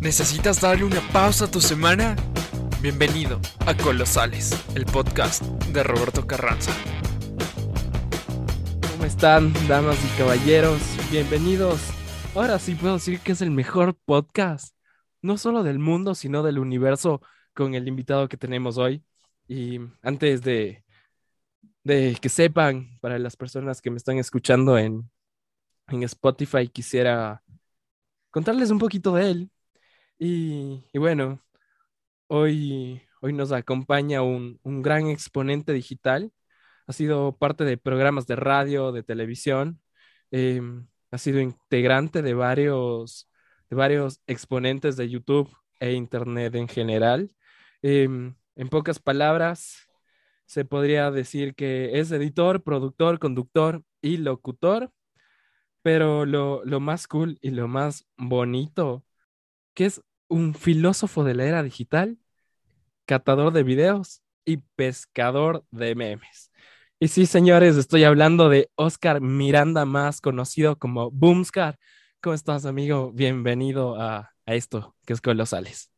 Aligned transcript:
¿Necesitas 0.00 0.62
darle 0.62 0.84
una 0.84 1.02
pausa 1.12 1.44
a 1.44 1.50
tu 1.50 1.60
semana? 1.60 2.16
Bienvenido 2.80 3.38
a 3.66 3.76
Colosales, 3.76 4.50
el 4.74 4.86
podcast 4.86 5.42
de 5.74 5.82
Roberto 5.82 6.26
Carranza. 6.26 6.72
¿Cómo 8.92 9.04
están, 9.04 9.52
damas 9.68 10.02
y 10.02 10.18
caballeros? 10.18 10.80
Bienvenidos. 11.10 11.82
Ahora 12.34 12.58
sí 12.58 12.76
puedo 12.76 12.94
decir 12.94 13.20
que 13.20 13.32
es 13.32 13.42
el 13.42 13.50
mejor 13.50 13.94
podcast, 14.06 14.74
no 15.20 15.36
solo 15.36 15.62
del 15.62 15.78
mundo, 15.78 16.14
sino 16.14 16.42
del 16.42 16.58
universo 16.58 17.20
con 17.52 17.74
el 17.74 17.86
invitado 17.86 18.26
que 18.26 18.38
tenemos 18.38 18.78
hoy. 18.78 19.04
Y 19.48 19.80
antes 20.00 20.40
de, 20.40 20.82
de 21.84 22.16
que 22.22 22.30
sepan, 22.30 22.98
para 23.02 23.18
las 23.18 23.36
personas 23.36 23.82
que 23.82 23.90
me 23.90 23.98
están 23.98 24.16
escuchando 24.16 24.78
en, 24.78 25.10
en 25.88 26.02
Spotify, 26.04 26.68
quisiera 26.68 27.42
contarles 28.30 28.70
un 28.70 28.78
poquito 28.78 29.12
de 29.12 29.30
él. 29.30 29.50
Y, 30.20 30.84
y 30.92 30.98
bueno, 30.98 31.40
hoy, 32.28 33.02
hoy 33.22 33.32
nos 33.32 33.52
acompaña 33.52 34.22
un, 34.22 34.60
un, 34.64 34.82
gran 34.82 35.08
exponente 35.08 35.72
digital. 35.72 36.32
Ha 36.86 36.92
sido 36.92 37.36
parte 37.38 37.64
de 37.64 37.78
programas 37.78 38.26
de 38.26 38.36
radio, 38.36 38.92
de 38.92 39.02
televisión. 39.02 39.80
Eh, 40.32 40.62
ha 41.10 41.18
sido 41.18 41.40
integrante 41.40 42.22
de 42.22 42.34
varios, 42.34 43.30
de 43.70 43.76
varios 43.76 44.20
exponentes 44.26 44.96
de 44.96 45.08
YouTube 45.10 45.50
e 45.80 45.92
Internet 45.94 46.54
en 46.56 46.68
general. 46.68 47.32
Eh, 47.82 48.04
en 48.56 48.68
pocas 48.70 49.00
palabras, 49.00 49.88
se 50.46 50.64
podría 50.64 51.10
decir 51.10 51.54
que 51.54 52.00
es 52.00 52.12
editor, 52.12 52.62
productor, 52.62 53.18
conductor 53.18 53.84
y 54.02 54.18
locutor 54.18 54.92
pero 55.82 56.26
lo, 56.26 56.64
lo, 56.64 56.80
más 56.80 57.06
cool 57.08 57.38
y 57.42 57.50
lo 57.50 57.68
más 57.68 58.06
bonito, 58.16 59.04
que 59.74 59.86
es 59.86 60.02
un 60.30 60.54
filósofo 60.54 61.24
de 61.24 61.34
la 61.34 61.44
era 61.44 61.62
digital, 61.62 62.16
catador 63.04 63.52
de 63.52 63.64
videos 63.64 64.22
y 64.46 64.58
pescador 64.76 65.64
de 65.70 65.94
memes. 65.94 66.50
Y 66.98 67.08
sí, 67.08 67.26
señores, 67.26 67.76
estoy 67.76 68.04
hablando 68.04 68.48
de 68.48 68.70
Oscar 68.76 69.20
Miranda, 69.20 69.84
más 69.84 70.20
conocido 70.20 70.78
como 70.78 71.10
Boomscar. 71.10 71.78
¿Cómo 72.22 72.34
estás, 72.34 72.64
amigo? 72.64 73.12
Bienvenido 73.12 74.00
a, 74.00 74.30
a 74.46 74.54
esto 74.54 74.94
que 75.04 75.12
es 75.12 75.20
Colosales. 75.20 75.90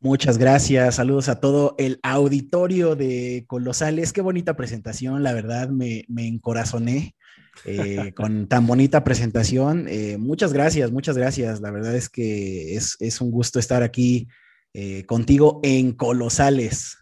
Muchas 0.00 0.38
gracias, 0.38 0.96
saludos 0.96 1.28
a 1.28 1.40
todo 1.40 1.74
el 1.78 1.98
auditorio 2.02 2.96
de 2.96 3.44
Colosales. 3.46 4.12
Qué 4.12 4.20
bonita 4.20 4.54
presentación, 4.54 5.22
la 5.22 5.32
verdad 5.32 5.68
me, 5.68 6.04
me 6.08 6.26
encorazoné 6.26 7.14
eh, 7.64 8.12
con 8.14 8.46
tan 8.48 8.66
bonita 8.66 9.04
presentación. 9.04 9.86
Eh, 9.88 10.16
muchas 10.18 10.52
gracias, 10.52 10.92
muchas 10.92 11.16
gracias. 11.16 11.60
La 11.60 11.70
verdad 11.70 11.94
es 11.94 12.08
que 12.08 12.76
es, 12.76 12.96
es 13.00 13.20
un 13.20 13.30
gusto 13.30 13.58
estar 13.58 13.82
aquí 13.82 14.28
eh, 14.72 15.04
contigo 15.06 15.60
en 15.62 15.92
Colosales. 15.92 16.98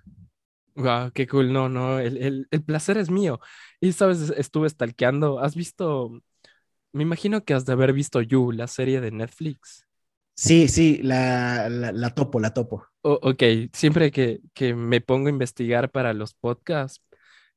Wow, 0.77 1.13
qué 1.13 1.27
cool. 1.27 1.53
No, 1.53 1.69
no, 1.69 1.99
el, 1.99 2.17
el, 2.17 2.49
el, 2.51 2.63
placer 2.63 2.99
es 2.99 3.11
mío. 3.11 3.41
Y 3.81 3.93
sabes, 3.93 4.33
estuve 4.37 4.69
stalkeando. 4.69 5.41
¿Has 5.41 5.55
visto? 5.55 6.11
Me 6.93 7.03
imagino 7.03 7.45
que 7.45 7.55
has 7.55 7.65
de 7.65 7.73
haber 7.73 7.93
visto 7.93 8.21
You, 8.21 8.53
la 8.53 8.67
serie 8.67 9.01
de 9.01 9.11
Netflix. 9.11 9.87
Sí, 10.37 10.67
sí, 10.67 11.01
la, 11.03 11.69
la, 11.69 11.93
la 11.93 12.11
topo, 12.11 12.41
la 12.41 12.53
topo. 12.53 12.87
Oh, 13.03 13.19
ok, 13.23 13.43
siempre 13.73 14.11
que, 14.11 14.41
que, 14.53 14.75
me 14.75 15.01
pongo 15.01 15.29
a 15.29 15.31
investigar 15.31 15.91
para 15.91 16.13
los 16.13 16.35
podcasts, 16.35 17.01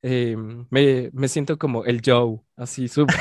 eh, 0.03 0.35
me, 0.69 1.09
me, 1.11 1.27
siento 1.27 1.57
como 1.57 1.83
el 1.85 2.01
Joe, 2.05 2.39
así 2.55 2.87
súper. 2.87 3.15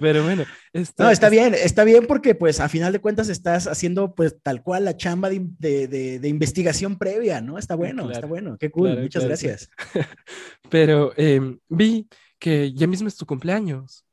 Pero 0.00 0.24
bueno. 0.24 0.44
Está, 0.72 1.04
no, 1.04 1.10
está 1.10 1.28
bien, 1.28 1.54
está 1.54 1.84
bien 1.84 2.06
porque 2.06 2.34
pues 2.34 2.60
a 2.60 2.68
final 2.68 2.92
de 2.92 3.00
cuentas 3.00 3.28
estás 3.28 3.66
haciendo 3.66 4.14
pues 4.14 4.36
tal 4.42 4.62
cual 4.62 4.84
la 4.84 4.96
chamba 4.96 5.30
de, 5.30 5.46
de, 5.58 5.86
de, 5.88 6.18
de 6.18 6.28
investigación 6.28 6.98
previa, 6.98 7.40
¿no? 7.40 7.58
Está 7.58 7.74
bueno, 7.74 8.02
claro, 8.02 8.12
está 8.12 8.26
bueno, 8.26 8.56
qué 8.58 8.70
cool, 8.70 8.88
claro, 8.88 9.02
muchas 9.02 9.20
claro, 9.20 9.28
gracias. 9.28 9.70
Pero 10.70 11.12
eh, 11.16 11.56
vi 11.68 12.08
que 12.38 12.72
ya 12.72 12.86
mismo 12.86 13.08
es 13.08 13.16
tu 13.16 13.24
cumpleaños. 13.24 14.04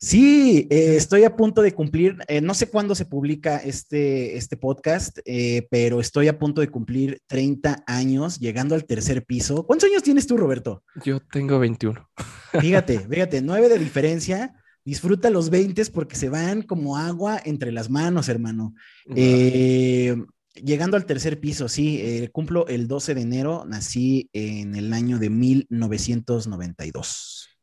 Sí, 0.00 0.66
eh, 0.70 0.96
estoy 0.96 1.24
a 1.24 1.36
punto 1.36 1.60
de 1.62 1.72
cumplir, 1.72 2.16
eh, 2.28 2.40
no 2.40 2.54
sé 2.54 2.68
cuándo 2.68 2.94
se 2.94 3.06
publica 3.06 3.56
este, 3.58 4.36
este 4.36 4.56
podcast, 4.56 5.18
eh, 5.24 5.66
pero 5.70 6.00
estoy 6.00 6.28
a 6.28 6.38
punto 6.38 6.60
de 6.60 6.68
cumplir 6.68 7.20
30 7.26 7.82
años, 7.86 8.38
llegando 8.38 8.74
al 8.74 8.84
tercer 8.84 9.24
piso. 9.24 9.66
¿Cuántos 9.66 9.88
años 9.88 10.02
tienes 10.02 10.26
tú, 10.26 10.36
Roberto? 10.36 10.82
Yo 11.04 11.20
tengo 11.20 11.58
21. 11.58 12.08
Fíjate, 12.60 13.00
fíjate, 13.00 13.42
nueve 13.42 13.68
de 13.68 13.78
diferencia. 13.78 14.54
Disfruta 14.84 15.30
los 15.30 15.48
20 15.48 15.86
porque 15.86 16.16
se 16.16 16.28
van 16.28 16.62
como 16.62 16.98
agua 16.98 17.40
entre 17.44 17.72
las 17.72 17.88
manos, 17.88 18.28
hermano. 18.28 18.74
Llegando 19.06 20.96
al 20.96 21.06
tercer 21.06 21.40
piso, 21.40 21.68
sí, 21.68 22.28
cumplo 22.30 22.66
el 22.68 22.86
12 22.86 23.14
de 23.14 23.22
enero, 23.22 23.64
nací 23.66 24.28
en 24.32 24.76
el 24.76 24.92
año 24.92 25.18
de 25.18 25.30
1992. 25.30 27.53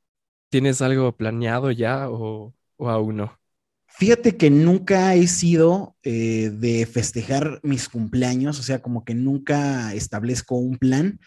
¿Tienes 0.52 0.82
algo 0.82 1.16
planeado 1.16 1.72
ya 1.72 2.10
o, 2.10 2.54
o 2.76 2.90
aún 2.90 3.16
no? 3.16 3.40
Fíjate 3.88 4.36
que 4.36 4.50
nunca 4.50 5.16
he 5.16 5.28
sido 5.28 5.96
eh, 6.04 6.52
de 6.54 6.86
festejar 6.86 7.62
mis 7.64 7.88
cumpleaños, 7.88 8.60
o 8.60 8.64
sea, 8.64 8.82
como 8.82 9.06
que 9.06 9.16
nunca 9.16 9.94
establezco 9.94 10.56
un 10.56 10.78
plan. 10.78 11.20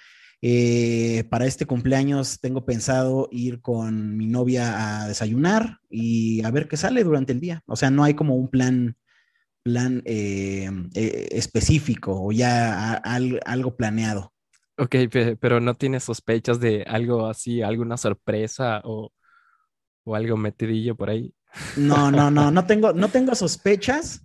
Eh, 0.43 1.25
para 1.31 1.47
este 1.47 1.65
cumpleaños 1.65 2.39
tengo 2.41 2.67
pensado 2.67 3.29
ir 3.33 3.63
con 3.63 4.15
mi 4.19 4.27
novia 4.27 5.05
a 5.05 5.09
desayunar 5.09 5.79
y 5.89 6.45
a 6.45 6.51
ver 6.51 6.69
qué 6.69 6.77
sale 6.77 7.03
durante 7.03 7.33
el 7.33 7.41
día. 7.41 7.63
O 7.67 7.77
sea, 7.77 7.91
no 7.91 8.05
hay 8.05 8.13
como 8.13 8.37
un 8.37 8.49
plan, 8.51 8.95
plan 9.63 10.03
eh, 10.05 10.69
específico 11.31 12.27
o 12.27 12.31
ya 12.31 12.93
algo 12.93 13.77
planeado. 13.77 14.34
Ok, 14.77 14.97
pero 15.41 15.61
no 15.61 15.75
tienes 15.75 16.05
sospechas 16.05 16.59
de 16.59 16.83
algo 16.83 17.27
así, 17.27 17.63
alguna 17.63 17.97
sorpresa 17.97 18.81
o, 18.85 19.13
o 20.05 20.15
algo 20.15 20.37
metidillo 20.37 20.97
por 20.97 21.11
ahí. 21.11 21.35
No, 21.77 22.11
no, 22.11 22.31
no, 22.31 22.51
no 22.51 22.67
tengo, 22.67 22.93
no 22.93 23.09
tengo 23.11 23.35
sospechas 23.35 24.23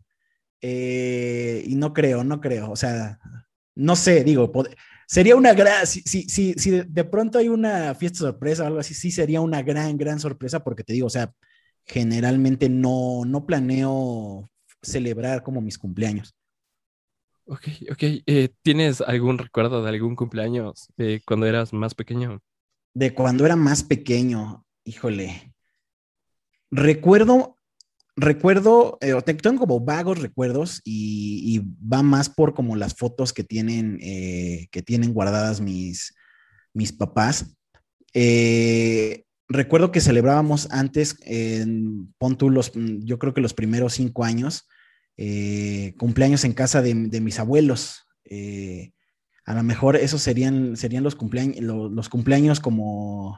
eh, 0.62 1.64
y 1.66 1.76
no 1.76 1.94
creo, 1.94 2.24
no 2.24 2.42
creo. 2.42 2.72
O 2.72 2.76
sea, 2.76 3.20
no 3.76 3.96
sé, 3.96 4.24
digo, 4.24 4.52
sería 5.08 5.36
una 5.36 5.54
gran, 5.54 5.86
si, 5.86 6.02
si, 6.02 6.24
si, 6.24 6.54
si 6.54 6.72
de, 6.72 6.84
de, 6.84 7.04
pronto 7.04 7.38
hay 7.40 7.50
una 7.50 7.94
fiesta 7.96 8.20
sorpresa 8.20 8.64
o 8.64 8.68
algo 8.68 8.80
así, 8.80 8.94
sí 8.94 9.12
sería 9.12 9.42
una 9.42 9.62
gran, 9.62 9.98
gran 9.98 10.20
sorpresa 10.20 10.64
porque 10.64 10.84
te 10.84 10.94
digo, 10.94 11.08
o 11.08 11.12
sea, 11.12 11.32
generalmente 11.86 12.70
no, 12.70 13.24
no 13.26 13.46
planeo 13.46 14.50
celebrar 14.82 15.44
como 15.44 15.62
mis 15.62 15.78
cumpleaños. 15.78 16.36
Ok, 17.52 17.68
ok. 17.92 18.04
Eh, 18.28 18.50
¿Tienes 18.62 19.02
algún 19.02 19.40
recuerdo 19.40 19.82
de 19.82 19.90
algún 19.90 20.16
cumpleaños 20.16 20.88
de 20.98 21.20
cuando 21.26 21.48
eras 21.48 21.74
más 21.74 21.96
pequeño? 21.96 22.44
De 22.94 23.16
cuando 23.16 23.44
era 23.44 23.56
más 23.56 23.82
pequeño, 23.82 24.66
híjole. 24.84 25.52
Recuerdo, 26.70 27.56
recuerdo, 28.16 29.00
eh, 29.02 29.20
tengo 29.42 29.62
como 29.62 29.80
vagos 29.80 30.20
recuerdos 30.20 30.82
y, 30.84 31.56
y, 31.56 31.60
va 31.92 32.04
más 32.04 32.30
por 32.30 32.54
como 32.54 32.76
las 32.76 32.94
fotos 32.94 33.34
que 33.34 33.44
tienen, 33.44 33.98
eh, 34.04 34.68
que 34.70 34.84
tienen 34.84 35.12
guardadas 35.12 35.60
mis, 35.60 36.14
mis 36.74 36.92
papás. 36.92 37.58
Eh, 38.14 39.26
recuerdo 39.48 39.92
que 39.92 40.02
celebrábamos 40.02 40.68
antes, 40.70 41.18
en, 41.22 42.14
pon 42.20 42.38
tú 42.38 42.52
los, 42.52 42.74
yo 42.76 43.18
creo 43.18 43.34
que 43.34 43.42
los 43.42 43.56
primeros 43.56 43.94
cinco 43.94 44.24
años, 44.24 44.68
eh, 45.22 45.96
cumpleaños 45.98 46.46
en 46.46 46.54
casa 46.54 46.82
de, 46.82 46.94
de 46.94 47.20
mis 47.20 47.40
abuelos. 47.40 48.08
Eh, 48.24 48.94
a 49.44 49.54
lo 49.54 49.64
mejor 49.64 49.98
esos 49.98 50.22
serían, 50.22 50.78
serían 50.78 51.04
los, 51.04 51.16
cumpleaños, 51.16 51.60
los, 51.60 51.92
los, 51.92 52.08
cumpleaños 52.08 52.62
como, 52.62 53.38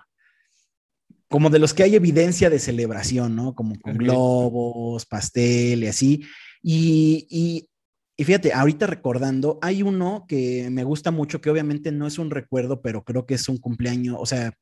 como 1.28 1.50
de 1.50 1.58
los 1.58 1.74
que 1.74 1.82
hay 1.82 1.96
evidencia 1.96 2.52
de 2.52 2.60
celebración, 2.60 3.36
¿no? 3.36 3.56
Como 3.56 3.80
con 3.80 3.98
globos, 3.98 5.08
pastel 5.08 5.84
y 5.84 5.88
así. 5.88 6.24
Y, 6.62 7.26
y, 7.32 7.68
y, 8.16 8.26
fíjate, 8.26 8.54
ahorita 8.54 8.86
recordando, 8.86 9.58
hay 9.64 9.82
uno 9.82 10.26
que 10.28 10.70
me 10.70 10.84
gusta 10.84 11.10
mucho, 11.10 11.42
que 11.42 11.50
obviamente 11.50 11.92
no 11.92 12.06
es 12.06 12.20
un 12.20 12.30
recuerdo, 12.30 12.84
pero 12.84 13.04
creo 13.04 13.26
que 13.26 13.34
es 13.34 13.50
un 13.50 13.58
cumpleaños, 13.58 14.18
o 14.20 14.28
sea, 14.28 14.54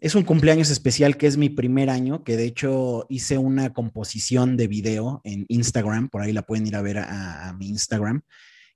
es 0.00 0.14
un 0.14 0.24
cumpleaños 0.24 0.70
especial 0.70 1.16
que 1.16 1.26
es 1.26 1.36
mi 1.36 1.48
primer 1.48 1.90
año, 1.90 2.24
que 2.24 2.36
de 2.36 2.44
hecho 2.44 3.06
hice 3.08 3.38
una 3.38 3.72
composición 3.72 4.56
de 4.56 4.68
video 4.68 5.20
en 5.24 5.46
Instagram, 5.48 6.08
por 6.08 6.22
ahí 6.22 6.32
la 6.32 6.42
pueden 6.42 6.66
ir 6.66 6.76
a 6.76 6.82
ver 6.82 6.98
a, 6.98 7.48
a 7.48 7.52
mi 7.54 7.68
Instagram, 7.68 8.22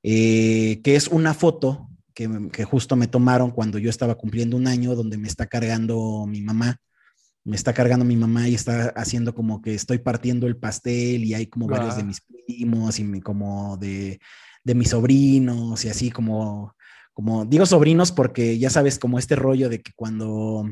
eh, 0.02 0.80
que 0.82 0.96
es 0.96 1.08
una 1.08 1.34
foto 1.34 1.88
que, 2.14 2.48
que, 2.52 2.64
justo 2.64 2.96
me 2.96 3.06
tomaron 3.06 3.50
cuando 3.50 3.78
yo 3.78 3.90
estaba 3.90 4.14
cumpliendo 4.14 4.56
un 4.56 4.66
año, 4.66 4.94
donde 4.94 5.18
me 5.18 5.28
está 5.28 5.46
cargando 5.46 6.26
mi 6.26 6.40
mamá, 6.40 6.78
me 7.44 7.56
está 7.56 7.72
cargando 7.72 8.04
mi 8.04 8.16
mamá 8.16 8.48
y 8.48 8.54
está 8.54 8.92
haciendo 8.96 9.34
como 9.34 9.62
que 9.62 9.74
estoy 9.74 9.98
partiendo 9.98 10.46
el 10.46 10.56
pastel 10.56 11.24
y 11.24 11.34
hay 11.34 11.46
como 11.46 11.66
wow. 11.66 11.76
varios 11.76 11.96
de 11.96 12.04
mis 12.04 12.20
primos 12.20 12.98
y 12.98 13.04
mi, 13.04 13.20
como 13.20 13.76
de, 13.76 14.20
de 14.64 14.74
mis 14.74 14.90
sobrinos 14.90 15.84
y 15.84 15.88
así 15.88 16.10
como, 16.10 16.74
como, 17.12 17.44
digo 17.44 17.66
sobrinos 17.66 18.12
porque 18.12 18.58
ya 18.58 18.70
sabes 18.70 18.98
como 18.98 19.18
este 19.18 19.36
rollo 19.36 19.68
de 19.68 19.80
que 19.80 19.92
cuando 19.94 20.66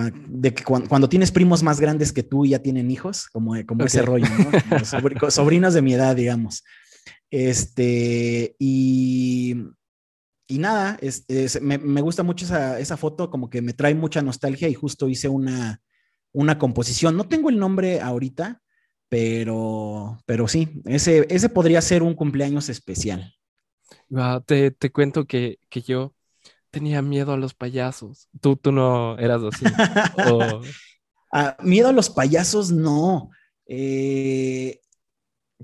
de 0.00 0.54
que 0.54 0.64
cuando, 0.64 0.88
cuando, 0.88 1.08
tienes 1.08 1.30
primos 1.30 1.62
más 1.62 1.80
grandes 1.80 2.12
que 2.12 2.22
tú 2.22 2.46
ya 2.46 2.60
tienen 2.60 2.90
hijos, 2.90 3.28
como, 3.28 3.52
como 3.66 3.84
okay. 3.84 3.86
ese 3.86 4.02
rollo, 4.02 4.26
¿no? 4.26 5.30
sobrinos 5.30 5.74
de 5.74 5.82
mi 5.82 5.94
edad, 5.94 6.16
digamos. 6.16 6.64
Este, 7.30 8.56
y, 8.58 9.54
y 10.48 10.58
nada, 10.58 10.98
es, 11.00 11.24
es- 11.28 11.60
me, 11.60 11.78
me 11.78 12.00
gusta 12.00 12.22
mucho 12.22 12.44
esa, 12.44 12.78
esa 12.78 12.96
foto, 12.96 13.30
como 13.30 13.50
que 13.50 13.62
me 13.62 13.74
trae 13.74 13.94
mucha 13.94 14.22
nostalgia 14.22 14.68
y 14.68 14.74
justo 14.74 15.08
hice 15.08 15.28
una, 15.28 15.80
una 16.32 16.58
composición. 16.58 17.16
No 17.16 17.28
tengo 17.28 17.50
el 17.50 17.58
nombre 17.58 18.00
ahorita, 18.00 18.62
pero, 19.08 20.18
pero 20.24 20.48
sí, 20.48 20.80
ese, 20.86 21.26
ese 21.28 21.48
podría 21.50 21.82
ser 21.82 22.02
un 22.02 22.14
cumpleaños 22.14 22.68
especial. 22.70 23.34
Ah, 24.14 24.42
te, 24.44 24.70
te 24.70 24.90
cuento 24.90 25.26
que, 25.26 25.58
que 25.68 25.82
yo 25.82 26.14
tenía 26.72 27.02
miedo 27.02 27.32
a 27.32 27.36
los 27.36 27.54
payasos. 27.54 28.28
Tú, 28.40 28.56
tú 28.56 28.72
no 28.72 29.16
eras 29.18 29.42
así. 29.42 29.64
O- 30.26 30.60
Ah, 31.34 31.56
miedo 31.62 31.88
a 31.88 31.92
los 31.92 32.10
payasos, 32.10 32.70
no. 32.72 33.30
Eh, 33.66 34.80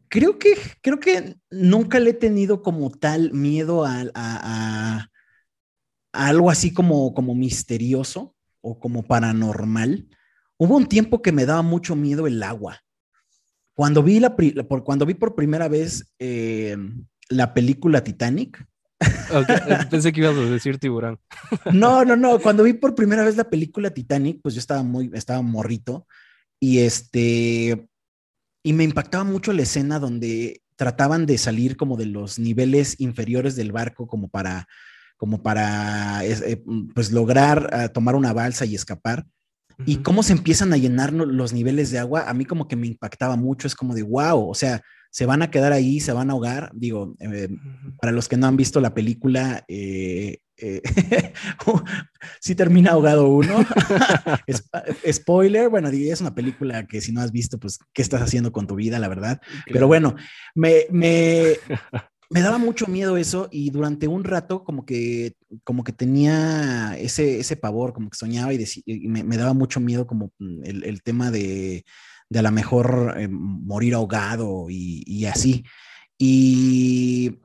creo 0.08 0.38
que, 0.38 0.54
creo 0.80 0.98
que 0.98 1.36
nunca 1.50 2.00
le 2.00 2.10
he 2.10 2.14
tenido 2.14 2.62
como 2.62 2.90
tal 2.90 3.32
miedo 3.34 3.84
a, 3.84 4.00
a- 4.00 4.08
a- 4.14 5.10
a 6.14 6.26
algo 6.28 6.50
así 6.50 6.72
como, 6.72 7.12
como 7.12 7.34
misterioso 7.34 8.34
o 8.62 8.78
como 8.80 9.02
paranormal. 9.02 10.08
Hubo 10.56 10.76
un 10.76 10.86
tiempo 10.86 11.20
que 11.20 11.32
me 11.32 11.44
daba 11.44 11.60
mucho 11.60 11.94
miedo 11.94 12.26
el 12.26 12.42
agua. 12.42 12.80
Cuando 13.74 14.02
vi, 14.02 14.20
la, 14.20 14.34
cuando 14.84 15.06
vi 15.06 15.14
por 15.14 15.34
primera 15.34 15.68
vez 15.68 16.12
eh, 16.18 16.76
la 17.28 17.52
película 17.52 18.02
Titanic, 18.02 18.66
Eh, 19.00 19.78
Pensé 19.90 20.12
que 20.12 20.20
ibas 20.20 20.36
a 20.36 20.40
decir 20.40 20.78
tiburón. 20.78 21.18
no, 21.72 22.04
no, 22.04 22.16
no. 22.16 22.38
Cuando 22.38 22.62
vi 22.62 22.72
por 22.72 22.94
primera 22.94 23.24
vez 23.24 23.36
la 23.36 23.48
película 23.48 23.90
Titanic, 23.90 24.40
pues 24.42 24.54
yo 24.54 24.60
estaba 24.60 24.82
muy, 24.82 25.10
estaba 25.14 25.42
morrito 25.42 26.06
y 26.60 26.78
este, 26.78 27.88
y 28.62 28.72
me 28.72 28.84
impactaba 28.84 29.24
mucho 29.24 29.52
la 29.52 29.62
escena 29.62 29.98
donde 29.98 30.62
trataban 30.76 31.26
de 31.26 31.38
salir 31.38 31.76
como 31.76 31.96
de 31.96 32.06
los 32.06 32.38
niveles 32.38 33.00
inferiores 33.00 33.56
del 33.56 33.72
barco 33.72 34.06
como 34.06 34.28
para, 34.28 34.66
como 35.16 35.42
para, 35.42 36.24
eh, 36.24 36.62
pues 36.94 37.12
lograr 37.12 37.68
ah, 37.72 37.88
tomar 37.88 38.14
una 38.14 38.32
balsa 38.32 38.64
y 38.64 38.74
escapar. 38.74 39.26
Y 39.86 39.98
cómo 39.98 40.24
se 40.24 40.32
empiezan 40.32 40.72
a 40.72 40.76
llenar 40.76 41.12
los 41.12 41.52
niveles 41.52 41.92
de 41.92 42.00
agua, 42.00 42.28
a 42.28 42.34
mí 42.34 42.44
como 42.44 42.66
que 42.66 42.74
me 42.74 42.88
impactaba 42.88 43.36
mucho, 43.36 43.68
es 43.68 43.76
como 43.76 43.94
de 43.94 44.02
wow, 44.02 44.48
o 44.48 44.54
sea, 44.54 44.82
se 45.10 45.26
van 45.26 45.42
a 45.42 45.50
quedar 45.50 45.72
ahí, 45.72 46.00
se 46.00 46.12
van 46.12 46.30
a 46.30 46.32
ahogar. 46.32 46.70
Digo, 46.74 47.16
eh, 47.20 47.48
para 48.00 48.12
los 48.12 48.28
que 48.28 48.36
no 48.36 48.46
han 48.46 48.56
visto 48.56 48.80
la 48.80 48.94
película, 48.94 49.64
eh, 49.68 50.38
eh, 50.60 50.82
sí 52.40 52.54
termina 52.54 52.92
ahogado 52.92 53.28
uno. 53.28 53.64
Spoiler, 55.10 55.68
bueno, 55.68 55.88
es 55.88 56.20
una 56.20 56.34
película 56.34 56.86
que 56.86 57.00
si 57.00 57.12
no 57.12 57.20
has 57.20 57.32
visto, 57.32 57.58
pues, 57.58 57.78
¿qué 57.92 58.02
estás 58.02 58.22
haciendo 58.22 58.52
con 58.52 58.66
tu 58.66 58.74
vida, 58.74 58.98
la 58.98 59.08
verdad? 59.08 59.40
Pero 59.66 59.86
bueno, 59.86 60.16
me, 60.54 60.86
me, 60.90 61.54
me 62.30 62.40
daba 62.40 62.58
mucho 62.58 62.86
miedo 62.86 63.16
eso 63.16 63.48
y 63.50 63.70
durante 63.70 64.08
un 64.08 64.24
rato 64.24 64.64
como 64.64 64.84
que, 64.84 65.34
como 65.64 65.84
que 65.84 65.92
tenía 65.92 66.96
ese, 66.98 67.40
ese 67.40 67.56
pavor, 67.56 67.92
como 67.92 68.10
que 68.10 68.18
soñaba 68.18 68.52
y, 68.52 68.64
y 68.84 69.08
me, 69.08 69.24
me 69.24 69.36
daba 69.36 69.54
mucho 69.54 69.80
miedo 69.80 70.06
como 70.06 70.32
mm, 70.38 70.64
el, 70.64 70.84
el 70.84 71.02
tema 71.02 71.30
de, 71.30 71.84
de 72.30 72.38
a 72.38 72.42
lo 72.42 72.50
mejor 72.50 73.14
eh, 73.18 73.28
morir 73.28 73.94
ahogado 73.94 74.66
y, 74.70 75.02
y 75.06 75.26
así. 75.26 75.64
Y, 76.18 77.38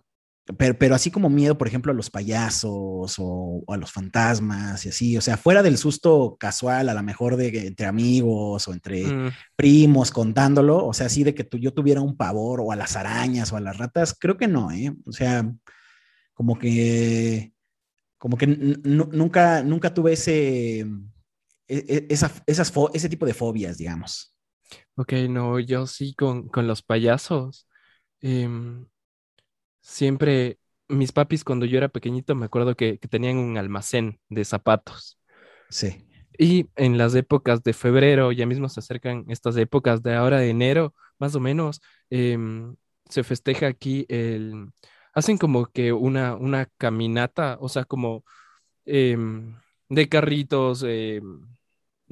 pero, 0.58 0.78
pero 0.78 0.96
así 0.96 1.10
como 1.10 1.30
miedo, 1.30 1.58
por 1.58 1.68
ejemplo, 1.68 1.92
a 1.92 1.96
los 1.96 2.10
payasos 2.10 3.16
o, 3.20 3.64
o 3.66 3.74
a 3.74 3.78
los 3.78 3.92
fantasmas 3.92 4.86
y 4.86 4.90
así, 4.90 5.16
o 5.16 5.22
sea, 5.22 5.38
fuera 5.38 5.64
del 5.64 5.78
susto 5.78 6.36
casual, 6.40 6.90
a 6.90 6.94
lo 6.94 7.02
mejor 7.04 7.38
de 7.38 7.68
entre 7.68 7.86
amigos 7.86 8.68
o 8.68 8.74
entre 8.74 9.04
Mm, 9.06 9.30
primos 9.56 10.12
contándolo, 10.12 10.86
o 10.86 10.94
sea, 10.94 11.06
así 11.06 11.24
de 11.24 11.34
que 11.34 11.44
tu- 11.46 11.58
yo 11.60 11.74
tuviera 11.74 12.02
un 12.02 12.18
pavor 12.18 12.60
o 12.62 12.72
a 12.72 12.76
las 12.76 12.96
arañas 12.98 13.54
o 13.54 13.58
a 13.58 13.62
las 13.62 13.78
ratas, 13.78 14.16
creo 14.20 14.36
que 14.36 14.48
no, 14.48 14.72
¿eh? 14.72 14.94
O 15.06 15.12
sea, 15.14 15.50
como 16.34 16.58
que, 16.58 17.54
como 18.18 18.36
que 18.38 18.48
nunca, 18.48 19.64
nunca 19.64 19.94
tuve 19.94 20.14
ese, 20.14 20.80
e- 20.80 20.88
e- 21.68 22.08
esa, 22.10 22.32
esas 22.48 22.74
ese 22.94 23.08
tipo 23.10 23.26
de 23.26 23.34
fobias, 23.34 23.78
digamos. 23.78 24.33
Ok, 24.96 25.14
no, 25.30 25.60
yo 25.60 25.88
sí 25.88 26.14
con, 26.14 26.48
con 26.50 26.68
los 26.68 26.84
payasos. 26.84 27.68
em, 28.22 28.88
siempre, 29.82 30.60
mis 30.90 31.12
papis 31.12 31.44
cuando 31.44 31.66
yo 31.66 31.78
era 31.78 31.90
pequeñito 31.90 32.36
me 32.36 32.46
acuerdo 32.46 32.76
que, 32.76 33.00
que 33.00 33.08
tenían 33.08 33.38
un 33.38 33.58
almacén 33.58 34.20
de 34.30 34.46
zapatos. 34.46 35.20
Sí. 35.70 36.06
Y 36.38 36.68
en 36.76 36.98
las 36.98 37.16
épocas 37.16 37.64
de 37.64 37.74
febrero, 37.74 38.32
ya 38.32 38.46
mismo 38.46 38.70
se 38.70 38.80
acercan 38.80 39.26
estas 39.30 39.56
épocas 39.58 40.02
de 40.04 40.16
ahora 40.16 40.40
de 40.40 40.50
enero, 40.50 40.96
más 41.20 41.36
o 41.36 41.40
menos, 41.40 41.82
em, 42.10 42.76
se 43.10 43.24
festeja 43.24 43.68
aquí 43.68 44.06
el... 44.10 44.68
Hacen 45.14 45.38
como 45.38 45.68
que 45.68 45.94
una, 45.94 46.36
una 46.36 46.66
caminata, 46.78 47.58
o 47.62 47.70
sea, 47.70 47.86
como 47.86 48.24
em, 48.86 49.56
de 49.90 50.10
carritos 50.10 50.84
em, 50.88 51.42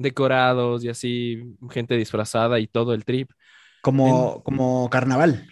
decorados 0.02 0.84
y 0.84 0.88
así, 0.90 1.56
gente 1.70 1.96
disfrazada 1.96 2.58
y 2.60 2.66
todo 2.66 2.94
el 2.94 3.04
trip. 3.04 3.30
Como, 3.80 4.42
como 4.44 4.88
carnaval. 4.90 5.46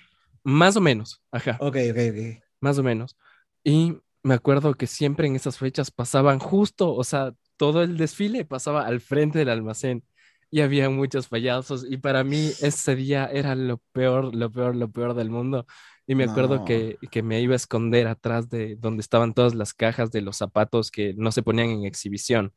Más 0.45 0.77
o 0.77 0.81
menos, 0.81 1.23
ajá, 1.33 1.65
Ok, 1.67 1.77
ok, 1.91 1.99
ok. 2.11 2.19
más 2.61 2.79
o 2.79 2.83
menos. 2.83 3.17
Y 3.65 3.97
me 4.23 4.35
acuerdo 4.35 4.75
que 4.75 4.87
siempre 4.87 5.27
en 5.27 5.37
esas 5.37 5.59
fechas 5.59 5.91
pasaban 5.91 6.39
justo, 6.39 6.95
o 6.95 7.05
sea, 7.05 7.33
todo 7.57 7.83
el 7.83 7.97
desfile 7.97 8.45
pasaba 8.45 8.87
al 8.87 9.01
frente 9.01 9.39
del 9.39 9.49
almacén 9.51 10.05
y 10.51 10.61
había 10.63 10.91
muchos 10.91 11.29
payasos 11.29 11.85
y 11.89 11.99
para 11.99 12.25
mí 12.25 12.51
ese 12.61 12.97
día 12.97 13.27
era 13.27 13.55
lo 13.55 13.79
peor, 13.93 14.35
lo 14.35 14.51
peor, 14.51 14.77
lo 14.77 14.91
peor 14.91 15.15
del 15.15 15.31
mundo. 15.31 15.67
Y 16.11 16.15
me 16.17 16.25
acuerdo 16.25 16.57
No. 16.57 16.65
que, 16.65 16.99
que 17.13 17.23
me 17.23 17.41
iba 17.41 17.53
a 17.53 17.57
esconder 17.57 18.09
atrás 18.09 18.49
de 18.51 18.75
donde 18.77 19.01
estaban 19.01 19.33
todas 19.33 19.55
las 19.55 19.73
cajas 19.73 20.11
de 20.11 20.23
los 20.23 20.37
zapatos 20.39 20.91
que 20.91 21.15
no 21.17 21.31
se 21.31 21.43
ponían 21.43 21.69
en 21.69 21.85
exhibición. 21.85 22.53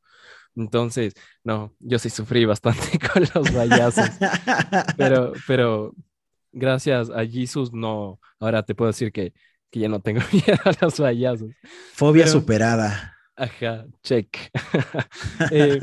Entonces, 0.56 1.14
no, 1.44 1.76
yo 1.80 2.00
sí 2.00 2.10
sufrí 2.10 2.46
bastante 2.46 2.98
con 3.14 3.24
los 3.34 3.52
payasos, 3.52 4.10
pero, 4.98 5.34
pero 5.46 5.94
gracias 6.52 7.12
a 7.12 7.26
Jesus, 7.28 7.72
no, 7.74 8.20
ahora 8.40 8.64
te 8.64 8.74
puedo 8.74 8.90
decir 8.90 9.12
que, 9.12 9.34
que 9.70 9.80
ya 9.82 9.88
no 9.90 10.00
tengo 10.02 10.22
miedo 10.32 10.58
a 10.66 10.72
los 10.86 10.96
payasos. 11.00 11.52
Fobia 11.94 12.26
Pero- 12.26 12.40
superada. 12.40 13.16
Ajá, 13.36 13.86
check. 14.04 14.36
Eh, 15.52 15.80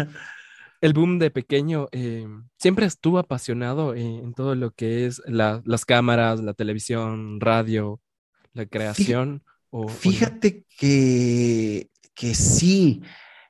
el 0.81 0.93
boom 0.95 1.19
de 1.19 1.31
pequeño 1.31 1.89
eh, 1.93 2.27
siempre 2.59 2.87
estuvo 2.87 3.19
apasionado 3.19 3.95
en, 3.95 4.25
en 4.25 4.35
todo 4.35 4.55
lo 4.55 4.71
que 4.73 5.07
es 5.07 5.21
la- 5.27 5.63
las 5.65 5.85
cámaras, 5.85 6.41
la 6.41 6.55
televisión, 6.55 7.41
radio, 7.41 8.01
la 8.53 8.67
creación. 8.67 9.43
o- 9.71 9.83
o 9.83 9.83
no. 9.85 9.89
Fíjate 9.91 10.65
que, 10.79 11.91
que 12.15 12.35
sí, 12.35 13.03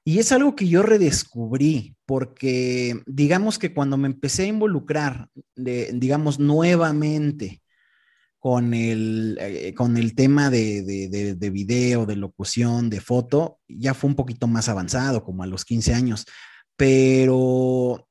y 0.05 0.19
es 0.19 0.33
algo 0.33 0.55
que 0.57 0.69
yo 0.69 0.83
redescubrí, 0.83 1.97
porque 2.05 3.01
digamos 3.07 3.59
que 3.59 3.73
cuando 3.73 3.97
me 3.97 4.09
empecé 4.09 4.43
a 4.45 4.47
involucrar, 4.49 5.29
de- 5.57 5.91
digamos, 5.95 6.39
nuevamente 6.39 7.63
con 8.39 8.73
el, 8.75 9.37
eh, 9.41 9.75
con 9.75 9.97
el 9.99 10.15
tema 10.15 10.49
de, 10.51 10.83
de, 10.83 11.09
de- 11.09 11.35
de 11.35 11.51
video, 11.51 12.07
de 12.07 12.17
locución, 12.17 12.89
de 12.91 13.01
foto, 13.01 13.59
ya 13.69 13.93
fue 13.95 14.09
un 14.09 14.17
poquito 14.17 14.47
más 14.47 14.69
avanzado, 14.69 15.23
como 15.25 15.43
a 15.43 15.47
los 15.47 15.65
15 15.65 15.93
años, 15.95 16.25
pero 16.81 18.09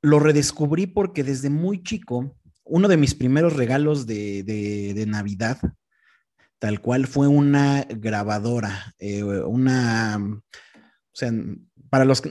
lo 0.00 0.20
redescubrí 0.20 0.86
porque 0.86 1.24
desde 1.24 1.50
muy 1.50 1.82
chico, 1.82 2.38
uno 2.64 2.86
de 2.86 2.96
mis 2.96 3.12
primeros 3.12 3.54
regalos 3.56 4.06
de, 4.06 4.44
de- 4.44 5.04
Navidad, 5.06 5.58
tal 6.60 6.80
cual 6.80 7.08
fue 7.08 7.26
una 7.26 7.82
grabadora, 7.90 8.94
eh, 9.00 9.24
una, 9.24 10.16
o 10.20 11.12
sea, 11.12 11.32
para 11.90 12.04
los, 12.04 12.22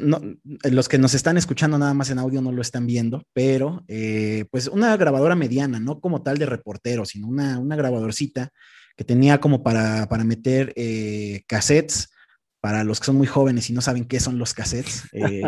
los 0.64 0.88
que 0.88 0.98
nos 0.98 1.16
están 1.16 1.36
escuchando 1.36 1.78
nada 1.78 1.94
más 1.94 2.10
en 2.10 2.20
audio 2.20 2.42
no 2.42 2.54
lo 2.54 2.62
están 2.62 2.88
viendo, 2.88 3.22
pero 3.34 3.84
eh, 3.90 4.46
pues 4.52 4.70
una 4.70 4.96
grabadora 4.96 5.36
mediana, 5.36 5.82
no 5.82 6.00
como 6.00 6.24
tal 6.24 6.38
de 6.38 6.46
reportero, 6.46 7.04
sino 7.04 7.28
una, 7.28 7.60
una 7.60 7.76
grabadorcita 7.76 8.52
que 8.96 9.04
tenía 9.04 9.42
como 9.42 9.64
para, 9.64 10.08
para 10.08 10.24
meter 10.24 10.72
eh, 10.78 11.44
cassettes. 11.46 12.13
Para 12.64 12.86
los 12.86 13.02
que 13.02 13.08
son 13.08 13.18
muy 13.18 13.28
jóvenes 13.28 13.70
y 13.70 13.74
no 13.74 13.82
saben 13.82 14.06
qué 14.06 14.22
son 14.22 14.40
los 14.40 14.54
cassettes, 14.54 15.04
eh, 15.12 15.42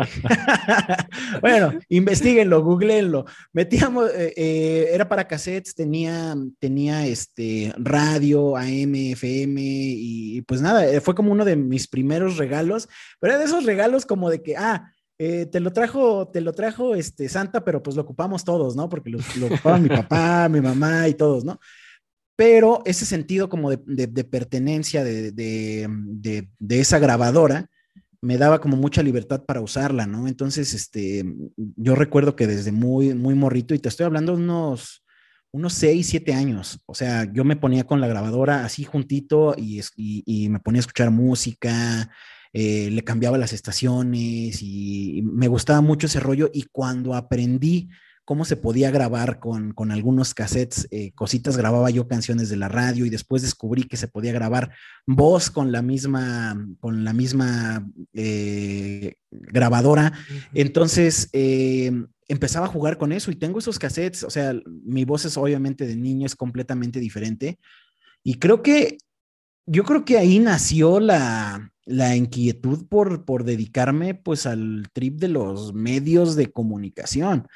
bueno, 1.40 1.72
investiguenlo, 1.88 2.62
googleenlo. 2.62 3.24
Metíamos, 3.54 4.10
eh, 4.10 4.34
eh, 4.36 4.88
era 4.92 5.08
para 5.08 5.26
cassettes, 5.26 5.74
tenía, 5.74 6.34
tenía 6.58 7.06
este 7.06 7.72
radio, 7.78 8.54
AM, 8.58 8.94
FM, 9.12 9.58
y, 9.64 10.42
pues 10.42 10.60
nada, 10.60 11.00
fue 11.00 11.14
como 11.14 11.32
uno 11.32 11.46
de 11.46 11.56
mis 11.56 11.88
primeros 11.88 12.36
regalos, 12.36 12.86
pero 13.18 13.32
era 13.32 13.40
de 13.40 13.46
esos 13.46 13.64
regalos 13.64 14.04
como 14.04 14.28
de 14.28 14.42
que, 14.42 14.54
ah, 14.58 14.92
eh, 15.18 15.46
te 15.46 15.60
lo 15.60 15.72
trajo, 15.72 16.28
te 16.28 16.42
lo 16.42 16.52
trajo 16.52 16.94
este 16.94 17.30
Santa, 17.30 17.64
pero 17.64 17.82
pues 17.82 17.96
lo 17.96 18.02
ocupamos 18.02 18.44
todos, 18.44 18.76
¿no? 18.76 18.90
Porque 18.90 19.08
lo, 19.08 19.18
lo 19.38 19.46
ocupaba 19.46 19.78
mi 19.78 19.88
papá, 19.88 20.50
mi 20.50 20.60
mamá 20.60 21.08
y 21.08 21.14
todos, 21.14 21.42
¿no? 21.42 21.58
Pero 22.36 22.82
ese 22.84 23.06
sentido 23.06 23.48
como 23.48 23.70
de, 23.70 24.06
de- 24.06 24.24
pertenencia 24.24 25.02
de, 25.02 25.32
de- 25.32 26.48
esa 26.68 26.98
grabadora 26.98 27.70
me 28.20 28.38
daba 28.38 28.60
como 28.60 28.76
mucha 28.76 29.02
libertad 29.02 29.44
para 29.44 29.60
usarla, 29.60 30.06
¿no? 30.06 30.28
Entonces, 30.28 30.74
este, 30.74 31.24
yo 31.56 31.94
recuerdo 31.94 32.36
que 32.36 32.46
desde 32.46 32.72
muy, 32.72 33.14
muy 33.14 33.34
morrito, 33.34 33.74
y 33.74 33.78
te 33.78 33.88
estoy 33.88 34.04
hablando 34.06 34.34
unos 34.34 35.02
unos 35.56 35.72
6, 35.74 36.06
7 36.06 36.34
años. 36.34 36.80
O 36.86 36.94
sea, 36.94 37.30
yo 37.32 37.44
me 37.44 37.56
ponía 37.56 37.84
con 37.84 38.00
la 38.00 38.08
grabadora 38.08 38.64
así 38.64 38.84
juntito 38.84 39.54
y, 39.56 39.80
y, 39.96 40.48
me 40.50 40.60
ponía 40.60 40.80
a 40.80 40.80
escuchar 40.80 41.10
música, 41.10 42.10
eh, 42.52 42.90
le 42.90 43.02
cambiaba 43.04 43.38
las 43.38 43.52
estaciones 43.52 44.62
y, 44.62 45.22
me 45.24 45.48
gustaba 45.48 45.80
mucho 45.80 46.06
ese 46.06 46.20
rollo. 46.20 46.50
Y 46.52 46.64
cuando 46.70 47.14
aprendí 47.14 47.88
cómo 48.26 48.44
se 48.44 48.56
podía 48.56 48.90
grabar 48.90 49.38
con, 49.38 49.72
con 49.72 49.92
algunos 49.92 50.34
cassettes, 50.34 50.88
eh, 50.90 51.12
cositas, 51.14 51.56
grababa 51.56 51.88
yo 51.90 52.08
canciones 52.08 52.50
de 52.50 52.56
la 52.56 52.68
radio 52.68 53.06
y 53.06 53.10
después 53.10 53.40
descubrí 53.40 53.84
que 53.84 53.96
se 53.96 54.08
podía 54.08 54.32
grabar 54.32 54.72
voz 55.06 55.48
con 55.48 55.72
la 55.72 55.80
misma, 55.80 56.66
con 56.80 57.04
la 57.04 57.14
misma 57.14 57.88
eh, 58.12 59.14
grabadora. 59.30 60.12
Entonces, 60.52 61.30
empezaba 62.28 62.66
a 62.66 62.70
jugar 62.70 62.98
con 62.98 63.12
eso 63.12 63.30
y 63.30 63.36
tengo 63.36 63.60
esos 63.60 63.78
cassettes, 63.78 64.24
o 64.24 64.30
sea, 64.30 64.52
mi 64.84 65.04
voz 65.04 65.24
es 65.24 65.36
obviamente 65.36 65.86
de 65.86 65.96
niño, 65.96 66.26
es 66.26 66.34
completamente 66.34 66.98
diferente. 66.98 67.58
Y 68.24 68.34
creo 68.34 68.60
que, 68.60 68.98
yo 69.66 69.84
creo 69.84 70.04
que 70.04 70.18
ahí 70.18 70.40
nació 70.40 70.98
la, 70.98 71.72
la 71.86 72.16
inquietud 72.16 72.86
por, 72.88 73.24
por 73.24 73.44
dedicarme 73.44 74.14
pues 74.14 74.46
al 74.46 74.88
trip 74.92 75.18
de 75.18 75.28
los 75.28 75.72
medios 75.72 76.34
de 76.34 76.50
comunicación. 76.50 77.46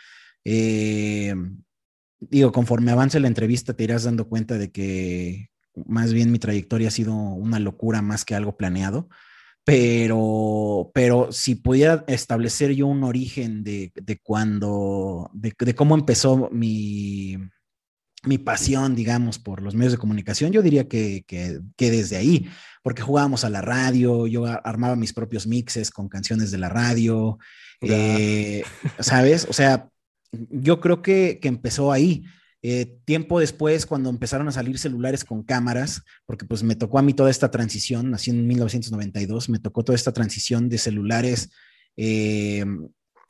Eh, 0.44 1.34
digo, 2.18 2.52
conforme 2.52 2.90
avance 2.90 3.20
la 3.20 3.28
entrevista 3.28 3.74
te 3.74 3.84
irás 3.84 4.04
dando 4.04 4.28
cuenta 4.28 4.58
de 4.58 4.70
que 4.70 5.50
más 5.86 6.12
bien 6.12 6.32
mi 6.32 6.38
trayectoria 6.38 6.88
ha 6.88 6.92
sido 6.92 7.14
una 7.14 7.58
locura 7.58 8.02
más 8.02 8.24
que 8.24 8.34
algo 8.34 8.56
planeado 8.56 9.08
pero, 9.64 10.90
pero 10.94 11.32
si 11.32 11.54
pudiera 11.54 12.04
establecer 12.08 12.74
yo 12.74 12.86
un 12.86 13.04
origen 13.04 13.62
de, 13.62 13.92
de 13.94 14.18
cuando, 14.18 15.30
de, 15.34 15.52
de, 15.58 15.74
cómo 15.74 15.94
empezó 15.94 16.48
mi, 16.50 17.36
mi 18.24 18.38
pasión, 18.38 18.94
digamos, 18.94 19.38
por 19.38 19.62
los 19.62 19.74
medios 19.74 19.92
de 19.92 19.98
comunicación, 19.98 20.50
yo 20.50 20.62
diría 20.62 20.88
que, 20.88 21.24
que, 21.26 21.60
que, 21.76 21.90
desde 21.90 22.16
ahí, 22.16 22.48
porque 22.82 23.02
jugábamos 23.02 23.44
a 23.44 23.50
la 23.50 23.60
radio, 23.60 24.26
yo 24.26 24.46
armaba 24.46 24.96
mis 24.96 25.12
propios 25.12 25.46
mixes 25.46 25.90
con 25.90 26.08
canciones 26.08 26.50
de 26.50 26.58
la 26.58 26.70
radio, 26.70 27.38
eh, 27.82 28.62
¿sabes? 28.98 29.46
O 29.48 29.52
sea, 29.52 29.89
yo 30.32 30.80
creo 30.80 31.02
que, 31.02 31.38
que 31.40 31.48
empezó 31.48 31.92
ahí. 31.92 32.24
Eh, 32.62 32.98
tiempo 33.06 33.40
después, 33.40 33.86
cuando 33.86 34.10
empezaron 34.10 34.46
a 34.48 34.52
salir 34.52 34.78
celulares 34.78 35.24
con 35.24 35.42
cámaras, 35.42 36.02
porque 36.26 36.44
pues 36.44 36.62
me 36.62 36.76
tocó 36.76 36.98
a 36.98 37.02
mí 37.02 37.14
toda 37.14 37.30
esta 37.30 37.50
transición, 37.50 38.10
nací 38.10 38.30
en 38.30 38.46
1992, 38.46 39.48
me 39.48 39.58
tocó 39.58 39.82
toda 39.82 39.96
esta 39.96 40.12
transición 40.12 40.68
de 40.68 40.78
celulares. 40.78 41.50
Eh, 41.96 42.64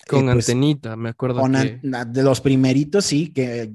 con 0.08 0.28
eh, 0.28 0.32
pues, 0.32 0.48
antenita, 0.48 0.96
me 0.96 1.10
acuerdo. 1.10 1.42
De 1.46 2.22
los 2.22 2.40
primeritos, 2.40 3.04
sí, 3.04 3.32
que, 3.32 3.70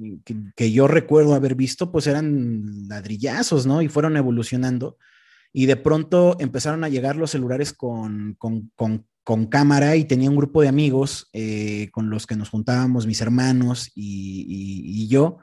que, 0.55 0.71
yo 0.71 0.87
recuerdo 0.87 1.35
haber 1.35 1.55
visto, 1.55 1.91
pues 1.91 2.07
eran 2.07 2.87
ladrillazos, 2.87 3.65
¿no? 3.65 3.81
Y 3.81 3.87
fueron 3.87 4.17
evolucionando. 4.17 4.97
Y 5.53 5.67
de 5.67 5.77
pronto 5.77 6.35
empezaron 6.39 6.83
a 6.83 6.89
llegar 6.89 7.15
los 7.15 7.31
celulares 7.31 7.71
con, 7.71 8.35
con, 8.37 8.71
con, 8.75 9.05
con 9.25 9.47
cámara 9.47 9.97
y 9.97 10.05
tenía 10.05 10.29
un 10.29 10.37
grupo 10.37 10.61
de 10.61 10.69
amigos 10.69 11.29
con 11.91 12.09
los 12.09 12.25
que 12.25 12.37
nos 12.37 12.49
juntábamos, 12.49 13.05
mis 13.05 13.19
hermanos 13.19 13.91
y, 13.93 14.45
y 14.47 15.07
yo 15.09 15.39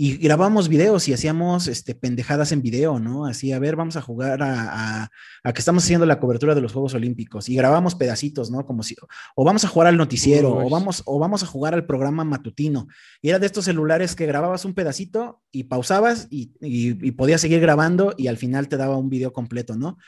y 0.00 0.16
grabábamos 0.16 0.68
videos 0.68 1.08
y 1.08 1.12
hacíamos 1.12 1.66
este, 1.66 1.92
pendejadas 1.96 2.52
en 2.52 2.62
video, 2.62 3.00
¿no? 3.00 3.26
Así, 3.26 3.50
a 3.50 3.58
ver, 3.58 3.74
vamos 3.74 3.96
a 3.96 4.00
jugar 4.00 4.40
a, 4.44 5.10
a, 5.42 5.52
que 5.52 5.58
estamos 5.58 5.82
haciendo 5.82 6.06
la 6.06 6.20
cobertura 6.20 6.54
de 6.54 6.60
los 6.60 6.72
Juegos 6.72 6.94
Olímpicos 6.94 7.48
y 7.48 7.56
grabamos 7.56 7.96
pedacitos, 7.96 8.48
¿no? 8.48 8.64
Como 8.64 8.84
si, 8.84 8.94
o 9.34 9.44
vamos 9.44 9.64
a 9.64 9.68
jugar 9.68 9.88
al 9.88 9.96
noticiero, 9.96 10.56
o 10.56 10.70
vamos, 10.70 11.02
o 11.04 11.18
vamos 11.18 11.42
a 11.42 11.46
jugar 11.46 11.74
al 11.74 11.84
programa 11.84 12.22
matutino. 12.22 12.86
Y 13.20 13.30
era 13.30 13.40
de 13.40 13.46
estos 13.46 13.64
celulares 13.64 14.14
que 14.14 14.26
grababas 14.26 14.64
un 14.64 14.74
pedacito 14.74 15.42
y 15.50 15.64
pausabas 15.64 16.28
y, 16.30 16.52
y 16.60 17.10
podías 17.10 17.40
seguir 17.40 17.58
grabando 17.58 18.14
y 18.16 18.28
al 18.28 18.36
final 18.36 18.68
te 18.68 18.76
daba 18.76 18.96
un 18.96 19.10
video 19.10 19.32
completo, 19.32 19.74
¿no? 19.74 19.98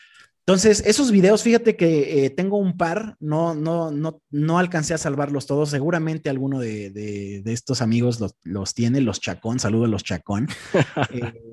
Entonces, 0.46 0.82
esos 0.86 1.10
videos, 1.12 1.42
fíjate 1.42 1.76
que 1.76 2.24
eh, 2.24 2.30
tengo 2.30 2.56
un 2.56 2.76
par, 2.76 3.16
no, 3.20 3.54
no, 3.54 3.90
no, 3.90 4.22
no 4.30 4.58
alcancé 4.58 4.94
a 4.94 4.98
salvarlos 4.98 5.46
todos. 5.46 5.70
Seguramente 5.70 6.30
alguno 6.30 6.58
de, 6.58 7.42
estos 7.46 7.82
amigos 7.82 8.20
los, 8.44 8.74
tiene, 8.74 9.00
los 9.00 9.20
Chacón, 9.20 9.60
saludo 9.60 9.84
a 9.84 9.88
los 9.88 10.04
Chacón. 10.04 10.48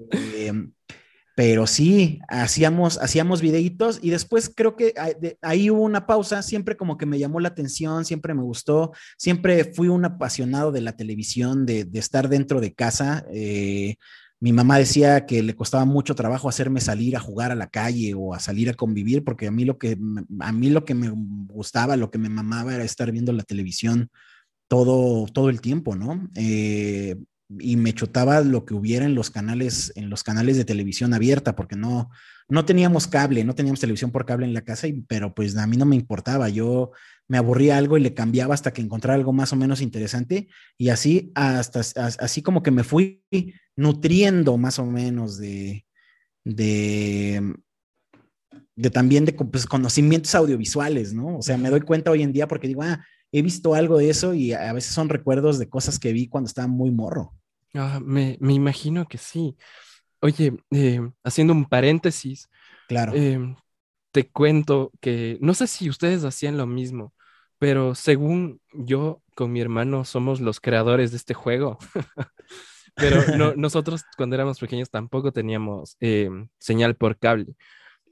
Eh, 0.09 0.53
pero 1.37 1.67
sí, 1.67 2.19
hacíamos, 2.29 2.97
hacíamos 2.97 3.41
videitos 3.41 3.99
y 4.01 4.09
después 4.09 4.49
creo 4.55 4.75
que 4.75 4.93
ahí 5.43 5.69
hubo 5.69 5.83
una 5.83 6.07
pausa, 6.07 6.41
siempre 6.41 6.75
como 6.75 6.97
que 6.97 7.05
me 7.05 7.19
llamó 7.19 7.39
la 7.39 7.49
atención, 7.49 8.05
siempre 8.05 8.33
me 8.33 8.41
gustó, 8.41 8.91
siempre 9.17 9.65
fui 9.65 9.87
un 9.87 10.05
apasionado 10.05 10.71
de 10.71 10.81
la 10.81 10.97
televisión, 10.97 11.67
de, 11.67 11.85
de 11.85 11.99
estar 11.99 12.27
dentro 12.27 12.59
de 12.59 12.73
casa. 12.73 13.23
Eh, 13.31 13.97
mi 14.39 14.53
mamá 14.53 14.77
decía 14.77 15.25
que 15.25 15.41
le 15.41 15.55
costaba 15.55 15.85
mucho 15.85 16.13
trabajo 16.13 16.47
hacerme 16.47 16.79
salir 16.79 17.15
a 17.15 17.19
jugar 17.19 17.51
a 17.51 17.55
la 17.55 17.67
calle 17.67 18.13
o 18.15 18.33
a 18.33 18.39
salir 18.39 18.69
a 18.69 18.75
convivir, 18.75 19.23
porque 19.23 19.47
a 19.47 19.51
mí 19.51 19.65
lo 19.65 19.77
que, 19.77 19.97
a 20.39 20.51
mí 20.51 20.69
lo 20.69 20.85
que 20.85 20.93
me 20.93 21.09
gustaba, 21.09 21.97
lo 21.97 22.11
que 22.11 22.19
me 22.19 22.29
mamaba 22.29 22.75
era 22.75 22.83
estar 22.83 23.11
viendo 23.11 23.33
la 23.33 23.43
televisión 23.43 24.09
todo, 24.67 25.25
todo 25.33 25.49
el 25.49 25.61
tiempo, 25.61 25.95
¿no? 25.95 26.29
Eh, 26.35 27.15
y 27.59 27.77
me 27.77 27.93
chutaba 27.93 28.41
lo 28.41 28.65
que 28.65 28.73
hubiera 28.73 29.05
en 29.05 29.15
los 29.15 29.31
canales, 29.31 29.93
en 29.95 30.09
los 30.09 30.23
canales 30.23 30.57
de 30.57 30.65
televisión 30.65 31.13
abierta, 31.13 31.55
porque 31.55 31.77
no, 31.77 32.09
no 32.49 32.65
teníamos 32.65 33.07
cable, 33.07 33.43
no 33.43 33.55
teníamos 33.55 33.79
televisión 33.79 34.11
por 34.11 34.25
cable 34.25 34.45
en 34.45 34.53
la 34.53 34.61
casa, 34.61 34.87
pero 35.07 35.33
pues 35.33 35.55
a 35.57 35.65
mí 35.65 35.77
no 35.77 35.85
me 35.85 35.95
importaba. 35.95 36.49
Yo 36.49 36.91
me 37.27 37.37
aburría 37.37 37.77
algo 37.77 37.97
y 37.97 38.01
le 38.01 38.13
cambiaba 38.13 38.53
hasta 38.53 38.71
que 38.71 38.81
encontrara 38.81 39.15
algo 39.15 39.33
más 39.33 39.51
o 39.53 39.55
menos 39.55 39.81
interesante 39.81 40.47
y 40.77 40.89
así 40.89 41.31
hasta 41.35 41.81
así 42.19 42.41
como 42.41 42.63
que 42.63 42.71
me 42.71 42.83
fui 42.83 43.23
nutriendo 43.75 44.57
más 44.57 44.79
o 44.79 44.85
menos 44.85 45.37
de 45.37 45.85
de, 46.47 47.55
de 48.75 48.89
también 48.89 49.25
de 49.25 49.33
pues, 49.33 49.65
conocimientos 49.65 50.33
audiovisuales, 50.35 51.13
¿no? 51.13 51.37
O 51.37 51.41
sea, 51.41 51.57
me 51.57 51.69
doy 51.69 51.81
cuenta 51.81 52.11
hoy 52.11 52.23
en 52.23 52.31
día 52.31 52.47
porque 52.47 52.67
digo, 52.67 52.83
ah, 52.83 53.05
he 53.31 53.41
visto 53.41 53.73
algo 53.73 53.97
de 53.97 54.09
eso 54.09 54.33
y 54.33 54.53
a 54.53 54.71
veces 54.71 54.93
son 54.93 55.09
recuerdos 55.09 55.59
de 55.59 55.69
cosas 55.69 55.99
que 55.99 56.13
vi 56.13 56.27
cuando 56.27 56.47
estaba 56.47 56.67
muy 56.67 56.91
morro. 56.91 57.33
Ah, 57.73 57.99
me, 58.01 58.37
me, 58.39 58.53
imagino 58.53 59.07
que 59.07 59.17
sí. 59.17 59.57
Oye, 60.21 60.53
eh, 60.71 61.01
haciendo 61.23 61.53
un 61.53 61.65
paréntesis, 61.65 62.49
claro. 62.87 63.11
Eh, 63.13 63.55
te 64.11 64.29
cuento 64.29 64.91
que 65.01 65.37
no 65.41 65.53
sé 65.53 65.67
si 65.67 65.89
ustedes 65.89 66.23
hacían 66.23 66.57
lo 66.57 66.65
mismo, 66.65 67.13
pero 67.59 67.95
según 67.95 68.61
yo 68.73 69.21
con 69.35 69.51
mi 69.51 69.61
hermano 69.61 70.05
somos 70.05 70.41
los 70.41 70.59
creadores 70.59 71.11
de 71.11 71.17
este 71.17 71.33
juego. 71.33 71.77
pero 72.95 73.21
nosotros 73.55 74.03
cuando 74.17 74.35
éramos 74.35 74.59
pequeños 74.59 74.89
tampoco 74.89 75.31
teníamos 75.31 75.97
eh, 75.99 76.29
señal 76.59 76.95
por 76.95 77.17
cable. 77.17 77.55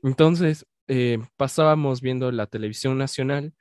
Entonces 0.03 0.65
eh, 0.87 1.19
pasábamos 1.37 2.01
viendo 2.01 2.31
la 2.31 2.47
televisión 2.47 2.97
nacional 2.97 3.53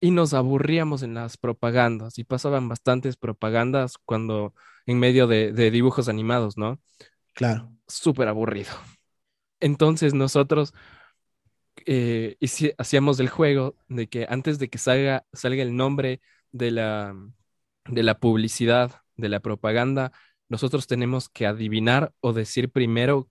y 0.00 0.10
nos 0.10 0.34
aburríamos 0.34 1.02
en 1.02 1.14
las 1.14 1.38
propagandas 1.38 2.18
y 2.18 2.24
pasaban 2.24 2.68
bastantes 2.68 3.16
propagandas 3.16 3.96
cuando 4.04 4.54
en 4.84 4.98
medio 4.98 5.26
de, 5.26 5.52
de 5.52 5.70
dibujos 5.70 6.08
animados, 6.08 6.58
¿no? 6.58 6.78
Claro. 7.34 7.72
Súper 7.88 8.28
aburrido. 8.28 8.72
Entonces 9.60 10.12
nosotros 10.12 10.74
eh, 11.84 12.36
y 12.40 12.48
si, 12.48 12.72
hacíamos 12.78 13.20
el 13.20 13.28
juego 13.28 13.76
de 13.88 14.08
que 14.08 14.26
antes 14.28 14.58
de 14.58 14.68
que 14.68 14.78
salga, 14.78 15.26
salga 15.32 15.62
el 15.62 15.76
nombre 15.76 16.20
de 16.52 16.70
la, 16.70 17.14
de 17.86 18.02
la 18.02 18.18
publicidad, 18.18 19.02
de 19.16 19.28
la 19.28 19.40
propaganda, 19.40 20.12
nosotros 20.48 20.86
tenemos 20.86 21.28
que 21.28 21.46
adivinar 21.46 22.12
o 22.20 22.32
decir 22.32 22.70
primero 22.70 23.28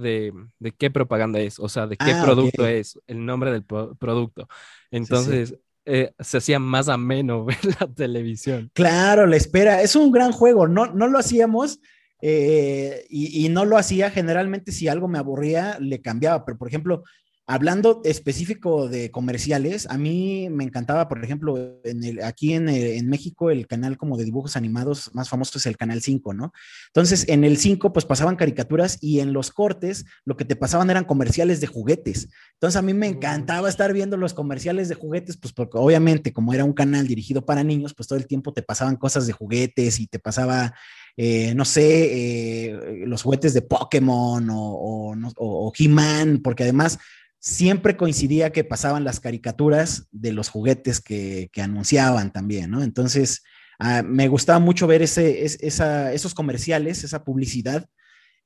de, 0.00 0.32
de 0.58 0.72
qué 0.72 0.90
propaganda 0.90 1.40
es, 1.40 1.58
o 1.58 1.68
sea, 1.68 1.86
de 1.86 1.96
qué 1.96 2.12
ah, 2.12 2.22
producto 2.22 2.66
es, 2.66 2.98
el 3.06 3.24
nombre 3.24 3.50
del 3.50 3.64
producto. 3.64 4.46
Entonces, 4.90 5.56
eh, 5.84 6.12
se 6.20 6.38
hacía 6.38 6.58
más 6.58 6.88
ameno 6.88 7.44
ver 7.46 7.58
la 7.80 7.86
televisión. 7.92 8.70
Claro, 8.74 9.26
la 9.26 9.36
espera, 9.36 9.82
es 9.82 9.96
un 9.96 10.12
gran 10.12 10.32
juego, 10.32 10.68
no, 10.68 10.86
no 10.86 11.08
lo 11.08 11.18
hacíamos. 11.18 11.80
Eh, 12.24 13.04
y, 13.10 13.44
y, 13.44 13.48
no 13.48 13.64
lo 13.64 13.76
hacía 13.76 14.08
generalmente 14.08 14.70
si 14.70 14.86
algo 14.86 15.08
me 15.08 15.18
aburría, 15.18 15.76
le 15.80 16.00
cambiaba, 16.00 16.44
pero 16.44 16.56
por 16.56 16.68
ejemplo, 16.68 17.02
Hablando 17.52 18.00
específico 18.04 18.88
de 18.88 19.10
comerciales, 19.10 19.86
a 19.90 19.98
mí 19.98 20.48
me 20.48 20.64
encantaba, 20.64 21.06
por 21.06 21.22
ejemplo, 21.22 21.82
en 21.84 22.02
el, 22.02 22.22
aquí 22.22 22.54
en, 22.54 22.66
eh, 22.70 22.96
en, 22.96 23.10
México 23.10 23.50
el 23.50 23.66
canal 23.66 23.98
como 23.98 24.16
de 24.16 24.24
dibujos 24.24 24.56
animados 24.56 25.10
más 25.12 25.28
famoso 25.28 25.58
es 25.58 25.66
el 25.66 25.76
canal 25.76 26.00
5, 26.00 26.32
¿no? 26.32 26.54
Entonces, 26.86 27.26
en 27.28 27.44
el 27.44 27.58
5 27.58 27.92
pues 27.92 28.06
pasaban 28.06 28.36
caricaturas 28.36 28.96
y 29.02 29.20
en 29.20 29.34
los 29.34 29.50
cortes 29.50 30.06
lo 30.24 30.38
que 30.38 30.46
te 30.46 30.56
pasaban 30.56 30.88
eran 30.88 31.04
comerciales 31.04 31.60
de 31.60 31.66
juguetes. 31.66 32.30
Entonces, 32.54 32.78
a 32.78 32.80
mí 32.80 32.94
me 32.94 33.08
encantaba 33.08 33.68
estar 33.68 33.92
viendo 33.92 34.16
los 34.16 34.32
comerciales 34.32 34.88
de 34.88 34.94
juguetes, 34.94 35.36
pues 35.36 35.52
porque 35.52 35.76
obviamente 35.76 36.32
como 36.32 36.54
era 36.54 36.64
un 36.64 36.72
canal 36.72 37.06
dirigido 37.06 37.44
para 37.44 37.62
niños, 37.62 37.92
pues 37.92 38.08
todo 38.08 38.18
el 38.18 38.26
tiempo 38.26 38.54
te 38.54 38.62
pasaban 38.62 38.96
cosas 38.96 39.26
de 39.26 39.34
juguetes 39.34 40.00
y 40.00 40.06
te 40.06 40.18
pasaba 40.18 40.72
eh, 41.16 41.54
no 41.54 41.66
sé, 41.66 42.70
eh, 42.70 43.04
los 43.06 43.22
juguetes 43.22 43.52
de 43.52 43.60
Pokémon 43.60 44.48
o, 44.48 44.56
o, 44.56 45.14
o 45.36 45.72
He-Man, 45.78 46.40
porque 46.42 46.62
además 46.62 46.98
siempre 47.42 47.96
coincidía 47.96 48.52
que 48.52 48.62
pasaban 48.62 49.02
las 49.02 49.18
caricaturas 49.18 50.06
de 50.12 50.32
los 50.32 50.48
juguetes 50.48 51.00
que, 51.00 51.50
anunciaban 51.56 52.32
también, 52.32 52.70
¿no? 52.70 52.84
Entonces, 52.84 53.42
ah, 53.80 54.02
me 54.04 54.28
gustaba 54.28 54.60
mucho 54.60 54.86
ver 54.86 55.02
ese, 55.02 55.44
esa, 55.44 56.12
esos 56.12 56.34
comerciales, 56.34 57.02
esa 57.02 57.24
publicidad, 57.24 57.88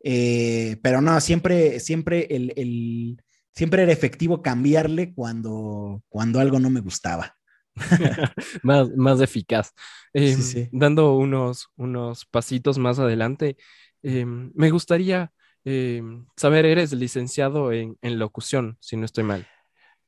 eh, 0.02 0.78
pero 0.82 1.02
no, 1.02 1.20
siempre, 1.20 1.78
siempre, 1.78 2.26
el, 2.30 3.22
siempre 3.52 3.82
era 3.82 3.92
efectivo 3.92 4.40
cambiarle 4.40 5.12
cuando, 5.12 6.02
cuando 6.08 6.40
algo 6.40 6.58
no 6.58 6.70
me 6.70 6.80
gustaba. 6.80 7.36
más, 8.62 8.88
más 8.96 9.20
eficaz. 9.20 9.74
Em, 10.14 10.70
dando 10.72 11.18
unos, 11.18 11.68
unos 11.76 12.24
pasitos 12.24 12.78
más 12.78 12.98
adelante, 12.98 13.58
em, 14.02 14.52
me 14.54 14.70
gustaría 14.70 15.32
em, 15.66 16.24
saber, 16.36 16.64
eres 16.64 16.92
licenciado 16.92 17.72
en, 17.72 17.98
en 18.00 18.18
locución, 18.18 18.78
si 18.80 18.96
no 18.96 19.04
estoy 19.04 19.24
mal. 19.24 19.46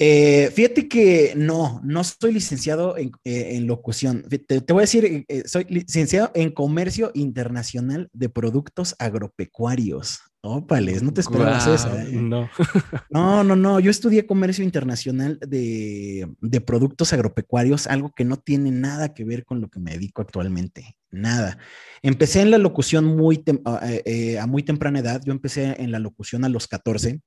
Eh, 0.00 0.52
fíjate 0.54 0.88
que 0.88 1.32
no, 1.36 1.80
no 1.82 2.04
soy 2.04 2.32
licenciado 2.32 2.96
en, 2.96 3.10
eh, 3.24 3.60
locución. 3.62 4.24
Te, 4.28 4.60
voy 4.72 4.80
a 4.80 4.82
decir, 4.82 5.24
eh, 5.26 5.42
soy 5.46 5.66
licenciado 5.68 6.30
en 6.34 6.52
comercio 6.52 7.10
internacional 7.14 8.08
de 8.12 8.28
productos 8.28 8.94
agropecuarios. 9.00 10.20
Ópales, 10.40 11.02
no 11.02 11.12
te 11.12 11.20
esperabas 11.20 11.66
eso. 11.66 11.90
No. 12.12 12.48
no, 13.10 13.42
no, 13.42 13.56
no. 13.56 13.80
Yo 13.80 13.90
estudié 13.90 14.24
comercio 14.24 14.62
internacional 14.62 15.40
de, 15.40 16.28
productos 16.64 17.12
agropecuarios, 17.12 17.88
algo 17.88 18.12
que 18.14 18.24
no 18.24 18.36
tiene 18.36 18.70
nada 18.70 19.14
que 19.14 19.24
ver 19.24 19.44
con 19.44 19.60
lo 19.60 19.68
que 19.68 19.80
me 19.80 19.90
dedico 19.90 20.22
actualmente. 20.22 20.96
Nada. 21.10 21.58
Empecé 22.02 22.42
en 22.42 22.50
la 22.50 22.58
locución 22.58 23.04
muy 23.04 23.42
a, 23.64 24.46
muy 24.46 24.62
temprana 24.62 25.00
edad. 25.00 25.22
Yo 25.24 25.32
empecé 25.32 25.74
en 25.82 25.90
la 25.90 25.98
locución 25.98 26.44
a 26.44 26.48
los 26.48 26.68
14 26.68 27.20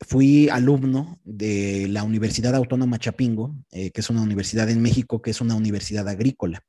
fui 0.00 0.48
alumno 0.48 1.18
de 1.24 1.86
la 1.88 2.02
Universidad 2.04 2.54
Autónoma 2.54 2.98
Chapingo, 2.98 3.54
eh, 3.70 3.90
que 3.90 4.00
es 4.00 4.10
una 4.10 4.22
universidad 4.22 4.68
en 4.70 4.82
México, 4.82 5.22
que 5.22 5.30
es 5.30 5.40
una 5.40 5.54
universidad 5.54 6.08
agrícola, 6.08 6.62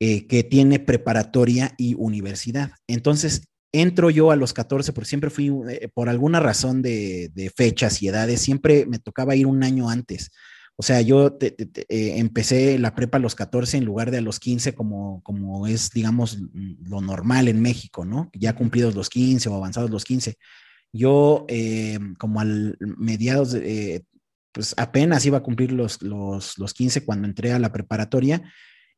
eh, 0.00 0.26
que 0.26 0.44
tiene 0.44 0.78
preparatoria 0.78 1.74
y 1.78 1.94
universidad. 1.94 2.70
Entonces, 2.86 3.48
entro 3.72 4.10
yo 4.10 4.30
a 4.30 4.36
los 4.36 4.52
14, 4.52 4.92
porque 4.92 5.08
siempre 5.08 5.30
fui, 5.30 5.52
eh, 5.70 5.88
por 5.92 6.08
alguna 6.08 6.40
razón 6.40 6.82
de, 6.82 7.52
fechas 7.56 8.02
y 8.02 8.08
edades, 8.08 8.40
siempre 8.40 8.86
me 8.86 8.98
tocaba 8.98 9.36
ir 9.36 9.46
un 9.46 9.62
año 9.62 9.88
antes. 9.88 10.30
O 10.80 10.84
sea, 10.84 11.00
yo 11.00 11.36
empecé 11.88 12.78
la 12.78 12.94
prepa 12.94 13.18
a 13.18 13.20
los 13.20 13.34
14 13.34 13.78
en 13.78 13.84
lugar 13.84 14.12
de 14.12 14.18
a 14.18 14.20
los 14.20 14.38
15, 14.38 14.76
como, 14.76 15.20
como 15.24 15.66
es, 15.66 15.90
digamos, 15.90 16.38
lo 16.84 17.00
normal 17.00 17.48
en 17.48 17.60
México, 17.60 18.04
¿no? 18.04 18.30
Ya 18.32 18.54
cumplidos 18.54 18.94
los 18.94 19.10
15 19.10 19.48
o 19.48 19.56
avanzados 19.56 19.90
los 19.90 20.04
15. 20.04 20.36
Yo, 20.92 21.46
eh, 21.48 21.98
como 22.18 22.40
al 22.40 22.76
mediados, 22.78 23.54
eh, 23.54 24.04
pues 24.52 24.74
apenas 24.76 25.26
iba 25.26 25.38
a 25.38 25.42
cumplir 25.42 25.72
los, 25.72 26.00
los, 26.02 26.74
15 26.74 27.04
cuando 27.04 27.26
entré 27.26 27.52
a 27.52 27.58
la 27.58 27.72
preparatoria. 27.72 28.42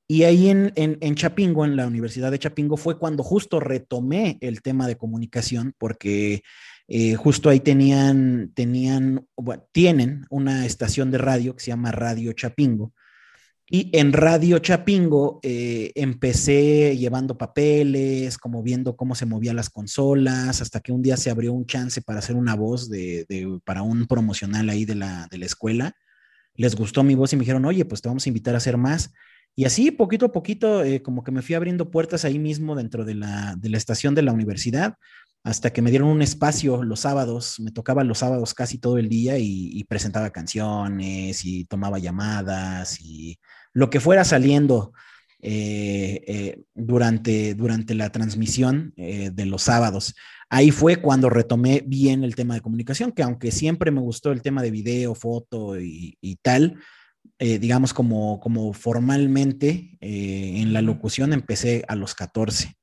Y 0.06 0.25
ahí 0.25 0.49
en, 0.49 0.72
en, 0.75 1.14
Chapingo, 1.14 1.64
en 1.64 1.76
la 1.76 1.87
Universidad 1.87 2.30
de 2.30 2.38
Chapingo, 2.38 2.76
fue 2.76 2.99
cuando 2.99 3.22
justo 3.22 3.60
retomé 3.60 4.38
el 4.40 4.60
tema 4.60 4.87
de 4.87 4.96
comunicación, 4.96 5.75
porque 5.78 6.42
eh, 6.90 7.14
justo 7.14 7.49
ahí 7.49 7.61
tenían, 7.61 8.52
tenían, 8.54 9.26
tienen 9.73 10.26
una 10.28 10.66
estación 10.66 11.11
de 11.11 11.18
radio 11.18 11.56
que 11.56 11.64
se 11.64 11.70
llama 11.70 11.92
Radio 11.92 12.35
Chapingo, 12.35 12.92
y 13.73 13.88
en 13.97 14.12
Radio 14.12 14.59
Chapingo 14.59 15.38
eh, 15.44 15.92
empecé 15.94 16.97
llevando 16.97 17.38
papeles, 17.38 18.37
como 18.37 18.64
viendo 18.64 18.97
cómo 18.97 19.14
se 19.14 19.26
movían 19.26 19.54
las 19.54 19.70
consolas, 19.70 20.61
hasta 20.61 20.80
que 20.80 20.90
un 20.90 21.02
día 21.02 21.16
se 21.16 21.30
abrió 21.30 21.52
un 21.52 21.66
chance 21.66 22.02
para 22.02 22.18
hacer 22.18 22.35
una 22.35 22.56
voz 22.56 22.90
de, 22.90 23.25
para 23.64 23.82
un 23.82 24.06
promocional 24.09 24.68
ahí 24.70 24.85
de 24.85 24.97
la, 24.97 25.28
de 25.30 25.38
la 25.38 25.47
escuela. 25.47 25.94
Les 26.56 26.75
gustó 26.75 27.04
mi 27.04 27.14
voz 27.14 27.32
y 27.32 27.37
me 27.37 27.42
dijeron, 27.42 27.64
oye, 27.64 27.85
pues 27.85 28.02
te 28.02 28.09
vamos 28.09 28.26
a 28.26 28.28
invitar 28.28 28.54
a 28.54 28.59
hacer 28.59 28.76
más. 28.76 29.12
Y 29.54 29.66
así, 29.66 29.92
poquito 29.92 30.26
a 30.26 30.32
poquito, 30.32 30.82
eh, 30.82 31.00
como 31.00 31.23
que 31.23 31.30
me 31.30 31.42
fui 31.42 31.54
abriendo 31.54 31.92
puertas 31.92 32.25
ahí 32.25 32.40
mismo 32.40 32.75
dentro 32.75 33.04
de 33.04 33.14
la, 33.14 33.54
de 33.56 33.68
la 33.68 33.76
estación 33.76 34.16
de 34.16 34.23
la 34.23 34.32
universidad, 34.32 34.97
hasta 35.42 35.73
que 35.73 35.82
me 35.82 35.90
dieron 35.90 36.09
un 36.09 36.23
espacio 36.23 36.82
los 36.82 37.00
sábados, 37.00 37.60
me 37.60 37.71
tocaba 37.71 38.04
los 38.04 38.19
sábados 38.19 38.54
casi 38.54 38.78
todo 38.78 38.99
el 38.99 39.08
día 39.08 39.38
y, 39.38 39.71
y 39.73 39.84
presentaba 39.84 40.30
canciones 40.30 41.45
y 41.45 41.65
tomaba 41.65 41.99
llamadas 41.99 43.00
y 43.00 43.38
lo 43.73 43.91
que 43.91 44.00
fuera 44.00 44.25
saliendo 44.25 44.93
eh, 45.43 46.23
eh, 46.26 46.62
durante, 46.75 47.54
durante 47.54 47.95
la 47.95 48.12
transmisión 48.12 48.93
eh, 48.97 49.30
de 49.32 49.47
los 49.47 49.62
sábados. 49.62 50.15
Ahí 50.50 50.71
fue 50.71 50.97
cuando 50.97 51.30
retomé 51.30 51.82
bien 51.86 52.25
el 52.25 52.34
tema 52.34 52.54
de 52.54 52.60
comunicación, 52.60 53.12
que 53.12 53.23
aunque 53.23 53.50
siempre 53.50 53.91
me 53.91 54.02
gustó 54.02 54.32
el 54.32 54.43
tema 54.43 54.62
de 54.62 54.71
video, 54.71 55.15
foto 55.15 55.80
y, 55.80 56.38
tal, 56.43 56.78
digamos 57.38 57.95
como, 57.95 58.41
como 58.41 58.73
formalmente 58.73 59.97
en 60.00 60.73
la 60.73 60.82
locución 60.82 61.32
empecé 61.32 61.84
a 61.86 61.95
los 61.95 62.15
14. 62.15 62.75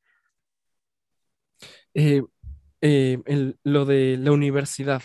Lo 2.82 3.86
de 3.86 4.18
la 4.18 4.32
universidad. 4.32 5.02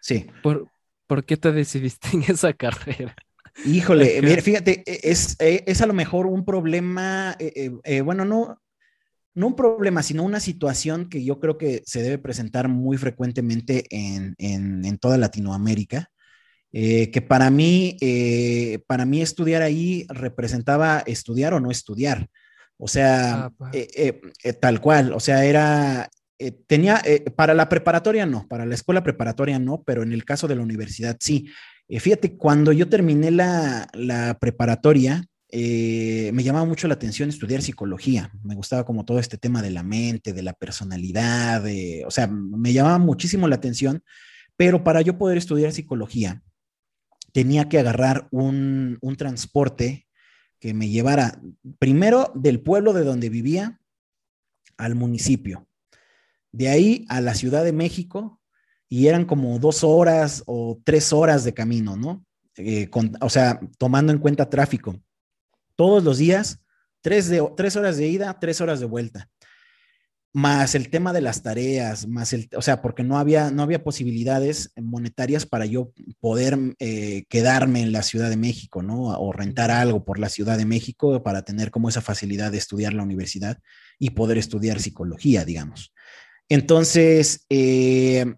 Sí. 0.00 0.26
¿Por, 0.42 0.70
¿Por 1.06 1.24
qué 1.24 1.36
te 1.36 1.52
decidiste 1.52 2.08
en 2.12 2.22
esa 2.22 2.52
carrera? 2.54 3.16
Híjole, 3.64 4.20
mira, 4.22 4.40
fíjate, 4.40 4.82
e, 4.86 5.00
es, 5.02 5.36
e, 5.40 5.64
es, 5.66 5.80
a 5.80 5.86
lo 5.86 5.94
mejor 5.94 6.26
un 6.26 6.44
problema, 6.44 7.34
eh, 7.40 7.72
eh, 7.82 8.00
bueno, 8.02 8.24
no, 8.24 8.60
no 9.34 9.46
un 9.48 9.56
problema, 9.56 10.02
sino 10.02 10.22
una 10.22 10.38
situación 10.38 11.08
que 11.08 11.24
yo 11.24 11.40
creo 11.40 11.58
que 11.58 11.82
se 11.84 12.02
debe 12.02 12.18
presentar 12.18 12.68
muy 12.68 12.98
frecuentemente 12.98 13.84
en, 13.90 14.34
en, 14.38 14.98
toda 14.98 15.18
Latinoamérica, 15.18 16.10
eh, 16.72 17.10
que 17.10 17.22
para 17.22 17.50
mí, 17.50 17.96
para 18.86 19.04
mí 19.06 19.22
estudiar 19.22 19.62
ahí 19.62 20.06
representaba 20.08 21.02
estudiar 21.06 21.54
o 21.54 21.60
no 21.60 21.70
estudiar. 21.70 22.28
O 22.76 22.86
sea, 22.86 23.46
ah, 23.46 23.70
tal 24.60 24.80
cual, 24.80 25.12
o 25.12 25.18
sea, 25.18 25.44
era, 25.44 26.08
tenía, 26.66 27.02
para 27.36 27.54
la 27.54 27.68
preparatoria 27.68 28.24
no, 28.24 28.46
para 28.46 28.64
la 28.64 28.74
escuela 28.74 29.02
preparatoria 29.02 29.58
no, 29.58 29.82
pero 29.82 30.02
en 30.02 30.12
el 30.12 30.24
caso 30.24 30.46
de 30.46 30.56
la 30.56 30.62
universidad 30.62 31.16
sí. 31.18 31.48
Eh, 31.88 32.00
fíjate, 32.00 32.36
cuando 32.36 32.72
yo 32.72 32.88
terminé 32.88 33.30
la, 33.30 34.36
preparatoria, 34.40 35.24
eh, 35.50 36.30
me 36.34 36.42
llamaba 36.42 36.66
mucho 36.66 36.86
la 36.86 36.94
atención 36.94 37.30
estudiar 37.30 37.62
psicología. 37.62 38.30
Me 38.44 38.54
gustaba 38.54 38.84
como 38.84 39.04
todo 39.04 39.18
este 39.18 39.38
tema 39.38 39.62
de 39.62 39.70
la 39.70 39.82
mente, 39.82 40.34
de 40.34 40.42
la 40.42 40.52
personalidad, 40.52 41.64
o 42.06 42.10
sea, 42.10 42.26
me 42.28 42.72
llamaba 42.72 42.98
muchísimo 42.98 43.48
la 43.48 43.56
atención, 43.56 44.02
pero 44.56 44.84
para 44.84 45.00
yo 45.00 45.16
poder 45.16 45.38
estudiar 45.38 45.72
psicología, 45.72 46.42
tenía 47.32 47.68
que 47.68 47.78
agarrar 47.78 48.28
un, 48.30 48.98
un 49.00 49.16
transporte 49.16 50.06
que 50.60 50.74
me 50.74 50.88
llevara 50.88 51.40
primero 51.78 52.32
del 52.34 52.60
pueblo 52.60 52.92
de 52.92 53.04
donde 53.04 53.30
vivía 53.30 53.80
al 54.76 54.94
municipio, 54.94 55.67
de 56.58 56.68
ahí 56.68 57.06
a 57.08 57.20
la 57.20 57.34
Ciudad 57.34 57.62
de 57.62 57.72
México, 57.72 58.40
y 58.88 59.06
eran 59.06 59.26
como 59.26 59.60
dos 59.60 59.84
horas 59.84 60.42
o 60.46 60.80
tres 60.84 61.12
horas 61.12 61.44
de 61.44 61.54
camino, 61.54 61.96
¿no? 61.96 62.24
Eh, 62.56 62.90
o 63.20 63.30
sea, 63.30 63.60
tomando 63.78 64.12
en 64.12 64.18
cuenta 64.18 64.50
tráfico. 64.50 65.00
Todos 65.76 66.02
los 66.02 66.18
días, 66.18 66.58
tres, 67.00 67.28
de, 67.28 67.46
tres 67.56 67.76
horas 67.76 67.96
de 67.96 68.08
ida, 68.08 68.40
tres 68.40 68.60
horas 68.60 68.80
de 68.80 68.86
vuelta. 68.86 69.30
Más 70.32 70.74
el 70.74 70.90
tema 70.90 71.12
de 71.12 71.20
las 71.20 71.42
tareas, 71.42 72.08
más 72.08 72.32
el, 72.32 72.48
o 72.56 72.62
sea, 72.62 72.82
porque 72.82 73.04
no 73.04 73.18
había, 73.18 73.52
no 73.52 73.62
había 73.62 73.84
posibilidades 73.84 74.72
monetarias 74.74 75.46
para 75.46 75.64
yo 75.64 75.92
poder 76.18 76.58
eh, 76.80 77.24
quedarme 77.28 77.82
en 77.82 77.92
la 77.92 78.02
Ciudad 78.02 78.30
de 78.30 78.36
México, 78.36 78.82
¿no? 78.82 79.04
O 79.20 79.32
rentar 79.32 79.70
algo 79.70 80.04
por 80.04 80.18
la 80.18 80.28
Ciudad 80.28 80.58
de 80.58 80.66
México 80.66 81.22
para 81.22 81.42
tener 81.42 81.70
como 81.70 81.88
esa 81.88 82.00
facilidad 82.00 82.50
de 82.50 82.58
estudiar 82.58 82.94
la 82.94 83.04
universidad 83.04 83.58
y 83.98 84.10
poder 84.10 84.38
estudiar 84.38 84.80
psicología, 84.80 85.44
digamos. 85.44 85.92
Entonces, 86.48 87.44
eh, 87.50 88.34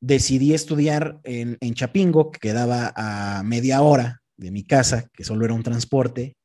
decidí 0.00 0.54
estudiar 0.54 1.20
en, 1.24 1.74
Chapingo, 1.74 2.30
que 2.30 2.40
quedaba 2.40 2.92
a 2.94 3.42
media 3.42 3.82
hora 3.82 4.22
de 4.36 4.50
mi 4.50 4.64
casa, 4.64 5.08
que 5.12 5.24
solo 5.24 5.44
era 5.44 5.54
un 5.54 5.62
transporte, 5.62 6.36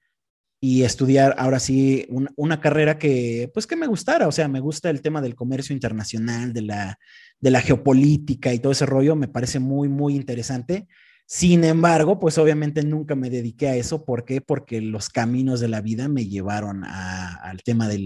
y 0.62 0.84
estudiar 0.84 1.36
ahora 1.38 1.60
sí 1.60 2.08
una 2.36 2.60
carrera 2.60 2.98
que, 2.98 3.52
pues 3.54 3.68
que 3.68 3.76
me 3.76 3.88
gustara, 3.88 4.28
o 4.28 4.32
sea, 4.32 4.48
me 4.48 4.62
gusta 4.62 4.90
el 4.90 5.02
tema 5.02 5.22
del 5.22 5.36
comercio 5.36 5.74
internacional, 5.74 6.54
de 6.54 6.62
la 6.62 7.62
geopolítica 7.62 8.54
y 8.54 8.60
todo 8.60 8.72
ese 8.72 8.86
rollo, 8.86 9.16
me 9.16 9.28
parece 9.28 9.60
muy, 9.60 9.90
muy 9.90 10.16
interesante. 10.16 10.88
Sin 11.28 11.64
embargo, 11.64 12.20
pues 12.20 12.38
obviamente 12.38 12.84
nunca 12.84 13.16
me 13.16 13.32
dediqué 13.32 13.68
a 13.68 13.76
eso. 13.76 14.06
¿Por 14.06 14.26
qué? 14.26 14.42
Porque 14.42 14.80
los 14.80 15.10
caminos 15.10 15.60
de 15.60 15.68
la 15.68 15.82
vida 15.82 16.08
me 16.08 16.28
llevaron 16.28 16.84
al 16.84 17.64
tema 17.64 17.88
de 17.88 17.98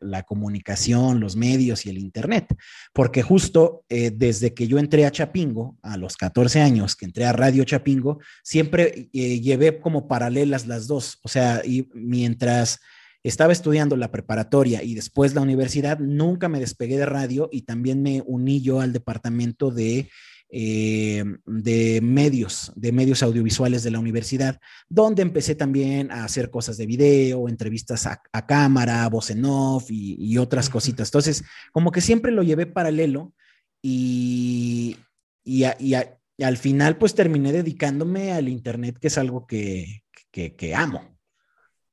la, 0.00 0.22
comunicación, 0.22 1.20
los 1.20 1.36
medios 1.36 1.84
y 1.84 1.90
el 1.90 1.98
Internet. 1.98 2.46
Porque 2.94 3.22
justo 3.22 3.84
eh, 3.90 4.10
desde 4.14 4.54
que 4.54 4.66
yo 4.66 4.78
entré 4.78 5.04
a 5.04 5.10
Chapingo, 5.10 5.76
a 5.82 5.98
los 5.98 6.16
14 6.16 6.62
años 6.62 6.96
que 6.96 7.04
entré 7.04 7.26
a 7.26 7.34
Radio 7.34 7.64
Chapingo, 7.64 8.18
siempre 8.42 9.10
eh, 9.12 9.40
llevé 9.40 9.78
como 9.78 10.08
paralelas 10.08 10.66
las 10.66 10.86
dos. 10.86 11.18
O 11.22 11.28
sea, 11.28 11.62
mientras 11.92 12.80
estaba 13.22 13.52
estudiando 13.52 13.94
la 13.96 14.10
preparatoria 14.10 14.82
y 14.82 14.94
después 14.94 15.34
la 15.34 15.42
universidad, 15.42 15.98
nunca 15.98 16.48
me 16.48 16.60
despegué 16.60 16.96
de 16.96 17.06
radio 17.06 17.50
y 17.52 17.62
también 17.62 18.02
me 18.02 18.22
uní 18.24 18.62
yo 18.62 18.80
al 18.80 18.94
departamento 18.94 19.70
de 19.70 20.08
eh, 20.50 21.22
de 21.44 22.00
medios, 22.00 22.72
de 22.74 22.90
medios 22.90 23.22
audiovisuales 23.22 23.82
de 23.82 23.90
la 23.90 23.98
universidad, 23.98 24.58
donde 24.88 25.20
empecé 25.20 25.54
también 25.54 26.10
a 26.10 26.24
hacer 26.24 26.48
cosas 26.50 26.78
de 26.78 26.86
video, 26.86 27.50
entrevistas 27.50 28.06
a, 28.06 28.22
cámara, 28.46 29.06
voz 29.10 29.30
en 29.30 29.44
off 29.44 29.90
y, 29.90 30.38
otras 30.38 30.70
cositas. 30.70 31.08
Entonces, 31.08 31.44
como 31.70 31.92
que 31.92 32.00
siempre 32.00 32.32
lo 32.32 32.42
llevé 32.42 32.64
paralelo 32.64 33.34
y, 33.82 34.96
y, 35.44 35.64
al 35.64 36.56
final 36.56 36.96
pues 36.96 37.14
terminé 37.14 37.52
dedicándome 37.52 38.32
al 38.32 38.48
Internet, 38.48 38.98
que 38.98 39.08
es 39.08 39.18
algo 39.18 39.46
que, 39.46 40.02
que, 40.30 40.74
amo. 40.74 41.18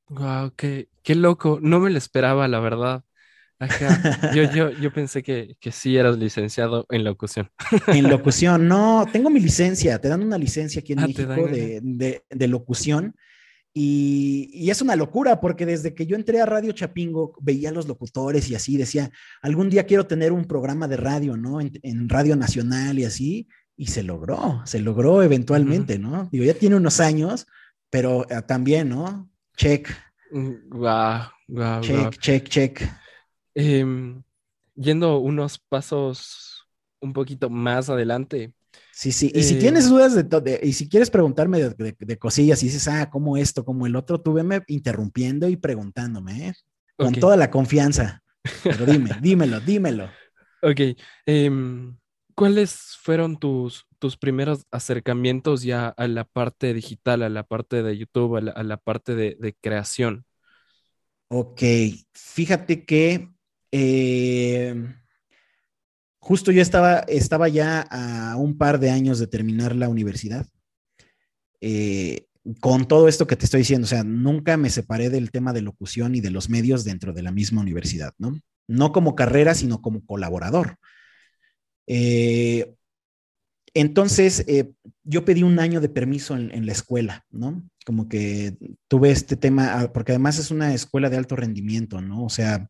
Wow, 0.07 0.53
qué, 0.55 0.87
qué 1.03 1.15
loco. 1.15 1.59
No 1.61 1.81
me 1.81 1.89
lo 1.89 1.97
esperaba, 1.97 2.47
la 2.47 2.59
verdad. 2.59 3.03
Yo, 4.33 4.43
yo, 4.53 4.69
yo 4.71 4.93
pensé 4.93 5.23
que, 5.23 5.55
que 5.59 5.71
sí 5.71 5.97
eras 5.97 6.17
licenciado 6.17 6.85
en 6.89 7.03
locución. 7.03 7.49
En 7.87 8.09
locución, 8.09 8.67
no, 8.67 9.05
tengo 9.11 9.29
mi 9.29 9.39
licencia, 9.39 9.99
te 9.99 10.09
dan 10.09 10.23
una 10.23 10.37
licencia 10.37 10.79
aquí 10.79 10.93
en 10.93 10.99
ah, 10.99 11.07
México 11.07 11.47
de, 11.47 12.23
de, 12.29 12.47
locución. 12.47 13.15
Y, 13.73 14.49
y, 14.53 14.69
es 14.69 14.81
una 14.81 14.95
locura 14.95 15.41
porque 15.41 15.65
desde 15.65 15.93
que 15.93 16.05
yo 16.05 16.15
entré 16.15 16.39
a 16.39 16.45
Radio 16.45 16.71
Chapingo 16.71 17.35
veía 17.41 17.69
a 17.69 17.73
los 17.73 17.87
locutores 17.87 18.49
y 18.49 18.55
así 18.55 18.77
decía, 18.77 19.11
algún 19.41 19.69
día 19.69 19.85
quiero 19.85 20.07
tener 20.07 20.31
un 20.31 20.45
programa 20.45 20.87
de 20.87 20.97
radio, 20.97 21.35
¿no? 21.35 21.59
En, 21.59 21.71
en 21.83 22.07
Radio 22.07 22.35
Nacional 22.35 22.99
y 22.99 23.05
así. 23.05 23.47
Y 23.77 23.87
se 23.87 24.03
logró, 24.03 24.61
se 24.65 24.79
logró 24.79 25.21
eventualmente, 25.21 25.99
¿no? 25.99 26.29
Digo, 26.31 26.45
ya 26.45 26.53
tiene 26.53 26.77
unos 26.77 27.01
años, 27.01 27.45
pero 27.89 28.25
ah, 28.29 28.41
también, 28.41 28.89
¿no? 28.89 29.29
Check. 29.57 29.89
Wow, 30.31 31.21
wow, 31.47 31.81
check, 31.81 32.17
check, 32.19 32.49
check. 32.49 32.81
Em, 33.55 34.21
yendo 34.75 35.19
unos 35.19 35.57
pasos 35.57 36.67
un 36.99 37.13
poquito 37.13 37.49
más 37.49 37.89
adelante. 37.89 38.53
Sí, 38.91 39.11
sí. 39.11 39.31
Y 39.33 39.43
si 39.43 39.57
tienes 39.57 39.85
eh, 39.85 39.89
dudas 39.89 40.15
de, 40.15 40.23
todo, 40.25 40.43
y 40.61 40.73
si 40.73 40.89
quieres 40.89 41.09
preguntarme 41.09 41.59
de, 41.59 42.17
cosillas 42.17 42.61
y 42.61 42.67
dices, 42.67 42.87
ah, 42.87 43.09
¿cómo 43.09 43.37
esto, 43.37 43.63
cómo 43.63 43.87
el 43.87 43.95
otro, 43.95 44.21
tú 44.21 44.33
veme 44.33 44.61
interrumpiendo 44.67 45.47
y 45.47 45.55
preguntándome, 45.55 46.49
¿eh? 46.49 46.53
Con 46.97 47.13
toda 47.13 47.37
la 47.37 47.49
confianza. 47.49 48.21
Pero 48.63 48.85
dime, 48.85 49.09
dímelo, 49.21 49.59
dímelo. 49.59 50.09
Ok. 50.61 50.97
Em, 51.25 51.97
¿Cuáles 52.35 52.97
fueron 53.01 53.39
tus, 53.39 53.85
tus 53.97 54.17
primeros 54.17 54.65
acercamientos 54.71 55.63
ya 55.63 55.87
a 55.87 56.07
la 56.07 56.25
parte 56.25 56.73
digital, 56.73 57.23
a 57.23 57.29
la 57.29 57.43
parte 57.43 57.81
de 57.81 57.97
YouTube, 57.97 58.35
a 58.35 58.63
la, 58.63 58.77
parte 58.77 59.15
de, 59.15 59.37
de, 59.39 59.53
creación? 59.53 60.25
Ok, 61.29 61.61
fíjate 62.13 62.85
que 62.85 63.34
eh, 63.71 64.75
justo 66.19 66.51
yo 66.51 66.61
estaba, 66.61 66.99
estaba 67.07 67.47
ya 67.47 67.81
a 67.81 68.35
un 68.37 68.57
par 68.57 68.79
de 68.79 68.89
años 68.89 69.19
de 69.19 69.27
terminar 69.27 69.75
la 69.75 69.89
universidad. 69.89 70.47
Eh, 71.61 72.27
con 72.59 72.87
todo 72.87 73.07
esto 73.07 73.25
que 73.25 73.35
te 73.35 73.45
estoy 73.45 73.59
diciendo, 73.61 73.85
o 73.85 73.89
sea, 73.89 74.03
nunca 74.03 74.55
me 74.55 74.69
separé 74.69 75.09
del 75.09 75.31
tema 75.31 75.51
de 75.51 75.61
locución 75.61 76.13
y 76.13 76.21
de 76.21 76.29
los 76.29 76.49
medios 76.49 76.83
dentro 76.83 77.11
de 77.11 77.23
la 77.23 77.31
misma 77.31 77.61
universidad, 77.61 78.13
¿no? 78.19 78.39
No 78.67 78.91
como 78.91 79.15
carrera, 79.15 79.55
sino 79.55 79.81
como 79.81 80.05
colaborador. 80.05 80.77
Eh, 81.87 82.75
entonces, 83.73 84.45
yo 85.03 85.25
pedí 85.25 85.43
un 85.43 85.59
año 85.59 85.81
de 85.81 85.89
permiso 85.89 86.35
en, 86.35 86.51
en, 86.51 86.65
la 86.65 86.71
escuela, 86.71 87.25
¿no? 87.29 87.67
Como 87.85 88.07
que 88.09 88.57
tuve 88.87 89.11
este 89.11 89.35
tema, 89.35 89.79
ah, 89.79 89.93
porque 89.93 90.13
además 90.13 90.39
es 90.39 90.49
una 90.49 90.73
escuela 90.73 91.09
de 91.09 91.17
alto 91.17 91.35
rendimiento, 91.35 92.01
¿no? 92.01 92.23
O 92.23 92.29
sea, 92.29 92.69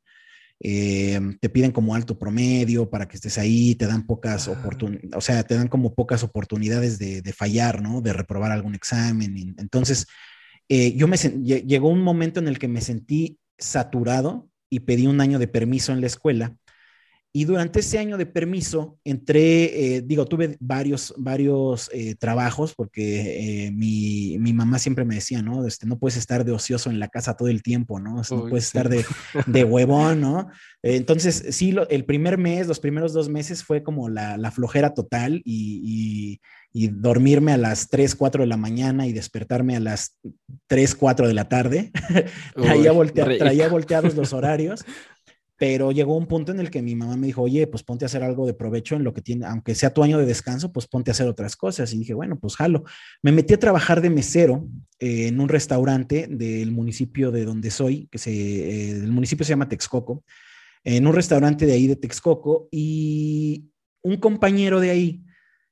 eh, 0.60 1.20
te 1.42 1.50
piden 1.50 1.72
como 1.72 1.96
alto 1.96 2.18
promedio 2.18 2.90
para 2.90 3.08
que 3.08 3.16
estés 3.18 3.38
ahí, 3.38 3.76
te 3.76 3.88
dan 3.88 4.06
pocas 4.06 4.48
oportunidades, 4.48 5.12
o 5.16 5.22
sea, 5.22 5.44
te 5.44 5.56
dan 5.56 5.68
como 5.68 5.94
pocas 5.94 6.24
oportunidades 6.24 6.98
de, 6.98 7.34
fallar, 7.34 7.82
¿no? 7.82 8.02
De 8.02 8.14
reprobar 8.14 8.52
algún 8.52 8.76
examen. 8.76 9.56
Entonces, 9.58 10.08
eh, 10.70 10.94
yo 10.96 11.08
me 11.08 11.18
llegó 11.18 11.90
un 11.90 12.02
momento 12.02 12.40
en 12.40 12.48
el 12.48 12.58
que 12.58 12.68
me 12.68 12.82
sentí 12.82 13.38
saturado 13.58 14.50
y 14.70 14.82
pedí 14.82 15.08
un 15.08 15.22
año 15.22 15.40
de 15.40 15.48
permiso 15.48 15.92
en 15.92 16.02
la 16.02 16.08
escuela 16.08 16.56
y 17.38 17.44
durante 17.44 17.82
ese 17.82 18.00
año 18.00 18.18
de 18.18 18.26
permiso 18.26 18.98
entré, 19.04 19.98
eh, 19.98 20.02
digo, 20.02 20.26
tuve 20.26 20.56
varios, 20.62 21.14
varios 21.18 21.90
eh, 21.92 22.16
trabajos 22.16 22.74
porque 22.74 23.66
eh, 23.66 23.72
mi, 23.72 24.38
mi, 24.40 24.54
mamá 24.54 24.80
siempre 24.80 25.04
me 25.04 25.16
decía, 25.16 25.42
¿no? 25.42 25.68
Este, 25.68 25.86
no 25.86 26.00
puedes 26.00 26.16
estar 26.16 26.46
de 26.46 26.54
ocioso 26.54 26.90
en 26.90 26.98
la 26.98 27.10
casa 27.10 27.36
todo 27.36 27.50
el 27.50 27.62
tiempo, 27.62 28.00
¿no? 28.00 28.22
no 28.32 28.48
puedes 28.48 28.68
estar 28.68 28.88
de, 28.88 29.04
de, 29.48 29.64
huevón, 29.66 30.22
¿no? 30.22 30.48
Entonces, 30.82 31.44
sí, 31.50 31.76
el 31.90 32.06
primer 32.06 32.38
mes, 32.38 32.68
los 32.68 32.80
primeros 32.80 33.12
dos 33.12 33.28
meses 33.28 33.66
fue 33.66 33.84
como 33.84 34.08
la, 34.08 34.38
la 34.38 34.52
flojera 34.52 34.94
total 34.94 35.42
y, 35.44 36.40
y, 36.72 36.86
y, 36.86 36.88
dormirme 36.88 37.52
a 37.52 37.58
las 37.58 37.90
3, 37.90 38.16
4 38.16 38.44
de 38.44 38.48
la 38.48 38.56
mañana 38.56 39.08
y 39.08 39.14
despertarme 39.14 39.76
a 39.76 39.82
las 39.82 40.18
3, 40.68 40.96
4 40.96 41.28
de 41.28 41.34
la 41.34 41.50
tarde. 41.50 41.92
traía, 42.56 42.94
traía 43.40 43.68
volteados 43.68 44.16
los 44.16 44.32
horarios 44.32 44.86
pero 45.58 45.92
llegó 45.92 46.18
un 46.18 46.28
punto 46.28 46.52
en 46.52 46.60
el 46.60 46.70
que 46.70 46.82
mi 46.82 46.96
mamá 46.96 47.16
me 47.16 47.28
dijo, 47.28 47.42
oye, 47.42 47.66
pues 47.68 47.84
ponte 47.84 48.04
a 48.04 48.08
hacer 48.08 48.24
algo 48.24 48.46
de 48.46 48.54
provecho 48.54 48.96
en 48.96 49.04
lo 49.04 49.14
que 49.14 49.22
tiene, 49.22 49.46
aunque 49.46 49.74
sea 49.74 49.94
tu 49.94 50.04
año 50.04 50.18
de 50.18 50.26
descanso, 50.26 50.74
pues 50.74 50.88
ponte 50.88 51.12
a 51.12 51.14
hacer 51.14 51.28
otras 51.28 51.56
cosas. 51.56 51.94
Y 51.94 52.00
dije, 52.00 52.14
bueno, 52.14 52.38
pues 52.38 52.56
jalo. 52.56 52.84
Me 53.22 53.32
metí 53.32 53.54
a 53.54 53.60
trabajar 53.60 54.02
de 54.02 54.10
mesero 54.10 54.68
eh, 55.00 55.28
en 55.28 55.40
un 55.40 55.48
restaurante 55.48 56.28
del 56.30 56.72
municipio 56.72 57.32
de 57.32 57.46
donde 57.46 57.72
soy, 57.72 58.08
que 58.12 58.18
se, 58.18 58.32
eh, 58.32 58.92
el 58.92 59.12
municipio 59.12 59.46
se 59.46 59.52
llama 59.52 59.70
Texcoco, 59.70 60.24
en 60.84 61.08
un 61.08 61.14
restaurante 61.14 61.66
de 61.66 61.74
ahí 61.74 61.88
de 61.88 61.96
Texcoco, 61.96 62.68
y 62.70 63.70
un 64.04 64.18
compañero 64.18 64.80
de 64.82 64.90
ahí 64.90 65.24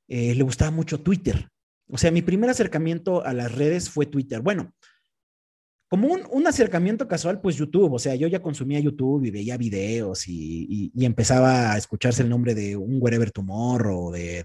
eh, 0.08 0.34
le 0.34 0.42
gustaba 0.44 0.70
mucho 0.70 1.00
Twitter. 1.00 1.48
O 1.88 1.98
sea, 1.98 2.10
mi 2.10 2.22
primer 2.22 2.48
acercamiento 2.48 3.24
a 3.24 3.34
las 3.34 3.52
redes 3.52 3.90
fue 3.90 4.06
Twitter. 4.06 4.40
Bueno, 4.40 4.72
como 5.94 6.08
un, 6.08 6.46
acercamiento 6.48 7.06
casual, 7.06 7.40
pues 7.40 7.54
YouTube, 7.54 7.92
o 7.92 8.00
sea, 8.00 8.16
yo 8.16 8.26
ya 8.26 8.42
consumía 8.42 8.80
YouTube 8.80 9.26
y 9.26 9.30
veía 9.30 9.56
videos 9.56 10.26
y, 10.26 10.90
empezaba 10.98 11.70
a 11.70 11.78
escucharse 11.78 12.24
el 12.24 12.28
nombre 12.28 12.52
de 12.52 12.76
un 12.76 12.98
Wherever 13.00 13.30
Tomorrow, 13.30 14.10
de, 14.10 14.44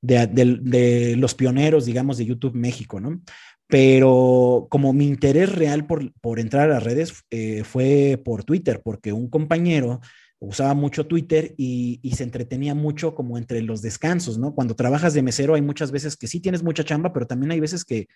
de, 0.00 0.28
de, 0.28 1.16
los 1.16 1.34
pioneros, 1.34 1.86
digamos, 1.86 2.18
de 2.18 2.26
YouTube 2.26 2.54
México, 2.54 3.00
¿no? 3.00 3.20
Pero 3.66 4.68
como 4.70 4.92
mi 4.92 5.08
interés 5.08 5.50
real 5.52 5.88
por, 5.88 6.12
por 6.20 6.38
entrar 6.38 6.70
a 6.70 6.74
las 6.74 6.84
redes 6.84 7.24
eh, 7.32 7.64
fue 7.64 8.22
por 8.24 8.44
Twitter, 8.44 8.80
porque 8.84 9.12
un 9.12 9.28
compañero 9.28 10.02
usaba 10.38 10.74
mucho 10.74 11.08
Twitter 11.08 11.52
y, 11.56 11.98
y, 12.00 12.12
se 12.12 12.22
entretenía 12.22 12.76
mucho 12.76 13.16
como 13.16 13.38
entre 13.38 13.60
los 13.60 13.82
descansos, 13.82 14.38
¿no? 14.38 14.54
Cuando 14.54 14.76
trabajas 14.76 15.14
de 15.14 15.22
mesero 15.22 15.56
hay 15.56 15.62
muchas 15.62 15.90
veces 15.90 16.16
que 16.16 16.28
sí 16.28 16.38
tienes 16.38 16.62
mucha 16.62 16.84
chamba, 16.84 17.12
pero 17.12 17.26
también 17.26 17.50
hay 17.50 17.58
veces 17.58 17.84
que 17.84 18.06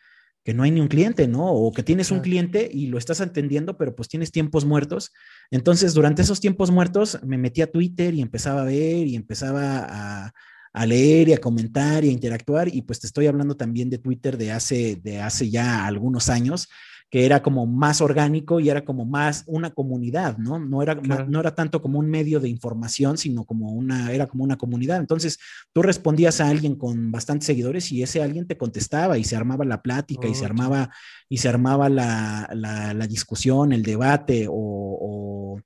que 0.48 0.54
no 0.54 0.62
hay 0.62 0.70
ni 0.70 0.80
un 0.80 0.88
cliente, 0.88 1.28
¿no? 1.28 1.44
O 1.44 1.70
que 1.72 1.82
tienes 1.82 2.10
un 2.10 2.20
cliente 2.20 2.70
y 2.72 2.86
lo 2.86 2.96
estás 2.96 3.20
atendiendo, 3.20 3.76
pero 3.76 3.94
pues 3.94 4.08
tienes 4.08 4.32
tiempos 4.32 4.64
muertos. 4.64 5.12
Entonces, 5.50 5.92
durante 5.92 6.22
esos 6.22 6.40
tiempos 6.40 6.70
muertos, 6.70 7.18
me 7.22 7.36
metí 7.36 7.60
a 7.60 7.70
Twitter 7.70 8.14
y 8.14 8.22
empezaba 8.22 8.62
a 8.62 8.64
ver 8.64 9.06
y 9.06 9.14
empezaba 9.14 9.84
a, 9.86 10.32
a 10.72 10.86
leer 10.86 11.28
y 11.28 11.32
a 11.34 11.38
comentar 11.38 12.02
y 12.02 12.08
a 12.08 12.12
interactuar. 12.12 12.74
Y 12.74 12.80
pues 12.80 12.98
te 12.98 13.06
estoy 13.06 13.26
hablando 13.26 13.58
también 13.58 13.90
de 13.90 13.98
Twitter 13.98 14.38
de 14.38 14.52
hace, 14.52 14.96
de 14.96 15.20
hace 15.20 15.50
ya 15.50 15.84
algunos 15.84 16.30
años 16.30 16.70
que 17.10 17.24
era 17.24 17.42
como 17.42 17.66
más 17.66 18.00
orgánico 18.02 18.60
y 18.60 18.68
era 18.68 18.84
como 18.84 19.06
más 19.06 19.44
una 19.46 19.70
comunidad, 19.70 20.36
¿no? 20.36 20.58
No 20.58 20.82
era, 20.82 20.94
no 20.94 21.40
era 21.40 21.54
tanto 21.54 21.80
como 21.80 21.98
un 21.98 22.10
medio 22.10 22.38
de 22.38 22.50
información, 22.50 23.16
sino 23.16 23.44
como 23.44 23.72
una, 23.72 24.12
era 24.12 24.26
como 24.26 24.44
una 24.44 24.58
comunidad. 24.58 24.98
Entonces, 24.98 25.38
tú 25.72 25.80
respondías 25.80 26.40
a 26.40 26.48
alguien 26.48 26.76
con 26.76 27.10
bastantes 27.10 27.46
seguidores 27.46 27.90
y 27.92 28.02
ese 28.02 28.22
alguien 28.22 28.46
te 28.46 28.58
contestaba 28.58 29.16
y 29.16 29.24
se 29.24 29.36
armaba 29.36 29.64
la 29.64 29.80
plática 29.80 30.28
y 30.28 30.34
se 30.34 30.44
armaba, 30.44 30.90
y 31.30 31.38
se 31.38 31.48
armaba 31.48 31.88
la, 31.88 32.48
la, 32.52 33.06
discusión, 33.06 33.72
el 33.72 33.82
debate 33.82 34.46
o, 34.46 34.52
o, 34.52 35.60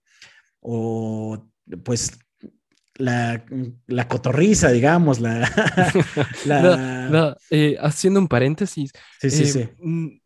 o 0.60 1.48
pues 1.82 2.12
la, 3.02 3.44
la 3.88 4.08
cotorriza, 4.08 4.70
digamos, 4.70 5.20
la... 5.20 5.50
Eh, 7.50 7.76
haciendo 7.80 8.20
un 8.20 8.28
paréntesis. 8.28 8.92
Eh, 9.22 9.74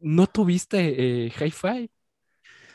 ¿No 0.00 0.26
tuviste 0.26 0.78
eh, 1.26 1.32
hi-fi? 1.40 1.90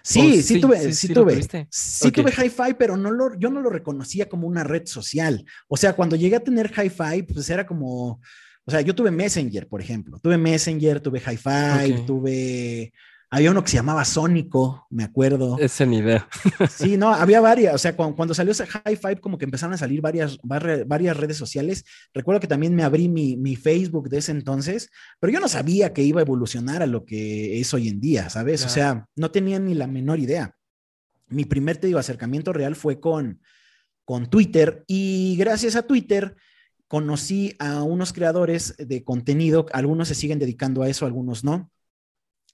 Sí, 0.03 0.41
sí, 0.41 0.59
tuve, 0.59 0.91
sí, 0.93 1.13
tuve. 1.13 1.41
Sí 1.69 2.11
tuve 2.11 2.31
hi-fi, 2.31 2.73
pero 2.77 2.97
no 2.97 3.11
lo, 3.11 3.37
yo 3.37 3.49
no 3.49 3.61
lo 3.61 3.69
reconocía 3.69 4.27
como 4.27 4.47
una 4.47 4.63
red 4.63 4.85
social. 4.85 5.45
O 5.67 5.77
sea, 5.77 5.93
cuando 5.93 6.15
llegué 6.15 6.35
a 6.35 6.43
tener 6.43 6.71
hi-fi, 6.71 7.23
pues 7.23 7.49
era 7.49 7.65
como, 7.65 8.19
o 8.65 8.71
sea, 8.71 8.81
yo 8.81 8.95
tuve 8.95 9.11
Messenger, 9.11 9.67
por 9.67 9.81
ejemplo. 9.81 10.19
Tuve 10.19 10.37
Messenger, 10.37 10.99
tuve 10.99 11.19
hi-fi, 11.19 12.05
tuve 12.05 12.91
había 13.33 13.49
uno 13.49 13.63
que 13.63 13.71
se 13.71 13.77
llamaba 13.77 14.03
Sónico, 14.03 14.85
me 14.89 15.05
acuerdo. 15.05 15.57
Esa 15.57 15.85
ni 15.85 15.99
idea. 15.99 16.27
sí, 16.69 16.97
no, 16.97 17.13
había 17.13 17.39
varias. 17.39 17.73
O 17.73 17.77
sea, 17.77 17.95
cuando, 17.95 18.33
salió 18.33 18.51
ese 18.51 18.67
High 18.67 18.97
Five, 18.97 19.21
como 19.21 19.37
que 19.37 19.45
empezaron 19.45 19.73
a 19.73 19.77
salir 19.77 20.01
varias, 20.01 20.37
varias 20.43 21.15
redes 21.15 21.37
sociales. 21.37 21.85
Recuerdo 22.13 22.41
que 22.41 22.47
también 22.47 22.75
me 22.75 22.83
abrí 22.83 23.07
mi, 23.07 23.55
Facebook 23.55 24.09
de 24.09 24.17
ese 24.17 24.33
entonces, 24.33 24.89
pero 25.19 25.31
yo 25.31 25.39
no 25.39 25.47
sabía 25.47 25.93
que 25.93 26.03
iba 26.03 26.19
a 26.19 26.23
evolucionar 26.23 26.83
a 26.83 26.87
lo 26.87 27.05
que 27.05 27.61
es 27.61 27.73
hoy 27.73 27.87
en 27.87 28.01
día, 28.01 28.29
¿sabes? 28.29 28.65
O 28.65 28.69
sea, 28.69 29.07
no 29.15 29.31
tenía 29.31 29.59
ni 29.59 29.75
la 29.75 29.87
menor 29.87 30.19
idea. 30.19 30.57
Mi 31.29 31.45
primer, 31.45 31.77
te 31.77 31.87
digo, 31.87 31.99
acercamiento 31.99 32.51
real 32.51 32.75
fue 32.75 32.99
con, 32.99 33.39
con 34.03 34.29
Twitter 34.29 34.83
y 34.87 35.37
gracias 35.37 35.77
a 35.77 35.83
Twitter 35.83 36.35
conocí 36.87 37.55
a 37.59 37.83
unos 37.83 38.11
creadores 38.11 38.75
de 38.77 39.05
contenido, 39.05 39.67
algunos 39.71 40.09
se 40.09 40.15
siguen 40.15 40.39
dedicando 40.39 40.83
a 40.83 40.89
eso, 40.89 41.05
algunos 41.05 41.45
no, 41.45 41.71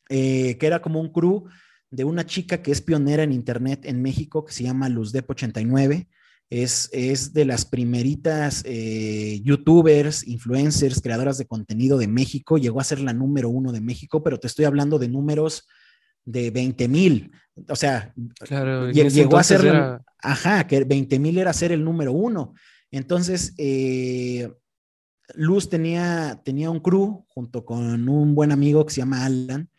eh, 0.09 0.57
que 0.57 0.67
era 0.67 0.81
como 0.81 0.99
un 0.99 1.11
crew 1.11 1.45
de 1.89 2.03
una 2.03 2.25
chica 2.25 2.61
que 2.61 2.71
es 2.71 2.81
pionera 2.81 3.23
en 3.23 3.31
Internet 3.31 3.81
en 3.85 4.01
México, 4.01 4.45
que 4.45 4.53
se 4.53 4.63
llama 4.63 4.89
LuzDep89. 4.89 6.07
Es, 6.49 6.89
es 6.93 7.33
de 7.33 7.43
las 7.43 7.65
primeritas 7.65 8.63
eh, 8.65 9.41
youtubers, 9.43 10.25
influencers, 10.27 11.01
creadoras 11.01 11.37
de 11.37 11.45
contenido 11.45 11.97
de 11.97 12.07
México. 12.07 12.57
Llegó 12.57 12.79
a 12.79 12.85
ser 12.85 13.01
la 13.01 13.13
número 13.13 13.49
uno 13.49 13.71
de 13.71 13.81
México, 13.81 14.23
pero 14.23 14.39
te 14.39 14.47
estoy 14.47 14.65
hablando 14.65 14.97
de 14.97 15.09
números 15.09 15.67
de 16.23 16.51
20 16.51 16.87
mil. 16.87 17.31
O 17.69 17.75
sea, 17.75 18.13
llegó 18.91 19.37
a 19.37 19.43
ser, 19.43 19.99
ajá, 20.21 20.67
que 20.67 20.83
20 20.83 21.19
mil 21.19 21.37
era 21.37 21.51
ser 21.53 21.71
el 21.71 21.83
número 21.83 22.13
uno. 22.13 22.53
Entonces, 22.91 23.53
eh, 23.57 24.49
Luz 25.35 25.69
tenía, 25.69 26.41
tenía 26.45 26.69
un 26.69 26.79
crew 26.79 27.25
junto 27.27 27.65
con 27.65 28.07
un 28.07 28.35
buen 28.35 28.51
amigo 28.51 28.85
que 28.85 28.93
se 28.93 29.01
llama 29.01 29.25
Alan, 29.25 29.69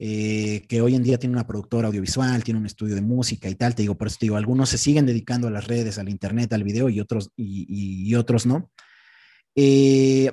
eh, 0.00 0.64
que 0.68 0.80
hoy 0.80 0.94
en 0.94 1.02
día 1.02 1.18
tiene 1.18 1.34
una 1.34 1.46
productora 1.46 1.88
audiovisual, 1.88 2.44
tiene 2.44 2.60
un 2.60 2.66
estudio 2.66 2.94
de 2.94 3.00
música 3.00 3.48
y 3.48 3.56
tal. 3.56 3.74
Te 3.74 3.82
digo, 3.82 3.96
por 3.96 4.06
eso 4.06 4.16
te 4.20 4.26
digo, 4.26 4.36
algunos 4.36 4.68
se 4.68 4.78
siguen 4.78 5.06
dedicando 5.06 5.48
a 5.48 5.50
las 5.50 5.66
redes, 5.66 5.98
al 5.98 6.08
internet, 6.08 6.52
al 6.52 6.62
video 6.62 6.88
y 6.88 7.00
otros, 7.00 7.30
y, 7.36 8.14
otros 8.14 8.46
no. 8.46 8.70
Eh, 9.56 10.32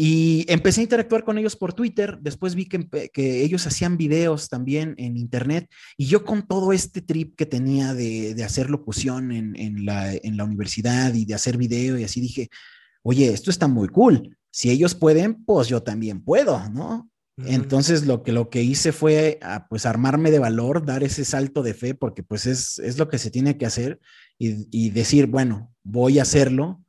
y 0.00 0.44
empecé 0.48 0.80
a 0.80 0.84
interactuar 0.84 1.24
con 1.24 1.38
ellos 1.38 1.56
por 1.56 1.72
Twitter, 1.72 2.18
después 2.20 2.54
vi 2.54 2.66
que, 2.66 2.88
que, 3.12 3.42
ellos 3.42 3.66
hacían 3.66 3.96
videos 3.96 4.48
también 4.48 4.94
en 4.96 5.16
Internet 5.16 5.68
y 5.96 6.06
yo 6.06 6.24
con 6.24 6.46
todo 6.46 6.72
este 6.72 7.02
trip 7.02 7.34
que 7.34 7.46
tenía 7.46 7.94
de, 7.94 8.36
de 8.36 8.44
hacer 8.44 8.70
locución 8.70 9.32
en, 9.32 9.56
en, 9.56 9.84
la, 9.84 10.14
en, 10.14 10.36
la, 10.36 10.44
universidad 10.44 11.12
y 11.14 11.24
de 11.24 11.34
hacer 11.34 11.56
video 11.56 11.98
y 11.98 12.04
así 12.04 12.20
dije, 12.20 12.48
oye, 13.02 13.32
esto 13.32 13.50
está 13.50 13.66
muy 13.66 13.88
cool, 13.88 14.38
si 14.52 14.70
ellos 14.70 14.94
pueden, 14.94 15.44
pues 15.44 15.66
yo 15.66 15.82
también 15.82 16.22
puedo, 16.22 16.68
¿no? 16.70 17.10
Entonces 17.46 18.04
lo 18.04 18.22
que, 18.22 18.32
lo 18.32 18.50
que 18.50 18.62
hice 18.62 18.90
fue 18.90 19.38
ah, 19.42 19.66
pues 19.68 19.86
armarme 19.86 20.30
de 20.30 20.40
valor, 20.40 20.84
dar 20.84 21.04
ese 21.04 21.24
salto 21.24 21.62
de 21.62 21.72
fe, 21.72 21.94
porque 21.94 22.22
pues 22.22 22.46
es, 22.46 22.78
es 22.80 22.98
lo 22.98 23.08
que 23.08 23.18
se 23.18 23.30
tiene 23.30 23.56
que 23.56 23.66
hacer 23.66 24.00
y, 24.38 24.66
y 24.70 24.90
decir, 24.90 25.26
bueno, 25.26 25.72
voy 25.84 26.18
a 26.18 26.22
hacerlo 26.22 26.82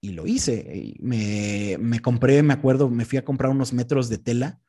y 0.00 0.10
lo 0.10 0.26
hice. 0.26 0.94
Me, 1.00 1.76
me, 1.78 2.00
compré, 2.00 2.42
me 2.42 2.54
acuerdo, 2.54 2.88
me 2.88 3.04
fui 3.04 3.18
a 3.18 3.24
comprar 3.24 3.50
unos 3.50 3.72
metros 3.72 4.08
de 4.08 4.18
tela, 4.18 4.60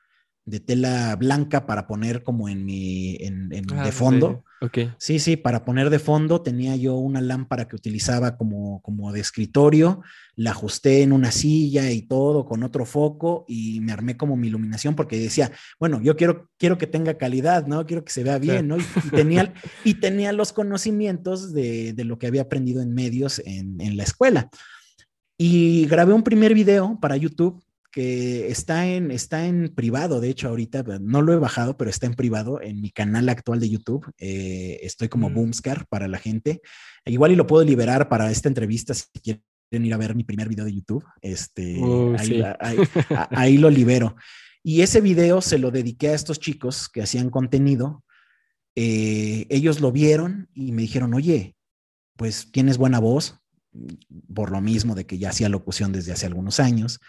de 0.45 0.59
tela 0.59 1.15
blanca 1.15 1.65
para 1.65 1.87
poner 1.87 2.23
como 2.23 2.47
en 2.49 2.65
mi, 2.65 3.17
en, 3.19 3.51
ah, 3.73 3.83
de 3.83 3.91
fondo. 3.91 4.43
Sí, 4.97 5.19
sí, 5.19 5.37
para 5.37 5.63
poner 5.63 5.89
de 5.89 5.99
fondo 5.99 6.41
tenía 6.41 6.75
yo 6.75 6.95
una 6.95 7.21
lámpara 7.21 7.67
que 7.67 7.75
utilizaba 7.75 8.35
como, 8.35 8.81
como 8.81 9.11
de 9.11 9.19
escritorio, 9.19 10.01
la 10.35 10.51
ajusté 10.51 11.03
en 11.03 11.13
una 11.13 11.31
silla 11.31 11.91
y 11.91 12.03
todo 12.03 12.45
con 12.45 12.63
otro 12.63 12.85
foco 12.85 13.45
y 13.47 13.79
me 13.81 13.91
armé 13.91 14.17
como 14.17 14.35
mi 14.35 14.47
iluminación 14.47 14.95
porque 14.95 15.19
decía, 15.19 15.51
bueno, 15.79 16.01
yo 16.01 16.15
quiero, 16.15 16.49
quiero 16.57 16.77
que 16.77 16.87
tenga 16.87 17.15
calidad, 17.15 17.67
¿no? 17.67 17.85
Quiero 17.85 18.03
que 18.03 18.11
se 18.11 18.23
vea 18.23 18.39
bien, 18.39 18.67
¿no? 18.67 18.77
Y, 18.77 19.09
tenía, 19.11 19.53
y 19.83 19.95
tenía 19.95 20.31
los 20.31 20.51
conocimientos 20.53 21.53
de, 21.53 21.93
de, 21.93 22.03
lo 22.03 22.17
que 22.17 22.27
había 22.27 22.43
aprendido 22.43 22.81
en 22.81 22.93
medios 22.93 23.39
en, 23.45 23.79
en 23.81 23.97
la 23.97 24.03
escuela. 24.03 24.49
Y 25.37 25.85
grabé 25.87 26.13
un 26.13 26.23
primer 26.23 26.53
video 26.53 26.97
para 27.01 27.17
YouTube 27.17 27.63
que 27.95 28.49
está 28.49 28.87
en, 28.87 29.09
está 29.09 29.45
en 29.45 29.73
privado, 29.73 30.19
de 30.19 30.27
hecho 30.27 30.49
ahorita 30.49 30.83
no 30.99 31.21
lo 31.21 31.31
he 31.31 31.37
bajado, 31.37 31.77
pero 31.77 31.89
está 31.89 32.05
en 32.05 32.15
privado 32.15 32.61
en 32.61 32.81
mi 32.81 32.91
canal 32.91 33.29
actual 33.29 33.61
de 33.61 33.69
YouTube. 33.69 34.05
Eh, 34.17 34.79
estoy 34.81 35.07
como 35.07 35.29
mm. 35.29 35.33
Boomscar 35.33 35.87
para 35.87 36.09
la 36.09 36.17
gente. 36.17 36.59
Igual 37.05 37.31
y 37.31 37.35
lo 37.37 37.47
puedo 37.47 37.63
liberar 37.63 38.09
para 38.09 38.29
esta 38.29 38.49
entrevista 38.49 38.93
si 38.93 39.05
quieren 39.23 39.41
ir 39.71 39.93
a 39.93 39.97
ver 39.97 40.13
mi 40.13 40.25
primer 40.25 40.49
video 40.49 40.65
de 40.65 40.73
YouTube. 40.73 41.05
Este, 41.21 41.79
ahí, 43.29 43.57
lo 43.57 43.69
libero. 43.69 44.17
Y 44.61 44.81
ese 44.81 44.99
video 44.99 45.39
se 45.39 45.57
lo 45.57 45.71
dediqué 45.71 46.09
a 46.09 46.15
estos 46.15 46.37
chicos 46.37 46.89
que 46.89 47.01
hacían 47.01 47.29
contenido. 47.29 48.03
Eh, 48.75 49.47
ellos 49.49 49.79
lo 49.79 49.93
vieron 49.93 50.49
y 50.53 50.73
me 50.73 50.81
dijeron, 50.81 51.13
oye, 51.13 51.55
pues 52.17 52.51
tienes 52.51 52.77
buena 52.77 52.99
voz, 52.99 53.39
por 54.33 54.51
lo 54.51 54.59
mismo 54.59 54.95
de 54.95 55.05
que 55.05 55.17
ya 55.17 55.29
hacía 55.29 55.47
locución 55.47 55.93
desde 55.93 56.11
hace 56.11 56.25
algunos 56.25 56.59
años. 56.59 56.99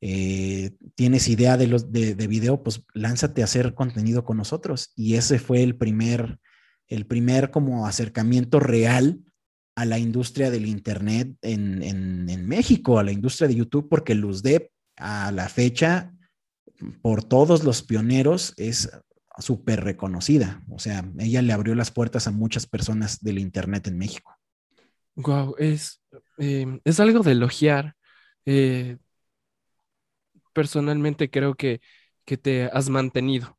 Eh, 0.00 0.72
tienes 0.94 1.28
idea 1.28 1.56
de, 1.56 1.66
los, 1.66 1.90
de, 1.90 2.14
video, 2.26 2.62
pues 2.62 2.82
lánzate 2.92 3.40
a 3.40 3.46
hacer 3.46 3.74
contenido 3.74 4.24
con 4.24 4.36
nosotros. 4.36 4.92
Y 4.94 5.14
ese 5.14 5.38
fue 5.38 5.62
el 5.62 5.76
primer, 5.76 6.38
el 6.88 7.06
primer 7.06 7.50
como 7.50 7.86
acercamiento 7.86 8.60
real 8.60 9.20
a 9.74 9.84
la 9.84 9.98
industria 9.98 10.50
del 10.50 10.66
Internet 10.66 11.36
en, 11.42 11.82
en, 11.82 12.46
México, 12.46 12.98
a 12.98 13.04
la 13.04 13.12
industria 13.12 13.48
de 13.48 13.56
YouTube, 13.56 13.88
porque 13.88 14.14
LuzDep 14.14 14.70
a 14.96 15.30
la 15.32 15.48
fecha, 15.48 16.14
por 17.02 17.24
todos 17.24 17.64
los 17.64 17.82
pioneros, 17.82 18.54
es 18.56 18.90
súper 19.38 19.84
reconocida. 19.84 20.62
O 20.70 20.78
sea, 20.78 21.04
ella 21.18 21.42
le 21.42 21.52
abrió 21.52 21.74
las 21.74 21.90
puertas 21.90 22.26
a 22.26 22.30
muchas 22.30 22.66
personas 22.66 23.20
del 23.20 23.38
Internet 23.38 23.86
en 23.86 23.98
México. 23.98 24.34
Wow, 25.16 25.56
es, 25.58 26.02
em, 26.38 26.80
es 26.84 27.00
algo 27.00 27.22
de 27.22 27.32
elogiar. 27.32 27.94
Eh, 28.44 28.96
personalmente 30.56 31.28
creo 31.28 31.54
que, 31.54 31.82
que 32.24 32.38
te 32.38 32.64
has 32.64 32.88
mantenido, 32.88 33.58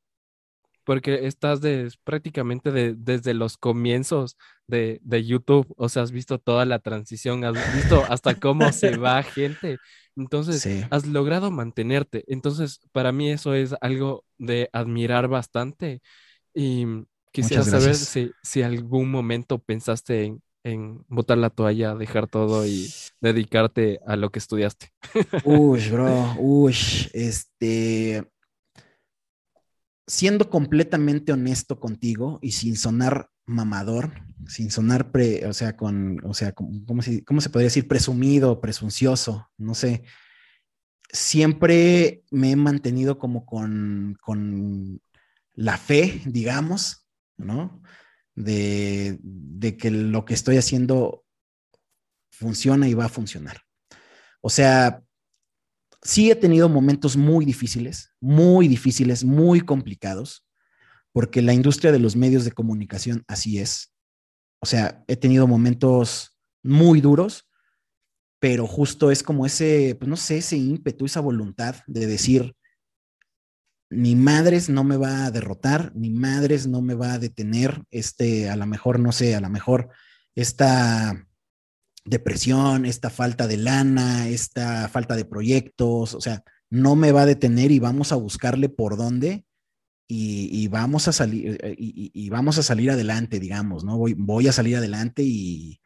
porque 0.84 1.28
estás 1.28 1.60
prácticamente 2.04 2.72
desde 2.96 3.36
los 3.36 3.56
comienzos 3.56 4.36
de, 4.66 5.00
YouTube, 5.24 5.72
o 5.78 5.90
sea, 5.90 6.02
has 6.02 6.12
visto 6.12 6.40
toda 6.40 6.66
la 6.66 6.80
transición, 6.80 7.46
has 7.46 7.76
visto 7.76 8.04
hasta 8.10 8.34
cómo 8.34 8.72
se 8.72 8.98
va 8.98 9.22
gente, 9.22 9.78
entonces 10.16 10.88
has 10.90 11.06
logrado 11.06 11.52
mantenerte, 11.52 12.24
entonces 12.26 12.80
para 12.92 13.12
mí 13.12 13.30
eso 13.30 13.54
es 13.54 13.76
algo 13.80 14.26
de 14.40 14.72
admirar 14.74 15.28
bastante 15.28 16.02
y 16.52 16.88
quisiera 17.32 17.62
saber 17.62 17.94
si, 17.94 18.32
si 18.42 18.64
algún 18.64 19.12
momento 19.12 19.60
pensaste 19.60 20.24
en, 20.24 20.42
en 20.68 21.06
botar 21.08 21.38
la 21.38 21.50
toalla, 21.50 21.96
dejar 21.96 22.28
todo 22.28 22.66
y 22.66 22.90
dedicarte 23.22 24.00
a 24.06 24.16
lo 24.16 24.32
que 24.32 24.40
estudiaste? 24.40 24.92
Uy, 25.46 25.90
bro, 25.90 26.36
uy, 26.40 26.76
este, 27.14 28.28
siendo 30.06 30.50
completamente 30.50 31.32
honesto 31.32 31.80
contigo 31.80 32.40
y 32.42 32.52
sin 32.52 32.76
sonar 32.76 33.30
mamador, 33.46 34.12
sin 34.48 34.72
sonar, 34.72 35.12
pre, 35.12 35.46
o 35.46 35.54
sea, 35.54 35.76
con, 35.78 36.20
o 36.24 36.34
sea, 36.34 36.54
¿cómo 36.54 37.02
se, 37.02 37.24
¿cómo 37.24 37.42
se 37.42 37.50
podría 37.50 37.68
decir? 37.68 37.88
Presumido, 37.88 38.60
presuncioso, 38.60 39.50
no 39.58 39.74
sé. 39.74 40.04
Siempre 41.10 42.24
me 42.30 42.52
he 42.52 42.56
mantenido 42.58 43.18
como 43.18 43.46
con, 43.46 44.18
con 44.22 45.02
la 45.54 45.78
fe, 45.78 46.22
digamos, 46.26 47.08
¿no? 47.38 47.82
De, 48.38 49.78
que 49.78 49.92
lo 49.92 50.24
que 50.24 50.34
estoy 50.34 50.58
haciendo 50.58 51.26
funciona 52.30 52.88
y 52.88 52.94
va 52.94 53.06
a 53.06 53.10
funcionar. 53.10 53.62
O 54.42 54.50
sea, 54.50 55.04
sí 56.04 56.30
he 56.30 56.36
tenido 56.36 56.70
momentos 56.70 57.18
muy 57.18 57.46
difíciles, 57.46 58.14
muy 58.22 58.68
difíciles, 58.68 59.24
muy 59.24 59.62
complicados, 59.62 60.46
porque 61.12 61.42
la 61.42 61.54
industria 61.54 61.92
de 61.92 62.00
los 62.00 62.16
medios 62.16 62.46
de 62.46 62.52
comunicación 62.52 63.24
así 63.28 63.58
es. 63.58 63.92
O 64.60 64.68
sea, 64.68 65.04
he 65.08 65.16
tenido 65.16 65.48
momentos 65.48 66.38
muy 66.64 67.02
duros, 67.02 67.50
pero 68.40 68.68
justo 68.68 69.10
es 69.10 69.24
como 69.24 69.48
ese, 69.48 69.96
pues 70.00 70.08
no 70.08 70.16
sé, 70.16 70.38
ese 70.38 70.58
ímpetu, 70.58 71.06
esa 71.06 71.22
voluntad 71.22 71.78
de 71.88 72.06
decir, 72.06 72.56
ni 73.90 74.16
madres 74.16 74.70
no 74.70 74.84
me 74.84 74.98
va 74.98 75.26
a 75.26 75.32
derrotar, 75.32 75.92
ni 75.96 76.10
madres 76.10 76.68
no 76.68 76.82
me 76.82 76.94
va 76.94 77.14
a 77.14 77.20
detener, 77.20 77.84
este, 77.92 78.50
a 78.50 78.56
lo 78.56 78.66
mejor, 78.66 79.00
no 79.00 79.12
sé, 79.12 79.36
a 79.36 79.42
lo 79.42 79.50
mejor 79.50 79.90
esta 80.36 81.28
depresión, 82.06 82.86
esta 82.86 83.10
falta 83.10 83.48
de 83.48 83.58
lana, 83.58 84.30
esta 84.30 84.88
falta 84.90 85.16
de 85.16 85.26
proyectos, 85.26 86.14
o 86.14 86.22
sea, 86.22 86.44
no 86.70 86.96
me 86.96 87.12
va 87.12 87.22
a 87.22 87.26
detener 87.26 87.72
y 87.72 87.80
vamos 87.80 88.12
a 88.12 88.16
buscarle 88.16 88.70
por 88.70 88.98
dónde 88.98 89.46
y, 90.10 90.68
vamos 90.70 91.08
a 91.08 91.12
salir 91.12 91.58
eh, 91.62 91.76
y, 91.78 92.30
vamos 92.30 92.58
a 92.58 92.64
salir 92.64 92.92
adelante, 92.92 93.40
digamos, 93.40 93.84
¿no? 93.84 93.98
Voy, 93.98 94.14
voy 94.14 94.48
a 94.48 94.54
salir 94.54 94.78
adelante 94.78 95.24
y, 95.24 95.82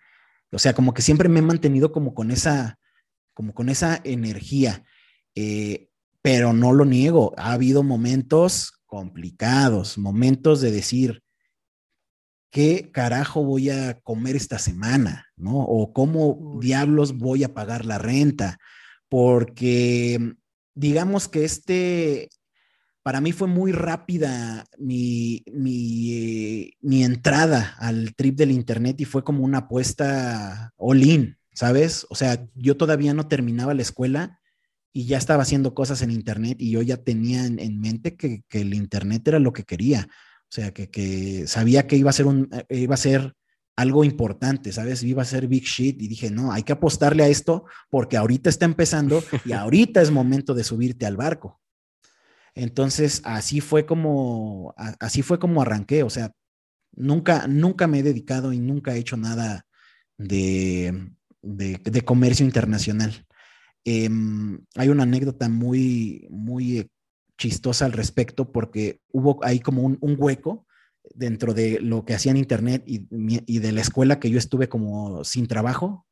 o 0.52 0.60
sea, 0.60 0.74
como 0.74 0.94
que 0.94 1.02
siempre 1.02 1.30
me 1.30 1.40
he 1.40 1.44
mantenido 1.44 1.92
como 1.92 2.14
con 2.14 2.30
esa, 2.30 2.80
como 3.34 3.54
con 3.54 3.70
esa 3.70 4.00
energía. 4.04 4.84
Eh, 5.34 5.90
pero 6.22 6.54
no 6.54 6.74
lo 6.74 6.86
niego, 6.86 7.34
ha 7.38 7.54
habido 7.54 7.84
momentos 7.84 8.74
complicados, 8.86 9.98
momentos 9.98 10.62
de 10.62 10.72
decir, 10.72 11.24
¿qué 12.52 12.92
carajo 12.92 13.44
voy 13.44 13.70
a 13.70 14.00
comer 14.02 14.36
esta 14.36 14.60
semana? 14.60 15.26
¿No? 15.36 15.58
O 15.58 15.94
cómo 15.94 16.60
diablos 16.62 17.18
voy 17.18 17.44
a 17.44 17.54
pagar 17.54 17.86
la 17.86 17.98
renta, 17.98 18.60
porque 19.10 20.36
digamos 20.76 21.28
que 21.28 21.44
este, 21.44 22.30
para 23.02 23.22
mí 23.22 23.32
fue 23.32 23.48
muy 23.48 23.72
rápida 23.72 24.66
mi, 24.78 25.44
mi, 25.52 26.72
mi 26.82 27.04
entrada 27.04 27.76
al 27.80 28.14
trip 28.14 28.38
del 28.38 28.52
Internet 28.52 29.02
y 29.02 29.06
fue 29.06 29.24
como 29.24 29.44
una 29.44 29.60
apuesta 29.60 30.72
all 30.78 31.04
in, 31.04 31.38
¿sabes? 31.54 32.06
O 32.10 32.16
sea, 32.16 32.46
yo 32.54 32.78
todavía 32.78 33.14
no 33.14 33.28
terminaba 33.28 33.74
la 33.74 33.82
escuela 33.82 34.40
y 34.93 35.06
ya 35.06 35.17
estaba 35.17 35.43
haciendo 35.43 35.73
cosas 35.73 36.01
en 36.01 36.12
Internet 36.12 36.58
y 36.60 36.71
yo 36.71 36.82
ya 36.82 36.97
tenía 36.97 37.45
en, 37.45 37.80
mente 37.80 38.15
que, 38.15 38.43
el 38.49 38.73
Internet 38.73 39.27
era 39.27 39.39
lo 39.39 39.54
que 39.54 39.63
quería. 39.63 40.08
O 40.43 40.54
sea, 40.54 40.73
que, 40.73 41.45
sabía 41.47 41.88
que 41.88 41.95
iba 41.95 42.10
a 42.10 42.13
ser 42.13 42.25
un, 42.25 42.49
eh, 42.51 42.77
iba 42.77 42.95
a 42.95 42.97
ser 42.97 43.34
algo 43.77 44.04
importante, 44.04 44.73
¿sabes? 44.73 45.01
Iba 45.04 45.21
a 45.21 45.25
ser 45.25 45.47
big 45.47 45.63
shit 45.63 46.01
y 46.01 46.08
dije, 46.08 46.30
no, 46.30 46.51
hay 46.51 46.63
que 46.63 46.73
apostarle 46.73 47.23
a 47.23 47.30
esto 47.30 47.65
porque 47.89 48.17
ahorita 48.17 48.49
está 48.49 48.65
empezando 48.65 49.23
y 49.45 49.54
ahorita 49.54 50.01
es 50.01 50.12
momento 50.12 50.54
de 50.54 50.65
subirte 50.65 51.06
al 51.06 51.15
barco. 51.15 51.62
Entonces, 52.54 53.21
así 53.23 53.62
fue 53.62 53.86
como, 53.86 54.75
así 54.99 55.21
fue 55.21 55.39
como 55.39 55.62
arranqué, 55.62 56.04
o 56.04 56.10
sea, 56.10 56.34
nunca, 56.91 57.47
nunca 57.47 57.88
me 57.88 57.99
he 57.99 58.04
dedicado 58.04 58.51
y 58.51 58.60
nunca 58.60 58.93
he 58.93 58.99
hecho 58.99 59.15
nada 59.15 59.65
de, 60.17 61.13
de 61.41 62.01
comercio 62.04 62.45
internacional. 62.45 63.25
Em, 63.84 64.60
hay 64.76 64.89
una 64.89 65.04
anécdota 65.04 65.50
muy, 65.50 66.28
muy 66.30 66.89
chistosa 67.38 67.86
al 67.86 67.94
respecto 67.94 68.52
porque 68.52 69.00
hubo 69.12 69.44
ahí 69.44 69.60
como 69.60 69.82
un, 69.84 70.15
hueco 70.20 70.67
dentro 71.15 71.56
de 71.56 71.80
lo 71.80 72.06
que 72.06 72.13
hacía 72.13 72.32
en 72.32 72.38
internet 72.38 72.84
y, 72.86 73.60
de 73.60 73.72
la 73.72 73.82
escuela 73.82 74.20
que 74.20 74.30
yo 74.30 74.38
estuve 74.38 74.70
como 74.70 75.24
sin 75.24 75.48
trabajo, 75.48 76.06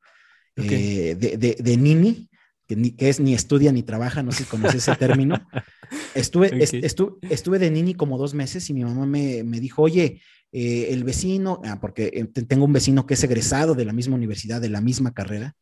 eh, 0.55 1.15
de, 1.15 1.77
Nini, 1.77 2.29
que, 2.67 3.09
es 3.09 3.19
ni 3.19 3.35
estudia 3.35 3.71
ni 3.71 3.83
trabaja, 3.83 4.23
no 4.23 4.31
sé 4.31 4.43
si 4.43 4.49
conoces 4.49 4.87
ese 4.87 4.95
término. 4.95 5.35
Estuve, 6.13 6.51
estuve 6.61 7.59
de 7.59 7.71
Nini 7.71 7.95
como 7.95 8.19
dos 8.19 8.35
meses 8.35 8.69
y 8.69 8.73
mi 8.73 8.83
mamá 8.83 9.07
me, 9.07 9.43
dijo, 9.59 9.81
oye, 9.81 10.21
eh, 10.51 10.87
el 10.91 11.03
vecino, 11.03 11.61
ah, 11.63 11.79
porque 11.79 12.11
eh, 12.13 12.25
tengo 12.25 12.65
un 12.65 12.73
vecino 12.73 13.07
que 13.07 13.15
es 13.15 13.23
egresado 13.23 13.73
de 13.73 13.85
la 13.85 13.93
misma 13.93 14.15
universidad, 14.15 14.61
de 14.61 14.69
la 14.69 14.81
misma 14.81 15.13
carrera, 15.13 15.55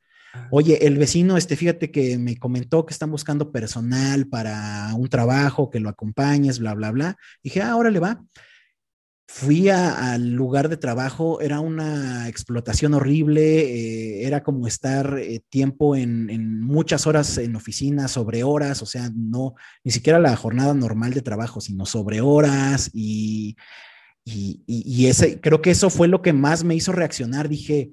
Oye, 0.49 0.85
el 0.87 0.97
vecino, 0.97 1.37
este, 1.37 1.55
fíjate 1.55 1.91
que 1.91 2.17
me 2.17 2.37
comentó 2.37 2.85
que 2.85 2.93
están 2.93 3.11
buscando 3.11 3.51
personal 3.51 4.27
para 4.27 4.93
un 4.95 5.09
trabajo, 5.09 5.69
que 5.69 5.79
lo 5.79 5.89
acompañes, 5.89 6.59
bla, 6.59 6.73
bla, 6.73 6.91
bla. 6.91 7.17
Dije, 7.43 7.61
ah, 7.61 7.71
ahora 7.71 7.91
le 7.91 7.99
va. 7.99 8.23
Fui 9.29 9.67
al 9.67 10.31
lugar 10.31 10.69
de 10.69 10.77
trabajo, 10.77 11.41
era 11.41 11.59
una 11.59 12.29
explotación 12.29 12.93
horrible, 12.93 13.59
eh, 13.59 14.25
era 14.25 14.41
como 14.41 14.67
estar 14.67 15.19
eh, 15.19 15.41
tiempo 15.49 15.97
en, 15.97 16.61
muchas 16.61 17.07
horas 17.07 17.37
en 17.37 17.55
oficina, 17.57 18.07
sobre 18.07 18.43
horas, 18.43 18.81
o 18.81 18.85
sea, 18.85 19.11
no, 19.13 19.55
ni 19.83 19.91
siquiera 19.91 20.17
la 20.19 20.35
jornada 20.37 20.73
normal 20.73 21.13
de 21.13 21.21
trabajo, 21.21 21.59
sino 21.59 21.85
sobre 21.85 22.21
horas 22.21 22.89
y, 22.93 23.57
y, 24.23 24.63
y 24.65 25.07
ese, 25.07 25.41
creo 25.41 25.61
que 25.61 25.71
eso 25.71 25.89
fue 25.89 26.07
lo 26.07 26.21
que 26.21 26.31
más 26.31 26.63
me 26.63 26.75
hizo 26.75 26.93
reaccionar. 26.93 27.49
Dije, 27.49 27.91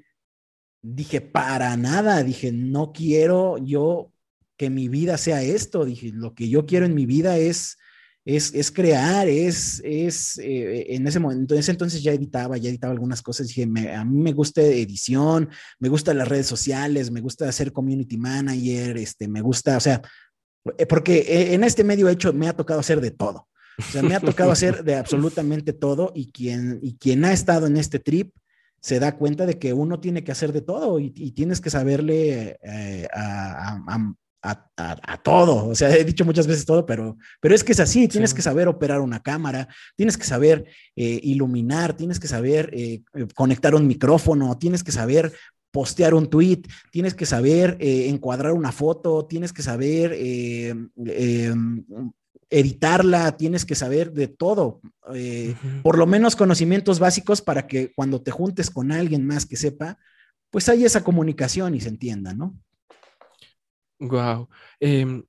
dije, 0.84 1.22
para 1.22 1.76
nada, 1.76 2.22
dije, 2.22 2.52
no 2.52 2.92
quiero 2.92 3.56
yo 3.56 4.12
que 4.56 4.68
mi 4.68 4.88
vida 4.88 5.16
sea 5.16 5.42
esto, 5.42 5.84
dije, 5.84 6.10
lo 6.12 6.34
que 6.34 6.48
yo 6.48 6.66
quiero 6.66 6.84
en 6.84 6.94
mi 6.94 7.06
vida 7.06 7.38
es, 7.38 7.78
es, 8.26 8.70
crear, 8.70 9.26
es, 9.26 9.80
es 9.82 10.38
eh, 10.38 10.94
en 10.94 11.06
ese 11.06 11.20
momento, 11.20 11.54
en 11.54 11.60
ese 11.60 11.70
entonces 11.70 12.02
ya 12.02 12.12
editaba, 12.12 12.58
ya 12.58 12.68
editaba 12.68 12.92
algunas 12.92 13.22
cosas, 13.22 13.48
dije, 13.48 13.62
a 13.62 14.04
mí 14.04 14.22
me 14.22 14.32
gusta 14.32 14.60
edición, 14.60 15.48
me 15.78 15.88
gustan 15.88 16.18
las 16.18 16.28
redes 16.28 16.46
sociales, 16.46 17.10
me 17.10 17.22
gusta 17.22 17.50
ser 17.50 17.72
community 17.72 18.18
manager, 18.18 18.98
este, 18.98 19.26
me 19.26 19.40
gusta, 19.40 19.78
o 19.78 19.80
sea, 19.80 20.02
eh, 20.76 20.86
porque 20.86 21.18
eh, 21.18 21.54
en 21.54 21.64
este 21.64 21.82
medio 21.82 22.08
hecho 22.10 22.32
me 22.34 22.46
ha 22.46 22.56
tocado 22.56 22.80
hacer 22.80 23.00
de 23.00 23.10
todo. 23.10 23.48
O 23.78 23.82
sea, 23.90 24.02
me 24.02 24.14
ha 24.14 24.20
tocado 24.20 24.52
hacer 24.52 24.84
de 24.84 24.94
absolutamente 24.96 25.72
todo 25.72 26.12
y 26.14 26.30
quien, 26.30 26.78
y 26.82 26.96
quien 26.96 27.24
ha 27.24 27.32
estado 27.32 27.66
en 27.66 27.78
este 27.78 27.98
trip, 27.98 28.32
se 28.84 29.00
da 29.00 29.16
cuenta 29.16 29.46
de 29.46 29.58
que 29.58 29.72
uno 29.72 29.98
tiene 29.98 30.24
que 30.24 30.32
hacer 30.32 30.52
de 30.52 30.60
todo 30.60 31.00
y, 31.00 31.10
tienes 31.30 31.62
que 31.62 31.70
saberle 31.70 32.58
eh, 32.62 33.08
a, 33.14 33.80
todo. 35.22 35.68
O 35.68 35.74
sea, 35.74 35.96
he 35.96 36.04
dicho 36.04 36.26
muchas 36.26 36.46
veces 36.46 36.66
todo, 36.66 36.84
pero, 36.84 37.16
pero 37.40 37.54
es 37.54 37.64
que 37.64 37.72
es 37.72 37.80
así. 37.80 38.08
Tienes 38.08 38.34
que 38.34 38.42
saber 38.42 38.68
operar 38.68 39.00
una 39.00 39.22
cámara, 39.22 39.68
tienes 39.96 40.18
que 40.18 40.26
saber 40.26 40.66
eh, 40.96 41.18
iluminar, 41.22 41.96
tienes 41.96 42.20
que 42.20 42.28
saber 42.28 42.68
eh, 42.74 43.00
conectar 43.34 43.74
un 43.74 43.86
micrófono, 43.86 44.58
tienes 44.58 44.84
que 44.84 44.92
saber 44.92 45.32
postear 45.70 46.12
un 46.12 46.28
tweet, 46.28 46.64
tienes 46.92 47.14
que 47.14 47.24
saber 47.24 47.78
encuadrar 47.80 48.52
una 48.52 48.70
foto, 48.70 49.24
tienes 49.24 49.54
que 49.54 49.62
saber 49.62 50.14
editarla, 52.54 53.36
tienes 53.36 53.64
que 53.64 53.74
saber 53.74 54.12
de 54.12 54.28
todo, 54.28 54.80
eh, 55.12 55.56
por 55.82 55.98
lo 55.98 56.06
menos 56.06 56.36
conocimientos 56.36 57.00
básicos 57.00 57.42
para 57.42 57.66
que 57.66 57.92
cuando 57.94 58.22
te 58.22 58.30
juntes 58.30 58.70
con 58.70 58.92
alguien 58.92 59.26
más 59.26 59.44
que 59.44 59.56
sepa, 59.56 59.98
pues 60.50 60.68
haya 60.68 60.86
esa 60.86 61.02
comunicación 61.02 61.74
y 61.74 61.80
se 61.80 61.88
entienda, 61.88 62.32
¿no? 62.32 62.56
Wow. 63.98 64.48
Em, 64.78 65.24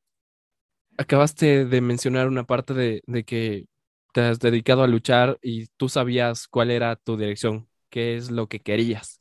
acabaste 1.00 1.66
de 1.66 1.82
mencionar 1.82 2.28
una 2.28 2.46
parte 2.46 2.76
de, 2.76 3.24
que 3.26 3.66
te 4.14 4.22
has 4.22 4.40
dedicado 4.40 4.84
a 4.84 4.88
luchar 4.88 5.40
y 5.42 5.66
tú 5.78 5.90
sabías 5.90 6.48
cuál 6.48 6.70
era 6.70 6.96
tu 6.96 7.18
dirección, 7.18 7.68
qué 7.90 8.18
es 8.18 8.30
lo 8.30 8.48
que 8.48 8.60
querías. 8.60 9.20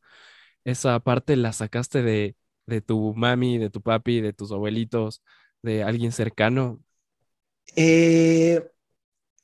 Esa 0.65 1.01
parte 1.01 1.37
la 1.37 1.55
sacaste 1.55 2.03
de, 2.03 2.37
de 2.67 2.83
tu 2.83 3.15
mami, 3.15 3.57
de 3.57 3.71
tu 3.71 3.81
papi, 3.81 4.21
de 4.21 4.35
tus 4.35 4.53
abuelitos, 4.53 5.23
de 5.63 5.83
alguien 5.83 6.13
cercano. 6.13 6.84
Eh, 7.77 8.63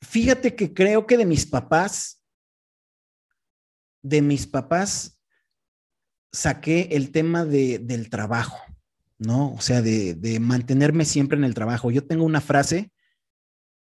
fíjate 0.01 0.55
que 0.55 0.73
creo 0.73 1.07
que 1.07 1.17
de 1.17 1.27
mis 1.27 1.47
papás, 1.47 2.23
de 4.03 4.23
mis 4.23 4.47
papás, 4.47 5.21
saqué 6.33 6.89
el 6.93 7.11
tema 7.11 7.45
del 7.45 8.11
trabajo, 8.11 8.59
¿no? 9.19 9.53
O 9.53 9.61
sea, 9.61 9.83
de, 9.83 10.39
mantenerme 10.41 11.05
siempre 11.05 11.37
en 11.37 11.45
el 11.45 11.55
trabajo. 11.55 11.91
Yo 11.91 12.07
tengo 12.07 12.25
una 12.25 12.41
frase 12.41 12.93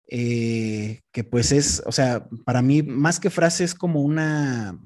eh, 0.06 1.00
que 1.12 1.24
pues 1.24 1.52
es, 1.52 1.82
o 1.86 1.92
sea, 1.92 2.28
para 2.44 2.60
mí 2.60 2.82
más 2.82 3.18
que 3.18 3.30
frase 3.30 3.64
es 3.64 3.74
como 3.74 4.02
una, 4.02 4.78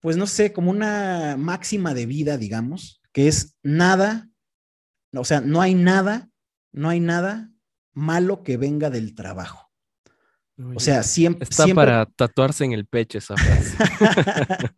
pues 0.00 0.16
no 0.16 0.26
sé, 0.26 0.52
como 0.52 0.70
una 0.70 1.36
máxima 1.36 1.94
de 1.94 2.06
vida, 2.06 2.38
digamos, 2.38 3.02
que 3.12 3.26
es 3.26 3.56
nada, 3.62 4.28
o 5.12 5.24
sea, 5.24 5.40
no 5.40 5.60
hay 5.60 5.74
nada, 5.74 6.30
no 6.72 6.88
hay 6.88 7.00
nada 7.00 7.50
malo 7.94 8.42
que 8.42 8.56
venga 8.56 8.90
del 8.90 9.14
trabajo. 9.14 9.70
o 10.58 10.80
sea, 10.80 11.02
siempre... 11.02 11.44
Está 11.48 11.66
para 11.68 12.06
tatuarse 12.06 12.64
en 12.64 12.72
el 12.72 12.86
pecho 12.86 13.18
esa 13.18 13.36
frase. 13.36 13.76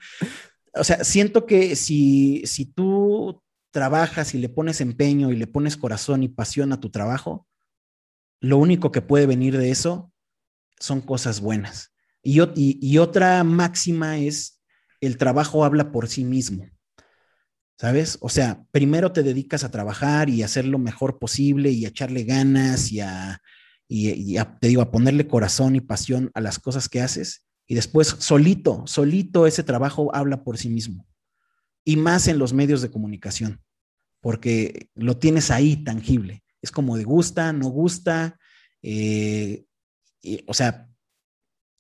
o 0.75 0.85
sea, 0.85 1.03
siento 1.05 1.47
que 1.47 1.77
si, 1.77 2.43
si 2.47 2.67
tú 2.67 3.43
trabajas 3.71 4.35
y 4.35 4.39
le 4.39 4.49
pones 4.49 4.81
empeño 4.81 5.33
y 5.33 5.37
le 5.37 5.47
pones 5.47 5.77
corazón 5.77 6.23
y 6.23 6.29
pasión 6.29 6.73
a 6.73 6.81
tu 6.81 6.91
trabajo, 6.91 7.47
lo 8.41 8.59
único 8.59 8.93
que 8.93 9.03
puede 9.03 9.27
venir 9.27 9.57
de 9.59 9.71
eso 9.71 10.13
son 10.79 11.01
cosas 11.01 11.41
buenas. 11.41 11.93
Y, 12.23 12.41
y 12.55 12.99
otra 12.99 13.45
máxima 13.45 14.19
es, 14.19 14.63
el 15.01 15.17
trabajo 15.17 15.65
habla 15.65 15.93
por 15.93 16.09
sí 16.09 16.25
mismo. 16.25 16.69
¿Sabes? 17.79 18.19
O 18.21 18.29
sea, 18.29 18.65
primero 18.71 19.13
te 19.13 19.23
dedicas 19.23 19.65
a 19.65 19.71
trabajar 19.71 20.31
y 20.31 20.43
a 20.43 20.47
hacer 20.47 20.67
lo 20.67 20.79
mejor 20.79 21.19
posible 21.19 21.71
y 21.71 21.85
a 21.85 21.89
echarle 21.89 22.25
ganas 22.25 22.91
y 22.91 23.01
a, 23.01 23.41
y, 23.89 24.35
te 24.61 24.69
digo, 24.69 24.83
a 24.83 24.91
ponerle 24.91 25.29
corazón 25.29 25.77
y 25.77 25.81
pasión 25.81 26.31
a 26.35 26.41
las 26.41 26.59
cosas 26.59 26.89
que 26.89 27.01
haces. 27.01 27.45
Y 27.67 27.75
después, 27.75 28.09
solito, 28.19 28.85
solito 28.87 29.47
ese 29.47 29.63
trabajo 29.63 30.15
habla 30.15 30.43
por 30.43 30.57
sí 30.57 30.69
mismo. 30.69 31.07
Y 31.85 31.97
más 31.97 32.29
en 32.29 32.39
los 32.39 32.53
medios 32.53 32.83
de 32.83 32.91
comunicación, 32.91 33.63
porque 34.21 34.89
lo 34.95 35.19
tienes 35.19 35.51
ahí 35.51 35.77
tangible. 35.77 36.43
Es 36.63 36.71
como 36.71 36.97
de 36.97 37.05
gusta, 37.05 37.53
no 37.53 37.69
gusta. 37.69 38.39
Eh, 38.83 39.67
o 40.47 40.55
sea, 40.55 40.89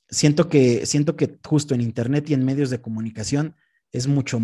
siento 0.09 0.48
que, 0.48 0.87
siento 0.87 1.16
que 1.16 1.38
justo 1.44 1.74
en 1.74 1.80
Internet 1.80 2.30
y 2.30 2.35
en 2.35 2.44
medios 2.44 2.70
de 2.70 2.80
comunicación 2.80 3.56
es 3.92 4.06
mucho 4.06 4.40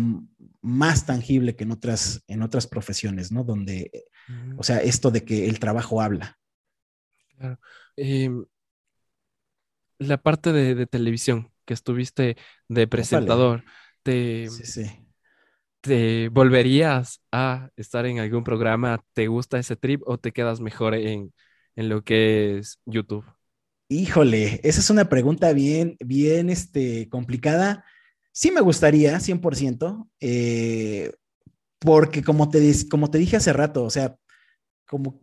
más 0.63 1.05
tangible 1.05 1.55
que 1.55 1.65
en 1.65 1.71
otras, 1.71 2.23
en 2.27 2.41
otras 2.41 2.65
profesiones, 2.67 3.31
¿no? 3.31 3.43
Donde, 3.43 3.91
o 4.57 4.63
sea, 4.63 4.77
esto 4.77 5.11
de 5.11 5.23
que 5.25 5.47
el 5.47 5.59
trabajo 5.59 6.01
habla. 6.01 6.39
Claro. 7.37 7.59
Em, 7.97 8.45
la 9.99 10.17
parte 10.17 10.53
de, 10.53 10.87
televisión, 10.87 11.51
que 11.65 11.73
estuviste 11.73 12.37
de 12.69 12.87
presentador, 12.87 13.65
te, 14.03 14.47
¿te 15.81 16.29
volverías 16.29 17.21
a 17.31 17.69
estar 17.75 18.05
en 18.05 18.19
algún 18.19 18.45
programa? 18.45 19.03
¿Te 19.11 19.27
gusta 19.27 19.59
ese 19.59 19.75
trip 19.75 20.01
o 20.05 20.17
te 20.17 20.31
quedas 20.31 20.61
mejor 20.61 20.95
en, 20.95 21.33
en 21.75 21.89
lo 21.89 22.03
que 22.03 22.57
es 22.57 22.79
YouTube? 22.85 23.25
Híjole, 23.89 24.61
esa 24.63 24.79
es 24.79 24.89
una 24.89 25.09
pregunta 25.09 25.51
bien, 25.51 25.97
bien 25.99 26.49
este, 26.49 27.09
complicada 27.09 27.85
Sí 28.33 28.51
me 28.51 28.61
gustaría, 28.61 29.19
100%, 29.19 30.09
eh, 30.19 31.13
porque 31.79 32.23
como 32.23 32.49
te, 32.49 32.73
como 32.89 33.09
te 33.09 33.19
dije 33.19 33.37
hace 33.37 33.53
rato, 33.53 33.83
o 33.83 33.89
sea, 33.89 34.17
como, 34.87 35.21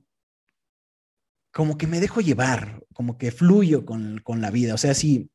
como 1.52 1.76
que 1.76 1.86
me 1.86 2.00
dejo 2.00 2.20
llevar, 2.20 2.82
como 2.94 3.18
que 3.18 3.32
fluyo 3.32 3.84
con, 3.84 4.22
la 4.40 4.50
vida. 4.50 4.74
O 4.74 4.78
sea, 4.78 4.94
si 4.94 5.28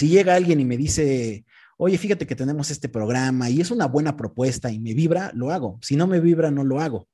llega 0.00 0.34
alguien 0.34 0.60
y 0.60 0.64
me 0.64 0.76
dice, 0.76 1.44
oye, 1.78 1.96
fíjate 1.96 2.26
que 2.26 2.34
tenemos 2.34 2.70
este 2.70 2.88
programa 2.88 3.48
y 3.48 3.60
es 3.60 3.70
una 3.70 3.86
buena 3.86 4.16
propuesta 4.16 4.70
y 4.70 4.80
me 4.80 4.94
vibra, 4.94 5.30
lo 5.34 5.50
hago. 5.50 5.78
Si 5.80 5.96
no 5.96 6.06
me 6.06 6.20
vibra, 6.20 6.50
no 6.50 6.64
lo 6.64 6.80
hago. 6.80 7.08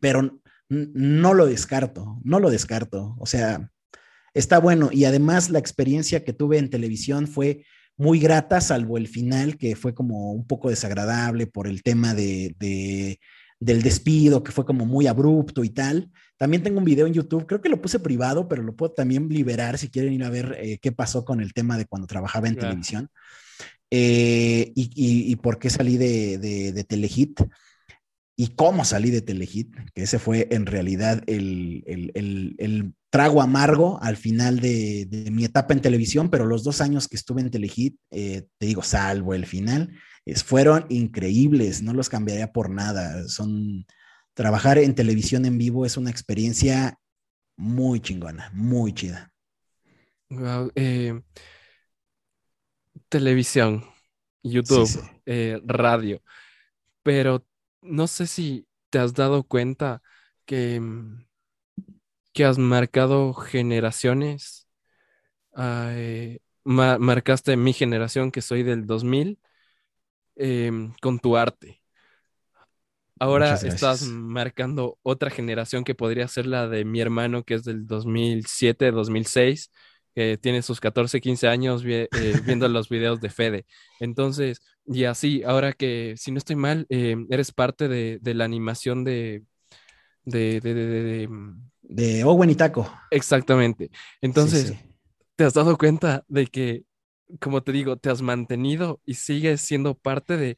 Pero 0.00 0.40
no 0.68 1.34
lo 1.34 1.46
descarto, 1.46 2.20
no 2.24 2.40
lo 2.40 2.50
descarto. 2.50 3.16
O 3.18 3.26
sea, 3.26 3.70
está 4.34 4.58
bueno. 4.58 4.90
Y 4.92 5.04
además 5.04 5.48
la 5.48 5.60
experiencia 5.60 6.24
que 6.24 6.32
tuve 6.32 6.58
en 6.58 6.70
televisión 6.70 7.28
fue 7.28 7.64
muy 7.98 8.20
grata, 8.20 8.60
salvo 8.60 8.96
el 8.96 9.08
final, 9.08 9.58
que 9.58 9.76
fue 9.76 9.92
como 9.92 10.32
un 10.32 10.46
poco 10.46 10.70
desagradable 10.70 11.46
por 11.46 11.66
el 11.66 11.82
tema 11.82 12.14
de, 12.14 12.54
del 13.60 13.82
despido, 13.82 14.44
que 14.44 14.52
fue 14.52 14.64
como 14.64 14.86
muy 14.86 15.08
abrupto 15.08 15.64
y 15.64 15.70
tal. 15.70 16.10
También 16.36 16.62
tengo 16.62 16.78
un 16.78 16.84
video 16.84 17.06
en 17.06 17.14
YouTube, 17.14 17.46
creo 17.46 17.60
que 17.60 17.68
lo 17.68 17.82
puse 17.82 17.98
privado, 17.98 18.48
pero 18.48 18.62
lo 18.62 18.76
puedo 18.76 18.92
también 18.92 19.28
liberar 19.28 19.76
si 19.78 19.90
quieren 19.90 20.12
ir 20.12 20.22
a 20.22 20.30
ver 20.30 20.56
eh, 20.60 20.78
qué 20.80 20.92
pasó 20.92 21.24
con 21.24 21.40
el 21.40 21.52
tema 21.52 21.76
de 21.76 21.86
cuando 21.86 22.06
trabajaba 22.06 22.48
en 22.48 22.56
televisión 22.56 23.10
eh, 23.90 24.72
y, 24.74 25.34
por 25.36 25.58
qué 25.58 25.70
salí 25.70 25.96
de, 25.96 26.38
de, 26.38 26.84
Telehit 26.84 27.40
y 28.36 28.48
cómo 28.48 28.84
salí 28.84 29.10
de 29.10 29.22
Telehit, 29.22 29.74
que 29.94 30.02
ese 30.02 30.18
fue 30.18 30.46
en 30.50 30.66
realidad 30.66 31.22
el, 31.26 31.82
el, 31.86 32.94
trago 33.10 33.40
amargo 33.40 33.98
al 34.02 34.16
final 34.16 34.60
de, 34.60 35.28
mi 35.32 35.44
etapa 35.44 35.72
en 35.72 35.80
televisión, 35.80 36.30
pero 36.30 36.46
los 36.46 36.62
dos 36.64 36.80
años 36.80 37.08
que 37.08 37.16
estuve 37.16 37.40
en 37.40 37.50
Telehit, 37.50 37.98
eh, 38.10 38.46
te 38.58 38.66
digo, 38.66 38.82
salvo 38.82 39.34
el 39.34 39.46
final, 39.46 39.94
fueron 40.44 40.84
increíbles, 40.90 41.82
no 41.82 41.94
los 41.94 42.08
cambiaría 42.08 42.52
por 42.52 42.70
nada. 42.70 43.26
Son, 43.28 43.86
trabajar 44.34 44.78
en 44.78 44.94
televisión 44.94 45.46
en 45.46 45.58
vivo 45.58 45.86
es 45.86 45.96
una 45.96 46.10
experiencia 46.10 46.98
muy 47.56 48.00
chingona, 48.00 48.50
muy 48.54 48.92
chida. 48.92 49.32
Eh, 50.74 51.20
televisión, 53.08 53.84
YouTube, 54.42 54.88
eh, 55.24 55.60
radio, 55.64 56.22
pero 57.02 57.46
no 57.80 58.06
sé 58.06 58.26
si 58.26 58.66
te 58.90 58.98
has 58.98 59.14
dado 59.14 59.42
cuenta 59.44 60.02
que, 60.44 60.78
mm, 60.78 61.27
que 62.38 62.44
has 62.44 62.56
marcado 62.56 63.34
generaciones. 63.34 64.68
Eh, 65.58 66.38
marcaste 66.64 67.56
mi 67.56 67.72
generación, 67.72 68.30
que 68.30 68.42
soy 68.42 68.62
del 68.62 68.86
2000, 68.86 69.38
Em, 70.40 70.92
con 71.02 71.18
tu 71.18 71.36
arte. 71.36 71.82
Ahora 73.18 73.54
estás 73.54 74.02
marcando 74.02 74.96
otra 75.02 75.30
generación 75.30 75.82
que 75.82 75.96
podría 75.96 76.28
ser 76.28 76.46
la 76.46 76.68
de 76.68 76.84
mi 76.84 77.00
hermano, 77.00 77.42
que 77.42 77.54
es 77.54 77.64
del 77.64 77.88
2007, 77.88 78.92
2006, 78.92 79.72
que 80.14 80.38
tiene 80.38 80.62
sus 80.62 80.78
14, 80.78 81.20
15 81.20 81.48
años 81.48 81.82
eh, 81.84 82.08
viendo 82.46 82.68
los 82.68 82.88
videos 82.88 83.20
de 83.20 83.30
Fede. 83.30 83.66
Entonces, 83.98 84.60
y 84.86 85.04
así, 85.04 85.42
ahora 85.42 85.72
que, 85.72 86.14
si 86.16 86.30
no 86.30 86.38
estoy 86.38 86.54
mal, 86.54 86.86
em, 86.88 87.26
eres 87.30 87.50
parte 87.50 87.88
de, 87.88 88.20
la 88.22 88.44
animación 88.44 89.02
de... 89.02 89.42
De, 90.28 90.60
de, 90.60 90.74
de, 90.74 91.28
de, 91.82 92.24
Owen 92.24 92.50
y 92.50 92.54
Taco. 92.54 92.90
Exactamente. 93.10 93.90
Entonces, 94.20 94.74
¿te 95.36 95.44
has 95.44 95.54
dado 95.54 95.76
cuenta 95.78 96.24
de 96.28 96.46
que 96.46 96.84
como 97.40 97.62
te 97.62 97.72
digo, 97.72 97.96
te 97.96 98.10
has 98.10 98.22
mantenido 98.22 99.00
y 99.04 99.14
sigues 99.14 99.60
siendo 99.60 99.94
parte 99.94 100.36
de, 100.36 100.56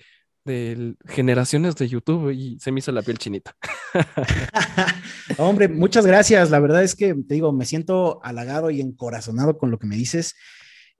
generaciones 1.06 1.76
de 1.76 1.86
YouTube 1.86 2.32
y 2.32 2.58
se 2.58 2.72
me 2.72 2.80
hizo 2.80 2.90
la 2.90 3.02
piel 3.02 3.18
chinita. 3.18 3.54
Hombre, 5.38 5.68
muchas 5.68 6.04
gracias. 6.04 6.50
La 6.50 6.58
verdad 6.58 6.82
es 6.82 6.96
que 6.96 7.14
te 7.14 7.34
digo, 7.34 7.52
me 7.52 7.66
siento 7.66 8.20
halagado 8.24 8.70
y 8.70 8.80
encorazonado 8.80 9.58
con 9.58 9.70
lo 9.70 9.78
que 9.78 9.86
me 9.86 9.94
dices. 9.94 10.34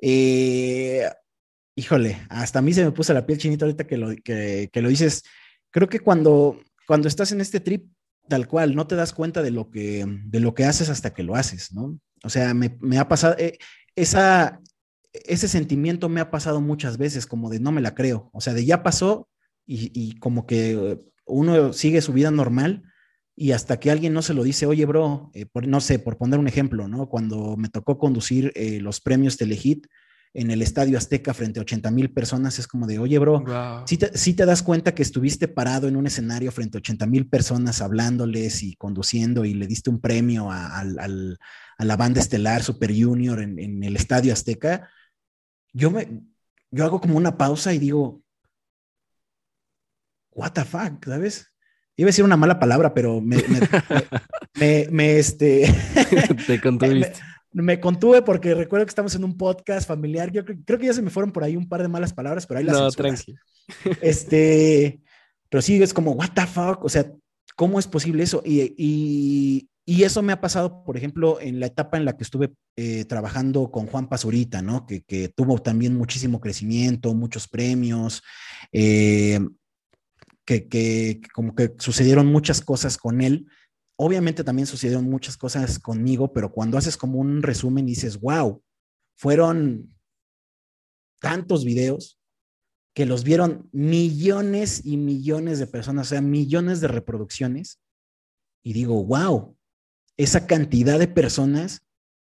Eh, 0.01 1.05
híjole, 1.75 2.19
hasta 2.29 2.61
a 2.61 2.63
mí 2.63 2.73
se 2.73 2.85
me 2.85 2.93
puso 2.93 3.13
la 3.13 3.27
piel 3.27 3.39
chinita 3.39 3.65
ahorita 3.65 3.89
que 3.89 3.97
lo, 3.97 4.15
que, 4.23 4.71
lo 4.73 4.89
dices. 4.89 5.25
Creo 5.71 5.89
que 5.89 5.99
cuando, 5.99 6.61
cuando 6.87 7.09
estás 7.09 7.33
en 7.33 7.41
este 7.41 7.59
trip, 7.59 7.91
tal 8.31 8.47
cual, 8.49 8.75
no 8.75 8.87
te 8.87 8.95
das 8.95 9.13
cuenta 9.13 9.43
de 9.43 9.51
lo 9.51 9.71
que, 9.71 10.07
de 10.07 10.41
lo 10.41 10.55
que 10.55 10.65
haces 10.65 10.89
hasta 10.89 11.13
que 11.13 11.25
lo 11.25 11.35
haces, 11.35 11.75
¿no? 11.75 11.99
O 12.23 12.31
sea, 12.31 12.55
me, 12.55 12.99
ha 12.99 13.09
pasado, 13.09 13.35
eh, 13.39 13.59
esa, 13.97 14.61
ese 15.13 15.49
sentimiento 15.49 16.09
me 16.09 16.21
ha 16.21 16.31
pasado 16.31 16.61
muchas 16.61 16.97
veces, 16.97 17.27
como 17.27 17.51
de 17.51 17.61
no 17.61 17.73
me 17.73 17.81
la 17.81 17.95
creo, 17.95 18.31
o 18.33 18.41
sea, 18.41 18.55
de 18.55 18.65
ya 18.65 18.83
pasó 18.83 19.29
y, 19.67 20.19
como 20.19 20.47
que 20.47 20.99
uno 21.27 21.73
sigue 21.73 22.01
su 22.01 22.13
vida 22.13 22.31
normal 22.31 22.83
y 23.37 23.53
hasta 23.53 23.79
que 23.79 23.91
alguien 23.91 24.13
no 24.13 24.23
se 24.23 24.35
lo 24.35 24.43
dice, 24.43 24.67
oye, 24.67 24.85
bro, 24.87 25.31
eh, 25.35 25.47
no 25.67 25.81
sé, 25.81 25.99
por 25.99 26.17
poner 26.17 26.39
un 26.39 26.49
ejemplo, 26.49 26.89
¿no? 26.89 27.09
Cuando 27.09 27.57
me 27.57 27.69
tocó 27.69 27.99
conducir 27.99 28.53
eh, 28.55 28.81
los 28.81 29.01
premios 29.01 29.37
Telehit 29.37 29.87
en 30.33 30.51
el 30.51 30.63
Estadio 30.63 30.97
Azteca 30.97 31.35
frente 31.35 31.59
a 31.59 31.63
80 31.63 31.91
mil 31.91 32.13
personas, 32.13 32.59
es 32.59 32.69
como 32.69 32.87
de, 32.87 32.99
oye, 32.99 33.19
bro, 33.19 33.45
si 33.87 33.99
¿sí, 34.15 34.35
te, 34.35 34.47
das 34.47 34.63
cuenta 34.63 34.95
que 34.95 35.03
estuviste 35.03 35.49
parado 35.49 35.89
en 35.89 35.97
un 35.97 36.07
escenario 36.07 36.53
frente 36.53 36.79
a 36.79 36.81
80 36.81 37.07
mil 37.07 37.29
personas 37.29 37.83
hablándoles 37.83 38.63
y 38.63 38.77
conduciendo 38.77 39.45
y 39.45 39.55
le 39.55 39.67
diste 39.67 39.91
un 39.91 40.01
premio 40.01 40.49
a, 40.51 40.85
la 40.85 41.97
banda 41.97 42.21
estelar 42.21 42.63
Super 42.63 42.93
Junior 42.95 43.41
en, 43.41 43.59
en 43.59 43.83
el 43.83 43.97
Estadio 43.97 44.33
Azteca? 44.33 44.89
yo 45.73 45.91
me, 45.91 46.09
yo 46.71 46.85
hago 46.85 47.01
como 47.01 47.17
una 47.17 47.37
pausa 47.37 47.73
y 47.73 47.79
digo, 47.79 48.23
what 50.31 50.53
the 50.53 50.65
fuck, 50.65 51.05
¿sabes? 51.05 51.47
Iba 51.97 52.07
a 52.07 52.11
decir 52.11 52.25
una 52.25 52.37
mala 52.37 52.59
palabra, 52.59 52.95
pero 52.95 53.21
me, 53.21 53.37
me, 54.55 54.89
me, 54.91 55.19
este... 55.19 55.73
Te 56.47 56.61
contuviste. 56.63 57.21
Me, 57.53 57.81
contuve 57.81 58.23
porque 58.23 58.55
recuerdo 58.55 58.87
que 58.87 58.91
estamos 58.91 59.15
en 59.15 59.25
un 59.25 59.37
podcast 59.37 59.87
familiar. 59.87 60.31
Yo 60.31 60.45
creo, 60.45 60.79
que 60.79 60.87
ya 60.87 60.93
se 60.93 61.03
me 61.03 61.11
fueron 61.11 61.33
por 61.33 61.45
ahí 61.45 61.57
un 61.57 61.69
par 61.69 61.83
de 61.83 61.89
malas 61.89 62.13
palabras, 62.13 62.47
pero 62.47 62.59
ahí 62.59 62.65
las 62.65 62.79
No, 62.79 62.91
tranqui. 62.91 63.35
Este, 64.01 65.01
pero 65.49 65.63
sí, 65.63 65.83
es 65.83 65.95
como, 65.95 66.13
what 66.13 66.31
the 66.35 66.47
fuck, 66.47 66.85
o 66.85 66.89
sea, 66.89 67.13
¿cómo 67.57 67.79
es 67.79 67.87
posible 67.87 68.23
eso? 68.23 68.43
y, 68.45 69.69
y 69.91 70.05
eso 70.05 70.23
me 70.23 70.33
ha 70.33 70.41
pasado, 70.41 70.85
por 70.85 70.97
ejemplo, 70.97 71.41
en 71.41 71.59
la 71.59 71.67
etapa 71.67 71.97
en 71.97 72.05
la 72.05 72.17
que 72.17 72.23
estuve 72.23 72.53
eh, 72.77 73.05
trabajando 73.07 73.73
con 73.73 73.87
Juan 73.89 74.09
Pazurita, 74.09 74.63
¿no? 74.63 74.87
Que, 74.87 75.33
tuvo 75.35 75.59
también 75.59 75.97
muchísimo 75.97 76.41
crecimiento, 76.41 77.13
muchos 77.13 77.49
premios, 77.49 78.23
eh, 78.71 79.41
que, 80.45 81.21
como 81.35 81.57
que 81.57 81.73
sucedieron 81.79 82.29
muchas 82.29 82.61
cosas 82.61 82.99
con 82.99 83.21
él. 83.21 83.47
Obviamente 84.03 84.43
también 84.43 84.67
sucedieron 84.67 85.05
muchas 85.05 85.37
cosas 85.37 85.79
conmigo, 85.79 86.33
pero 86.33 86.51
cuando 86.51 86.79
haces 86.79 86.97
como 86.97 87.19
un 87.19 87.43
resumen 87.43 87.87
y 87.87 87.91
dices, 87.91 88.19
wow, 88.19 88.63
fueron 89.15 89.95
tantos 91.21 91.67
videos 91.67 92.19
que 92.95 93.05
los 93.05 93.25
vieron 93.25 93.69
millones 93.73 94.81
y 94.87 94.97
millones 94.97 95.59
de 95.59 95.67
personas, 95.67 96.07
o 96.07 96.09
sea, 96.09 96.23
millones 96.23 96.81
de 96.81 96.89
reproducciones. 96.89 97.79
Y 98.65 98.73
digo, 98.73 99.05
wow, 99.05 99.55
esa 100.17 100.47
cantidad 100.47 100.99
de 100.99 101.07
personas 101.07 101.83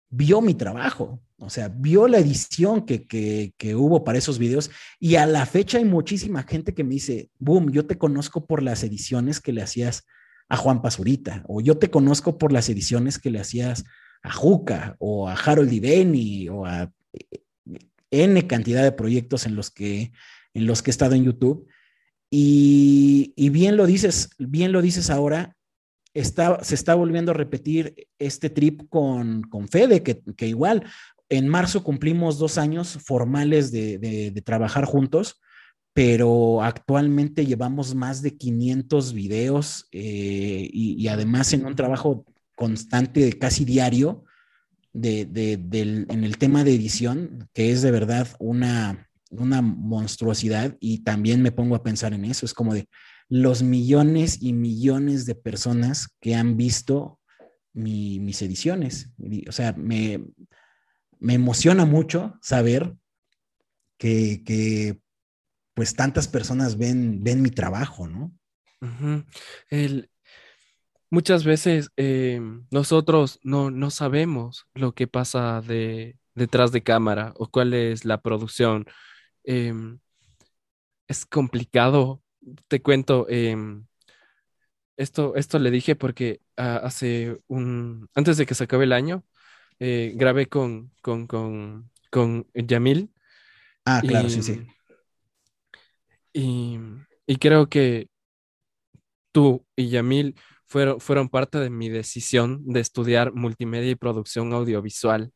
vio 0.10 0.42
mi 0.42 0.56
trabajo, 0.56 1.22
o 1.38 1.52
sea, 1.52 1.68
vio 1.68 2.08
la 2.08 2.18
edición 2.18 2.84
que, 2.84 3.54
hubo 3.76 4.04
para 4.04 4.18
esos 4.18 4.40
videos 4.40 4.72
y 5.00 5.18
a 5.18 5.28
la 5.28 5.46
fecha 5.46 5.78
hay 5.78 5.86
muchísima 5.86 6.42
gente 6.42 6.74
que 6.74 6.84
me 6.84 6.96
dice, 6.96 7.30
boom, 7.38 7.72
yo 7.72 7.86
te 7.86 8.00
conozco 8.00 8.48
por 8.48 8.64
las 8.64 8.84
ediciones 8.84 9.40
que 9.40 9.54
le 9.54 9.62
hacías 9.62 10.08
a 10.50 10.58
Juan 10.58 10.82
Pazurita, 10.82 11.44
o 11.48 11.62
yo 11.62 11.78
te 11.78 11.90
conozco 11.90 12.38
por 12.38 12.52
las 12.52 12.70
ediciones 12.70 13.20
que 13.20 13.30
le 13.30 13.40
hacías 13.40 13.86
a 14.24 14.32
Juca, 14.32 14.96
o 15.00 15.30
a 15.30 15.34
Harold 15.34 15.72
Ibeni, 15.72 16.50
o 16.50 16.66
a 16.66 16.92
eh, 17.14 17.40
N 18.12 18.48
cantidad 18.48 18.84
de 18.84 18.92
proyectos 18.92 19.46
en 19.46 19.56
los 19.56 19.70
que, 19.70 20.12
en 20.54 20.66
los 20.66 20.82
que 20.82 20.90
he 20.90 20.92
estado 20.92 21.16
en 21.16 21.24
YouTube. 21.24 21.68
Y, 22.32 23.34
y 23.36 23.50
bien 23.50 23.78
lo 23.78 23.86
dices, 23.86 24.32
bien 24.40 24.72
lo 24.72 24.82
dices 24.82 25.10
ahora, 25.10 25.56
se 26.14 26.76
está 26.76 26.96
volviendo 26.96 27.32
a 27.32 27.36
repetir 27.36 28.08
este 28.18 28.50
trip 28.50 28.90
con, 28.90 29.44
con 29.44 29.68
Fede, 29.68 30.04
que, 30.04 30.22
que, 30.36 30.48
igual 30.48 30.84
en 31.30 31.48
marzo 31.48 31.84
cumplimos 31.84 32.40
dos 32.40 32.58
años 32.58 32.98
formales 33.04 33.72
de, 33.72 34.42
trabajar 34.44 34.86
juntos, 34.86 35.40
pero 36.00 36.64
actualmente 36.64 37.46
llevamos 37.46 37.94
más 37.94 38.22
de 38.22 38.38
500 38.38 39.12
videos 39.12 39.86
eh, 39.92 40.70
y, 40.72 41.06
además 41.10 41.52
en 41.52 41.66
un 41.66 41.76
trabajo 41.76 42.24
constante, 42.56 43.38
casi 43.38 43.66
diario, 43.66 44.24
en 44.94 46.24
el 46.24 46.38
tema 46.38 46.64
de 46.64 46.74
edición, 46.74 47.50
que 47.54 47.74
es 47.74 47.82
de 47.82 47.92
verdad 47.92 48.30
una, 48.40 49.10
una 49.30 49.62
monstruosidad 49.62 50.78
y 50.80 51.00
también 51.04 51.42
me 51.42 51.52
pongo 51.52 51.76
a 51.76 51.84
pensar 51.84 52.14
en 52.14 52.24
eso, 52.24 52.46
es 52.46 52.54
como 52.54 52.74
de, 52.74 52.88
los 53.28 53.62
millones 53.62 54.42
y 54.42 54.54
millones 54.54 55.26
de 55.26 55.36
personas 55.36 56.08
que 56.22 56.34
han 56.34 56.56
visto 56.56 57.20
mis 57.74 58.42
ediciones. 58.42 59.10
O 59.50 59.52
sea, 59.52 59.74
me, 59.74 60.24
emociona 61.20 61.84
mucho 61.84 62.40
saber 62.42 62.96
que, 63.98 64.98
pues 65.80 65.96
tantas 65.96 66.28
personas 66.28 66.78
ven, 66.78 67.24
ven 67.24 67.42
mi 67.42 67.52
trabajo, 67.52 68.06
¿no? 68.06 68.34
muchas 71.10 71.46
veces 71.46 71.90
eh, 71.96 72.42
nosotros 72.70 73.40
no, 73.44 73.72
no, 73.72 73.90
sabemos 73.90 74.68
lo 74.74 74.92
que 74.92 75.08
pasa 75.08 75.62
de, 75.62 76.18
detrás 76.36 76.74
de 76.74 76.84
cámara 76.84 77.32
o 77.38 77.48
cuál 77.48 77.74
es 77.74 78.04
la 78.04 78.22
producción 78.22 78.88
em, 79.46 80.00
es 81.08 81.26
complicado. 81.26 82.22
Te 82.68 82.82
cuento, 82.82 83.26
em, 83.30 83.86
esto, 84.98 85.34
esto 85.38 85.60
le 85.60 85.72
dije 85.72 85.96
porque 85.96 86.42
ah, 86.58 86.82
hace 86.84 87.40
un, 87.48 88.10
antes 88.16 88.36
de 88.36 88.46
que 88.46 88.54
se 88.54 88.66
acabe 88.66 88.84
el 88.84 88.92
año, 88.92 89.24
eh, 89.80 90.12
grabé 90.18 90.48
con, 90.48 90.92
con, 91.02 91.26
con, 91.26 91.90
con 92.12 92.48
Yamil. 92.54 93.14
Ah, 93.86 94.04
claro, 94.06 94.28
sí, 94.28 94.44
sí. 94.44 94.68
Y, 96.34 96.80
y 97.28 97.36
creo 97.38 97.70
que 97.70 98.10
tú 99.32 99.66
y 99.76 99.90
Yamil 99.90 100.36
fueron, 100.66 101.00
fueron 101.00 101.30
parte 101.30 101.60
de 101.60 101.70
mi 101.70 101.90
decisión 101.90 102.62
de 102.66 102.80
estudiar 102.80 103.34
multimedia 103.34 103.92
y 103.92 103.96
producción 103.96 104.54
audiovisual. 104.54 105.32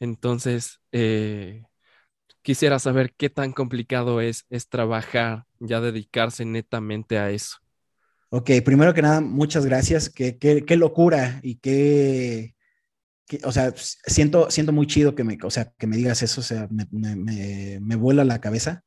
Entonces, 0.00 0.80
eh, 0.92 1.62
quisiera 2.42 2.78
saber 2.78 3.14
qué 3.16 3.30
tan 3.30 3.52
complicado 3.52 4.20
es, 4.20 4.46
es 4.50 4.68
trabajar, 4.68 5.44
ya 5.60 5.80
dedicarse 5.80 6.44
netamente 6.44 7.18
a 7.18 7.30
eso. 7.30 7.58
Ok, 8.30 8.50
primero 8.64 8.94
que 8.94 9.02
nada, 9.02 9.20
muchas 9.20 9.66
gracias. 9.66 10.08
Qué, 10.08 10.38
qué, 10.38 10.64
qué 10.64 10.76
locura 10.76 11.38
y 11.42 11.56
qué, 11.56 12.54
o 13.44 13.52
sea, 13.52 13.72
siento, 13.76 14.50
siento 14.50 14.72
muy 14.72 14.86
chido 14.86 15.14
que 15.14 15.24
me, 15.24 15.38
o 15.42 15.50
sea, 15.50 15.72
que 15.78 15.86
me 15.86 15.96
digas 15.96 16.22
eso, 16.22 16.40
o 16.40 16.44
sea, 16.44 16.68
me, 16.70 16.86
me, 16.90 17.78
me 17.80 17.96
vuela 17.96 18.24
la 18.24 18.40
cabeza 18.40 18.84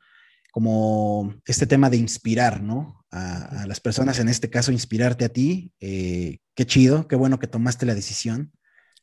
como 0.56 1.36
este 1.46 1.68
tema 1.68 1.90
de 1.90 1.98
inspirar, 1.98 2.64
¿no? 2.64 3.04
A, 3.12 3.66
las 3.68 3.82
personas, 3.82 4.20
en 4.20 4.30
este 4.30 4.50
caso, 4.50 4.72
inspirarte 4.72 5.26
a 5.26 5.30
ti. 5.30 5.74
Eh, 5.82 6.38
qué 6.56 6.66
chido, 6.66 7.10
qué 7.10 7.18
bueno 7.18 7.40
que 7.40 7.48
tomaste 7.48 7.86
la 7.86 7.94
decisión. 7.94 8.54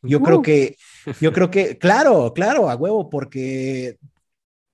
Yo 0.01 0.23
creo 0.23 0.41
que, 0.41 0.79
yo 1.21 1.31
creo 1.35 1.51
que, 1.51 1.77
claro, 1.79 2.33
claro, 2.33 2.71
a 2.71 2.75
huevo, 2.75 3.11
porque 3.11 3.99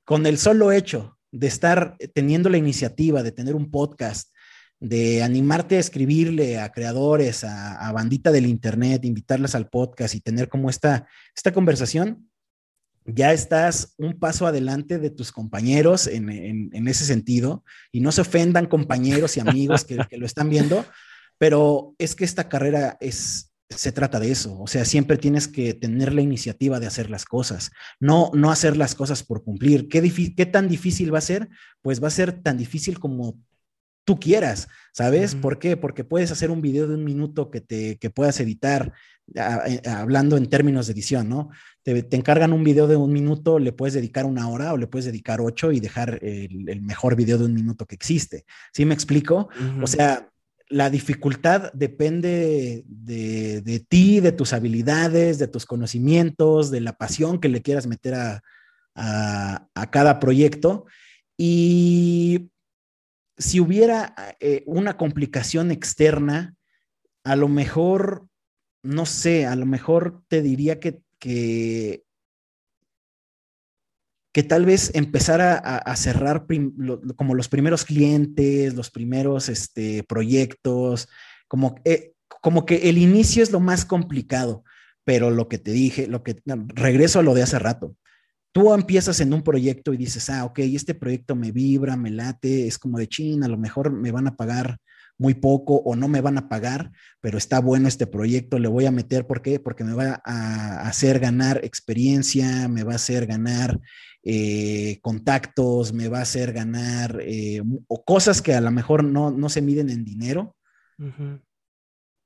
con 0.04 0.24
el 0.24 0.38
solo 0.38 0.70
hecho 0.70 1.18
de 1.32 1.48
estar 1.48 1.96
teniendo 2.14 2.48
la 2.48 2.58
iniciativa 2.58 3.24
de 3.24 3.32
tener 3.32 3.56
un 3.56 3.72
podcast, 3.72 4.32
de 4.78 5.24
animarte 5.24 5.78
a 5.78 5.80
escribirle 5.80 6.60
a 6.60 6.70
creadores, 6.70 7.42
a, 7.42 7.90
bandita 7.90 8.30
del 8.30 8.46
internet, 8.46 9.04
invitarlas 9.04 9.56
al 9.56 9.68
podcast 9.68 10.14
y 10.14 10.20
tener 10.20 10.48
como 10.48 10.70
esta, 10.70 11.08
esta 11.34 11.52
conversación, 11.52 12.27
ya 13.14 13.32
estás 13.32 13.94
un 13.96 14.18
paso 14.18 14.46
adelante 14.46 14.98
de 14.98 15.10
tus 15.10 15.32
compañeros 15.32 16.06
en, 16.06 16.88
ese 16.88 17.04
sentido, 17.04 17.64
y 17.90 18.00
no 18.00 18.12
se 18.12 18.20
ofendan 18.20 18.66
compañeros 18.66 19.36
y 19.36 19.40
amigos 19.40 19.84
que, 19.84 19.96
lo 20.16 20.26
están 20.26 20.50
viendo, 20.50 20.84
pero 21.38 21.94
es 21.98 22.14
que 22.14 22.24
esta 22.24 22.48
carrera 22.48 22.98
es, 23.00 23.52
se 23.70 23.92
trata 23.92 24.20
de 24.20 24.30
eso, 24.30 24.60
o 24.60 24.66
sea, 24.66 24.84
siempre 24.84 25.16
tienes 25.16 25.48
que 25.48 25.74
tener 25.74 26.12
la 26.12 26.22
iniciativa 26.22 26.80
de 26.80 26.86
hacer 26.86 27.10
las 27.10 27.24
cosas, 27.24 27.70
no, 27.98 28.30
no 28.34 28.50
hacer 28.50 28.76
las 28.76 28.94
cosas 28.94 29.22
por 29.22 29.42
cumplir. 29.42 29.88
¿Qué, 29.88 30.34
¿Qué 30.36 30.46
tan 30.46 30.68
difícil 30.68 31.12
va 31.12 31.18
a 31.18 31.22
ser? 31.22 31.48
Pues 31.82 32.02
va 32.02 32.08
a 32.08 32.12
ser 32.12 32.42
tan 32.42 32.58
difícil 32.58 32.98
como 32.98 33.38
tú 34.08 34.18
quieras, 34.18 34.68
¿sabes? 34.94 35.34
¿Por 35.34 35.58
qué? 35.58 35.76
Porque 35.76 36.02
puedes 36.02 36.32
hacer 36.32 36.50
un 36.50 36.62
video 36.62 36.88
de 36.88 36.94
un 36.94 37.04
minuto 37.04 37.50
que 37.50 37.60
te 37.60 37.98
que 37.98 38.08
puedas 38.08 38.40
editar, 38.40 38.94
hablando 39.84 40.38
en 40.38 40.48
términos 40.48 40.86
de 40.86 40.94
edición, 40.94 41.28
¿no? 41.28 41.50
Te, 41.94 42.16
encargan 42.16 42.52
un 42.52 42.64
video 42.64 42.86
de 42.86 42.96
un 42.96 43.10
minuto, 43.10 43.58
le 43.58 43.72
puedes 43.72 43.94
dedicar 43.94 44.26
una 44.26 44.46
hora 44.50 44.74
o 44.74 44.76
le 44.76 44.86
puedes 44.86 45.06
dedicar 45.06 45.40
ocho 45.40 45.72
y 45.72 45.80
dejar 45.80 46.18
el, 46.22 46.82
mejor 46.82 47.16
video 47.16 47.38
de 47.38 47.46
un 47.46 47.54
minuto 47.54 47.86
que 47.86 47.94
existe. 47.94 48.44
¿Sí 48.74 48.84
me 48.84 48.92
explico? 48.92 49.48
O 49.80 49.86
sea, 49.86 50.28
la 50.68 50.90
dificultad 50.90 51.72
depende 51.72 52.84
de, 52.86 53.62
de, 53.62 53.80
ti, 53.80 54.20
de 54.20 54.32
tus 54.32 54.52
habilidades, 54.52 55.38
de 55.38 55.48
tus 55.48 55.64
conocimientos, 55.64 56.70
de 56.70 56.82
la 56.82 56.92
pasión 56.92 57.40
que 57.40 57.48
le 57.48 57.62
quieras 57.62 57.86
meter 57.86 58.14
a, 58.14 58.42
a, 58.94 59.66
a 59.74 59.90
cada 59.90 60.20
proyecto. 60.20 60.84
Y 61.38 62.50
si 63.38 63.60
hubiera 63.60 64.14
eh, 64.40 64.62
una 64.66 64.98
complicación 64.98 65.70
externa, 65.70 66.54
a 67.24 67.34
lo 67.34 67.48
mejor, 67.48 68.26
no 68.82 69.06
sé, 69.06 69.46
a 69.46 69.56
lo 69.56 69.64
mejor 69.64 70.22
te 70.28 70.42
diría 70.42 70.80
que, 70.80 71.00
que, 71.18 72.04
tal 74.48 74.64
vez 74.64 74.92
empezara 74.94 75.56
a, 75.56 75.96
cerrar 75.96 76.46
como 77.16 77.34
los 77.34 77.48
primeros 77.48 77.84
clientes, 77.84 78.74
los 78.74 78.90
primeros 78.90 79.48
este, 79.48 80.04
proyectos, 80.04 81.08
como, 81.48 81.74
eh, 81.84 82.12
como 82.40 82.64
que 82.64 82.88
el 82.88 82.98
inicio 82.98 83.42
es 83.42 83.50
lo 83.50 83.58
más 83.58 83.84
complicado, 83.84 84.62
pero 85.04 85.30
lo 85.30 85.48
que 85.48 85.58
te 85.58 85.72
dije, 85.72 86.06
lo 86.06 86.22
que 86.22 86.36
regreso 86.68 87.18
a 87.18 87.22
lo 87.22 87.34
de 87.34 87.42
hace 87.42 87.58
rato. 87.58 87.96
Tú 88.52 88.72
empiezas 88.72 89.20
en 89.20 89.32
un 89.32 89.42
proyecto 89.42 89.92
y 89.92 89.96
dices, 89.96 90.30
ah, 90.30 90.44
ok, 90.44 90.60
este 90.60 90.94
proyecto 90.94 91.34
me 91.34 91.50
vibra, 91.50 91.96
me 91.96 92.10
late, 92.10 92.68
es 92.68 92.78
como 92.78 92.98
de 92.98 93.08
China, 93.08 93.46
a 93.46 93.48
lo 93.48 93.58
mejor 93.58 93.90
me 93.90 94.12
van 94.12 94.28
a 94.28 94.36
pagar 94.36 94.78
muy 95.18 95.34
poco 95.34 95.76
o 95.76 95.96
no 95.96 96.08
me 96.08 96.20
van 96.20 96.38
a 96.38 96.48
pagar, 96.48 96.92
pero 97.20 97.36
está 97.36 97.60
bueno 97.60 97.88
este 97.88 98.06
proyecto, 98.06 98.58
le 98.58 98.68
voy 98.68 98.86
a 98.86 98.92
meter, 98.92 99.26
¿por 99.26 99.42
qué? 99.42 99.60
Porque 99.60 99.84
me 99.84 99.92
va 99.92 100.22
a 100.24 100.88
hacer 100.88 101.18
ganar 101.18 101.60
experiencia, 101.64 102.68
me 102.68 102.84
va 102.84 102.92
a 102.92 102.96
hacer 102.96 103.26
ganar 103.26 103.80
eh, 104.22 104.98
contactos, 105.02 105.92
me 105.92 106.08
va 106.08 106.18
a 106.18 106.22
hacer 106.22 106.52
ganar 106.52 107.20
eh, 107.20 107.62
o 107.88 108.04
cosas 108.04 108.40
que 108.40 108.54
a 108.54 108.60
lo 108.60 108.70
mejor 108.70 109.04
no, 109.04 109.30
no 109.30 109.48
se 109.48 109.62
miden 109.62 109.90
en 109.90 110.04
dinero. 110.04 110.56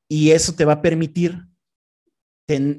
Y 0.08 0.30
eso 0.30 0.54
te 0.54 0.64
va 0.64 0.74
a 0.74 0.82
permitir 0.82 1.46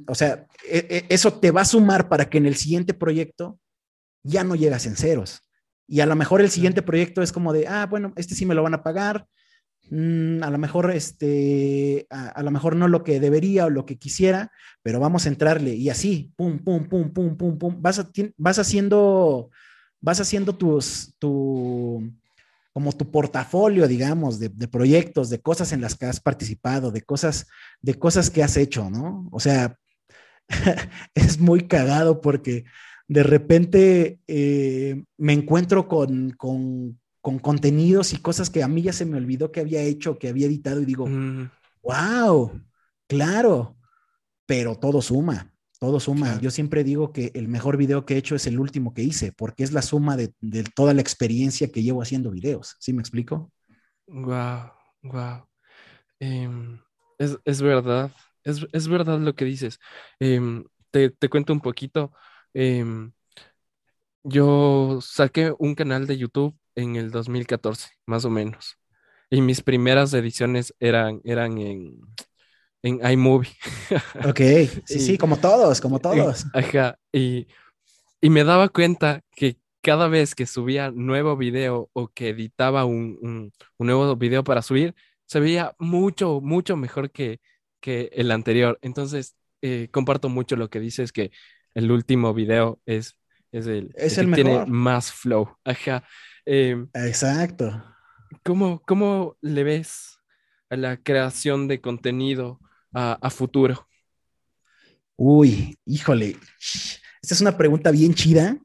o 0.07 0.15
sea, 0.15 0.47
e, 0.69 0.77
e, 0.89 1.05
eso 1.09 1.33
te 1.33 1.51
va 1.51 1.61
a 1.61 1.65
sumar 1.65 2.09
para 2.09 2.29
que 2.29 2.37
en 2.37 2.45
el 2.45 2.55
siguiente 2.55 2.93
proyecto 2.93 3.59
ya 4.23 4.43
no 4.43 4.55
llegas 4.55 4.85
en 4.85 4.95
ceros. 4.95 5.41
Y 5.87 5.99
a 5.99 6.05
lo 6.05 6.15
mejor 6.15 6.41
el 6.41 6.49
siguiente 6.49 6.81
proyecto 6.81 7.21
es 7.21 7.31
como 7.31 7.53
de, 7.53 7.67
ah, 7.67 7.85
bueno, 7.85 8.13
este 8.15 8.35
sí 8.35 8.45
me 8.45 8.55
lo 8.55 8.63
van 8.63 8.73
a 8.73 8.83
pagar, 8.83 9.27
a 9.91 10.49
lo 10.49 10.57
mejor 10.57 10.91
este, 10.91 12.07
a, 12.09 12.41
lo 12.41 12.51
mejor 12.51 12.75
no 12.75 12.87
lo 12.87 13.03
que 13.03 13.19
debería 13.19 13.65
o 13.65 13.69
lo 13.69 13.85
que 13.85 13.97
quisiera, 13.97 14.51
pero 14.81 14.99
vamos 14.99 15.25
a 15.25 15.29
entrarle 15.29 15.75
y 15.75 15.89
así, 15.89 16.31
pum, 16.35 16.59
pum, 16.59 16.87
pum, 16.87 17.11
pum, 17.11 17.37
pum, 17.37 17.57
pum, 17.57 17.81
vas, 17.81 18.03
vas 18.37 18.59
haciendo, 18.59 19.49
vas 20.01 20.19
haciendo 20.19 20.55
tus, 20.55 21.13
tu, 21.19 22.11
como 22.73 22.91
tu 22.91 23.11
portafolio, 23.11 23.87
digamos, 23.87 24.39
de, 24.39 24.49
proyectos, 24.67 25.29
de 25.29 25.39
cosas 25.39 25.71
en 25.73 25.81
las 25.81 25.95
que 25.95 26.07
has 26.07 26.19
participado, 26.19 26.91
de 26.91 27.03
cosas, 27.03 27.47
de 27.81 27.93
cosas 27.93 28.31
que 28.31 28.41
has 28.41 28.57
hecho, 28.57 28.89
¿no? 28.89 29.29
O 29.31 29.39
sea, 29.39 29.77
es 31.13 31.39
muy 31.39 31.67
cagado 31.67 32.19
porque 32.19 32.65
de 33.07 33.21
repente 33.21 34.19
eh, 34.27 35.03
me 35.17 35.33
encuentro 35.33 35.87
con, 35.87 36.31
con, 36.31 36.99
contenidos 37.23 38.13
y 38.13 38.17
cosas 38.17 38.49
que 38.49 38.61
a 38.61 38.67
mí 38.67 38.81
ya 38.83 38.93
se 38.93 39.05
me 39.05 39.17
olvidó 39.17 39.51
que 39.51 39.61
había 39.61 39.81
hecho, 39.81 40.19
que 40.19 40.29
había 40.29 40.47
editado 40.47 40.81
y 40.81 40.85
digo, 40.85 41.07
wow, 41.81 42.53
mm. 42.53 42.65
claro, 43.07 43.77
pero 44.45 44.75
todo 44.75 45.01
suma 45.01 45.53
todo 45.83 45.99
suma. 45.99 46.39
Yo 46.39 46.49
siempre 46.49 46.85
digo 46.85 47.11
que 47.11 47.33
el 47.33 47.49
mejor 47.49 47.75
video 47.75 48.05
que 48.05 48.13
he 48.13 48.17
hecho 48.17 48.35
es 48.35 48.47
el 48.47 48.57
último 48.57 48.93
que 48.93 49.03
hice, 49.03 49.33
porque 49.33 49.63
es 49.63 49.73
la 49.73 49.81
suma 49.81 50.15
de, 50.15 50.33
toda 50.73 50.93
la 50.93 51.01
experiencia 51.01 51.69
que 51.73 51.83
llevo 51.83 52.01
haciendo 52.01 52.31
videos. 52.31 52.77
¿Sí 52.79 52.93
me 52.93 53.01
explico? 53.01 53.51
Wow, 54.07 54.71
wow. 55.01 55.45
Em, 56.21 56.79
es, 57.17 57.61
verdad, 57.61 58.13
es, 58.45 58.87
verdad 58.87 59.19
lo 59.19 59.35
que 59.35 59.43
dices. 59.43 59.77
Em, 60.21 60.63
te, 60.89 61.11
cuento 61.29 61.51
un 61.51 61.59
poquito. 61.59 62.13
Em, 62.53 63.11
yo 64.23 64.99
saqué 65.01 65.53
un 65.59 65.75
canal 65.75 66.07
de 66.07 66.17
YouTube 66.17 66.57
en 66.75 66.95
el 66.95 67.11
2014, 67.11 67.89
más 68.05 68.25
o 68.25 68.29
menos. 68.29 68.77
Y 69.29 69.41
mis 69.41 69.61
primeras 69.61 70.13
ediciones 70.13 70.73
eran, 70.79 71.21
eran 71.23 71.57
en, 71.57 71.99
en 72.83 72.99
iMovie. 73.11 73.49
Ok, 74.27 74.39
sí, 74.85 74.99
sí, 74.99 75.17
como 75.17 75.37
todos, 75.37 75.81
como 75.81 75.99
todos. 75.99 76.45
Ajá, 76.53 76.99
y, 77.11 77.47
me 78.21 78.43
daba 78.43 78.69
cuenta 78.69 79.21
que 79.35 79.57
cada 79.81 80.07
vez 80.07 80.35
que 80.35 80.45
subía 80.45 80.91
nuevo 80.91 81.35
video 81.35 81.89
o 81.93 82.07
que 82.07 82.29
editaba 82.29 82.85
un, 82.85 83.51
nuevo 83.79 84.15
video 84.15 84.43
para 84.43 84.61
subir, 84.61 84.95
se 85.25 85.39
veía 85.39 85.75
mucho, 85.79 86.39
mucho 86.41 86.77
mejor 86.77 87.11
que, 87.11 87.41
que 87.81 88.09
el 88.13 88.31
anterior. 88.31 88.77
Entonces, 88.81 89.35
eh, 89.61 89.89
comparto 89.91 90.29
mucho 90.29 90.55
lo 90.55 90.69
que 90.69 90.79
dices, 90.79 91.11
que 91.11 91.31
el 91.73 91.91
último 91.91 92.33
video 92.33 92.79
es, 92.85 93.17
es 93.51 93.67
el, 93.67 93.93
es 93.95 94.17
el, 94.17 94.29
que 94.29 94.35
tiene 94.35 94.65
más 94.67 95.11
flow. 95.11 95.57
Ajá. 95.63 96.03
Em, 96.45 96.89
Exacto. 96.93 97.83
¿cómo, 98.43 98.81
¿Cómo 98.85 99.37
le 99.41 99.63
ves 99.63 100.19
a 100.69 100.75
la 100.75 100.97
creación 100.97 101.67
de 101.67 101.81
contenido 101.81 102.59
a, 102.93 103.29
futuro? 103.29 103.87
Uy, 105.15 105.77
híjole, 105.85 106.37
esta 107.21 107.35
es 107.35 107.41
una 107.41 107.57
pregunta 107.57 107.91
bien 107.91 108.13
chida, 108.13 108.57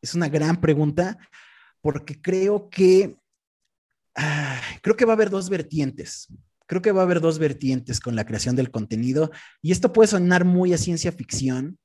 es 0.00 0.14
una 0.14 0.28
gran 0.28 0.60
pregunta, 0.60 1.18
porque 1.80 2.20
creo 2.20 2.68
que, 2.70 3.16
creo 4.82 4.96
que 4.96 5.04
va 5.04 5.12
a 5.12 5.16
haber 5.16 5.30
dos 5.30 5.50
vertientes. 5.50 6.28
Creo 6.66 6.80
que 6.80 6.92
va 6.92 7.02
a 7.02 7.04
haber 7.04 7.20
dos 7.20 7.38
vertientes 7.38 8.00
con 8.00 8.16
la 8.16 8.24
creación 8.24 8.56
del 8.56 8.70
contenido 8.70 9.30
y 9.60 9.70
esto 9.70 9.92
puede 9.92 10.08
sonar 10.08 10.46
muy 10.46 10.72
a 10.72 10.78
ciencia 10.78 11.12
ficción, 11.12 11.78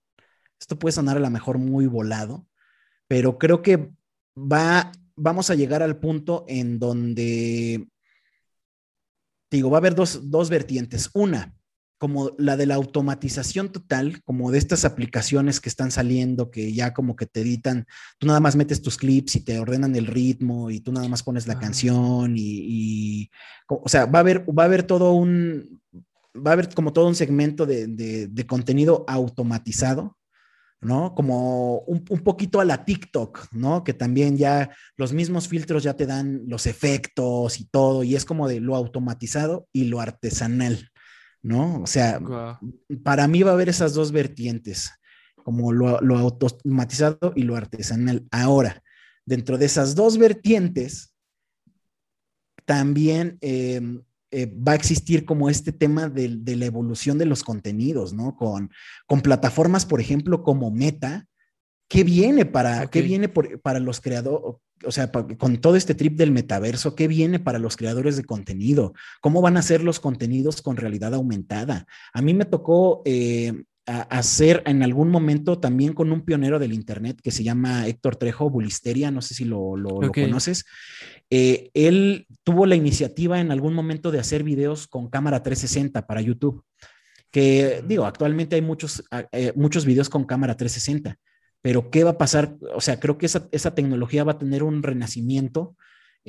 esto 0.57 0.79
puede 0.79 0.93
sonar 0.93 1.17
a 1.17 1.19
lo 1.19 1.29
mejor 1.29 1.57
muy 1.57 1.85
volado, 1.85 2.47
pero 3.07 3.37
creo 3.37 3.61
que 3.61 3.91
va, 4.37 4.91
vamos 5.19 5.49
a 5.49 5.55
llegar 5.55 5.83
al 5.83 5.99
punto 5.99 6.45
en 6.47 6.79
donde, 6.79 7.87
digo, 9.51 9.69
va 9.69 9.77
a 9.77 9.79
haber 9.79 9.95
dos, 9.95 10.29
dos 10.29 10.49
vertientes. 10.49 11.09
Una, 11.13 11.55
como 11.97 12.31
la 12.37 12.55
de 12.55 12.65
la 12.65 12.75
automatización 12.75 13.71
total, 13.71 14.21
como 14.23 14.51
de 14.51 14.57
estas 14.57 14.85
aplicaciones 14.85 15.59
que 15.59 15.67
están 15.69 15.91
saliendo, 15.91 16.49
que 16.49 16.71
ya 16.73 16.93
como 16.93 17.15
que 17.15 17.25
te 17.25 17.41
editan, 17.41 17.85
tú 18.19 18.27
nada 18.27 18.39
más 18.39 18.55
metes 18.55 18.81
tus 18.81 18.95
clips 18.97 19.35
y 19.35 19.41
te 19.43 19.59
ordenan 19.59 19.95
el 19.95 20.05
ritmo 20.07 20.69
y 20.71 20.79
tú 20.79 20.91
nada 20.93 21.07
más 21.09 21.23
pones 21.23 21.45
la 21.47 21.55
Ah. 21.55 21.59
canción 21.59 22.37
y, 22.37 22.41
y, 23.23 23.29
o 23.67 23.89
sea, 23.89 24.05
va 24.05 24.19
a 24.19 24.21
haber, 24.21 24.45
va 24.49 24.63
a 24.63 24.65
haber 24.67 24.83
todo 24.83 25.11
un, 25.13 25.81
va 26.35 26.51
a 26.51 26.53
haber 26.53 26.73
como 26.73 26.93
todo 26.93 27.07
un 27.07 27.15
segmento 27.15 27.65
de, 27.65 27.87
de- 27.87 28.27
de 28.27 28.47
contenido 28.47 29.03
automatizado, 29.07 30.15
¿no? 30.81 31.13
Como 31.13 31.79
un, 31.79 32.05
un 32.09 32.19
poquito 32.19 32.59
a 32.59 32.65
la 32.65 32.85
TikTok, 32.85 33.51
¿no? 33.51 33.83
Que 33.83 33.93
también 33.93 34.37
ya 34.37 34.75
los 34.95 35.13
mismos 35.13 35.47
filtros 35.47 35.83
ya 35.83 35.95
te 35.95 36.05
dan 36.05 36.43
los 36.47 36.65
efectos 36.67 37.59
y 37.59 37.65
todo, 37.65 38.03
y 38.03 38.15
es 38.15 38.25
como 38.25 38.47
de 38.47 38.59
lo 38.59 38.75
automatizado 38.75 39.67
y 39.73 39.85
lo 39.85 39.99
artesanal, 39.99 40.89
¿no? 41.41 41.81
O 41.81 41.87
sea, 41.87 42.21
para 43.03 43.27
mí 43.27 43.43
va 43.43 43.51
a 43.51 43.53
haber 43.55 43.69
esas 43.69 43.93
dos 43.93 44.11
vertientes, 44.11 44.91
como 45.43 45.71
lo, 45.71 45.99
lo 46.01 46.17
automatizado 46.17 47.33
y 47.35 47.43
lo 47.43 47.55
artesanal. 47.55 48.25
Ahora, 48.31 48.81
dentro 49.25 49.57
de 49.57 49.65
esas 49.65 49.95
dos 49.95 50.17
vertientes, 50.17 51.13
también 52.65 53.37
eh, 53.41 53.81
eh, 54.31 54.45
va 54.47 54.73
a 54.73 54.75
existir 54.75 55.25
como 55.25 55.49
este 55.49 55.71
tema 55.71 56.09
de, 56.09 56.37
de 56.39 56.55
la 56.55 56.65
evolución 56.65 57.17
de 57.17 57.25
los 57.25 57.43
contenidos, 57.43 58.13
¿no? 58.13 58.35
Con, 58.35 58.71
con 59.07 59.21
plataformas, 59.21 59.85
por 59.85 60.01
ejemplo, 60.01 60.43
como 60.43 60.71
Meta, 60.71 61.25
¿qué 61.89 62.03
viene 62.03 62.45
para. 62.45 62.89
¿qué 62.89 63.01
viene 63.01 63.29
por- 63.29 63.59
para 63.61 63.79
los 63.79 63.99
creadores? 64.01 64.57
O 64.85 64.91
sea, 64.91 65.11
con 65.11 65.57
todo 65.57 65.75
este 65.75 65.93
trip 65.93 66.15
del 66.17 66.31
metaverso, 66.31 66.95
¿qué 66.95 67.09
viene 67.09 67.37
para 67.39 67.59
los 67.59 67.75
creadores 67.75 68.15
de 68.15 68.23
contenido? 68.23 68.93
¿Cómo 69.19 69.41
van 69.41 69.57
a 69.57 69.61
ser 69.61 69.83
los 69.83 69.99
contenidos 69.99 70.61
con 70.61 70.77
realidad 70.77 71.13
aumentada? 71.13 71.85
A 72.13 72.21
mí 72.21 72.33
me 72.33 72.45
tocó 72.45 73.01
eh, 73.03 73.63
a- 73.89 74.01
hacer 74.03 74.61
en 74.65 74.83
algún 74.83 75.09
momento 75.09 75.59
también 75.59 75.93
con 75.93 76.11
un 76.11 76.21
pionero 76.21 76.59
del 76.59 76.73
Internet 76.73 77.19
que 77.23 77.31
se 77.31 77.43
llama 77.43 77.87
Héctor 77.87 78.15
Trejo, 78.15 78.49
Bulisteria, 78.49 79.11
no 79.11 79.21
sé 79.21 79.33
si 79.33 79.45
lo, 79.45 79.75
lo- 79.75 80.01
conoces. 80.23 80.65
Eh, 81.29 81.69
él 81.73 82.27
tuvo 82.43 82.65
la 82.65 82.75
iniciativa 82.75 83.39
en 83.39 83.51
algún 83.51 83.73
momento 83.73 84.11
de 84.11 84.19
hacer 84.19 84.43
videos 84.43 84.87
con 84.87 85.09
cámara 85.09 85.41
360 85.43 86.05
para 86.07 86.21
YouTube, 86.21 86.63
que 87.31 87.83
digo, 87.87 88.05
actualmente 88.05 88.55
hay 88.55 88.61
muchos, 88.61 89.03
eh, 89.31 89.53
muchos 89.55 89.85
videos 89.85 90.09
con 90.09 90.25
cámara 90.25 90.55
360, 90.55 91.17
pero 91.61 91.89
¿qué 91.91 92.03
va 92.03 92.11
a 92.11 92.17
pasar? 92.17 92.55
O 92.73 92.81
sea, 92.81 92.99
creo 92.99 93.17
que 93.17 93.25
esa, 93.25 93.47
esa 93.51 93.75
tecnología 93.75 94.23
va 94.23 94.33
a 94.33 94.37
tener 94.39 94.63
un 94.63 94.81
renacimiento 94.81 95.75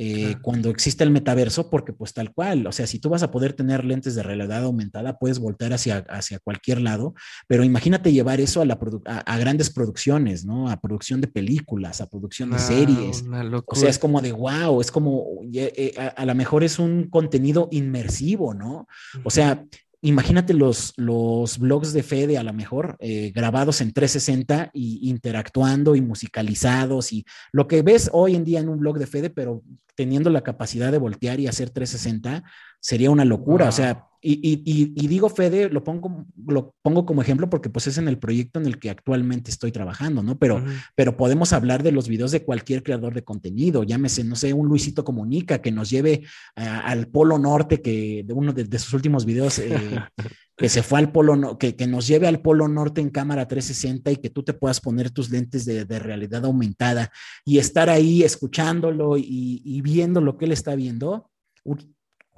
eh, 0.03 0.23
Claro. 0.31 0.39
cuando 0.43 0.71
exista 0.71 1.05
el 1.05 1.11
metaverso, 1.11 1.69
porque 1.69 1.93
pues 1.93 2.15
tal 2.15 2.33
cual, 2.33 2.67
o 2.67 2.73
sea, 2.73 2.87
si 2.87 2.99
tú 2.99 3.11
vas 3.11 3.23
a 3.23 3.31
poder 3.31 3.53
tener 3.53 3.85
lentes 3.85 4.15
de 4.15 4.23
realidad 4.23 4.65
aumentada, 4.65 5.19
puedes 5.19 5.39
voltear 5.39 5.75
hacia, 5.75 5.99
hacia 6.09 6.39
cualquier 6.39 6.81
lado, 6.81 7.13
pero 7.47 7.65
imagínate 7.65 8.11
llevar 8.11 8.41
eso 8.41 8.63
a, 8.63 8.65
la 8.65 8.79
a, 9.05 9.19
a 9.19 9.39
grandes 9.39 9.69
producciones, 9.69 10.47
¿no? 10.47 10.71
A 10.71 10.81
producción 10.81 11.21
de 11.21 11.27
películas, 11.29 12.01
a 12.01 12.09
producción 12.09 12.51
de 12.51 12.59
series. 12.59 13.25
O 13.67 13.75
sea, 13.75 13.91
es 13.91 13.99
como 13.99 14.23
de 14.23 14.33
wow, 14.33 14.81
es 14.81 14.91
como, 14.91 15.27
eh, 15.53 15.73
eh, 15.77 15.95
a, 15.99 16.07
a 16.23 16.25
lo 16.25 16.35
mejor 16.35 16.65
es 16.65 16.79
un 16.79 17.11
contenido 17.11 17.69
inmersivo, 17.71 18.55
¿no? 18.55 18.87
O 19.23 19.31
sea, 19.31 19.67
imagínate 20.03 20.55
los, 20.55 20.95
los 20.97 21.59
blogs 21.59 21.93
de 21.93 22.03
Fede 22.03 22.39
a 22.39 22.43
lo 22.43 22.53
mejor 22.53 22.97
eh, 23.01 23.33
grabados 23.35 23.81
en 23.81 23.93
360 23.93 24.71
y 24.73 25.09
interactuando 25.09 25.95
y 25.95 26.01
musicalizados 26.01 27.13
y 27.13 27.25
lo 27.53 27.69
que 27.69 27.83
ves 27.83 28.09
hoy 28.13 28.35
en 28.35 28.45
día 28.45 28.61
en 28.61 28.69
un 28.69 28.79
blog 28.79 28.99
de 28.99 29.07
Fede, 29.07 29.31
pero 29.31 29.63
teniendo 29.95 30.31
la 30.31 30.43
capacidad 30.43 30.91
de 30.91 30.99
voltear 30.99 31.41
y 31.41 31.47
hacer 31.47 31.71
360, 31.71 32.43
sería 32.81 33.11
una 33.11 33.25
locura. 33.25 33.69
O 33.69 33.73
sea, 33.73 34.07
y, 34.23 34.33
y- 34.35 34.63
y- 34.67 34.93
y 35.03 35.07
digo 35.09 35.31
Fede, 35.31 35.71
lo 35.71 35.83
pongo, 35.83 36.27
lo 36.47 36.75
pongo 36.83 37.07
como 37.07 37.23
ejemplo 37.23 37.49
porque 37.49 37.71
pues 37.71 37.87
es 37.87 37.97
en 37.97 38.07
el 38.07 38.19
proyecto 38.19 38.61
en 38.61 38.67
el 38.67 38.79
que 38.79 38.91
actualmente 38.91 39.51
estoy 39.51 39.73
trabajando, 39.73 40.23
¿no? 40.23 40.39
Pero, 40.39 40.59
pero 40.95 41.17
podemos 41.17 41.55
hablar 41.55 41.83
de 41.83 41.91
los 41.91 42.07
videos 42.07 42.31
de 42.31 42.45
cualquier 42.45 42.83
creador 42.83 43.15
de 43.15 43.25
contenido, 43.25 43.83
llámese, 43.83 44.23
no 44.25 44.37
sé, 44.37 44.53
un 44.53 44.67
Luisito 44.69 45.05
Comunica 45.05 45.63
que 45.63 45.73
nos 45.73 45.89
lleve 45.89 46.27
al 46.55 47.07
Polo 47.09 47.39
Norte, 47.39 47.81
que 47.81 48.23
de 48.27 48.33
uno 48.35 48.53
de, 48.53 48.65
de 48.65 48.79
sus 48.79 48.93
últimos 48.93 49.25
videos, 49.25 49.59
eh, 49.59 49.71
que 50.57 50.69
se 50.69 50.83
fue 50.83 50.99
al 50.99 51.11
Polo, 51.13 51.37
no- 51.37 51.57
que, 51.57 51.75
que 51.75 51.87
nos 51.87 52.07
lleve 52.07 52.27
al 52.27 52.43
Polo 52.43 52.69
Norte 52.69 53.01
en 53.01 53.09
cámara 53.09 53.49
360 53.49 54.11
y 54.11 54.17
que 54.17 54.29
tú 54.29 54.43
te 54.43 54.53
puedas 54.53 54.83
poner 54.83 55.11
tus 55.11 55.31
lentes 55.31 55.65
de, 55.65 55.87
de 55.87 55.99
realidad 55.99 56.45
aumentada 56.45 57.11
y 57.47 57.57
estar 57.57 57.89
ahí 57.89 58.23
escuchándolo 58.23 59.17
y, 59.17 59.63
y 59.65 59.81
viendo 59.81 60.21
lo 60.21 60.37
que 60.37 60.45
él 60.45 60.53
está 60.53 60.75
viendo, 60.75 61.31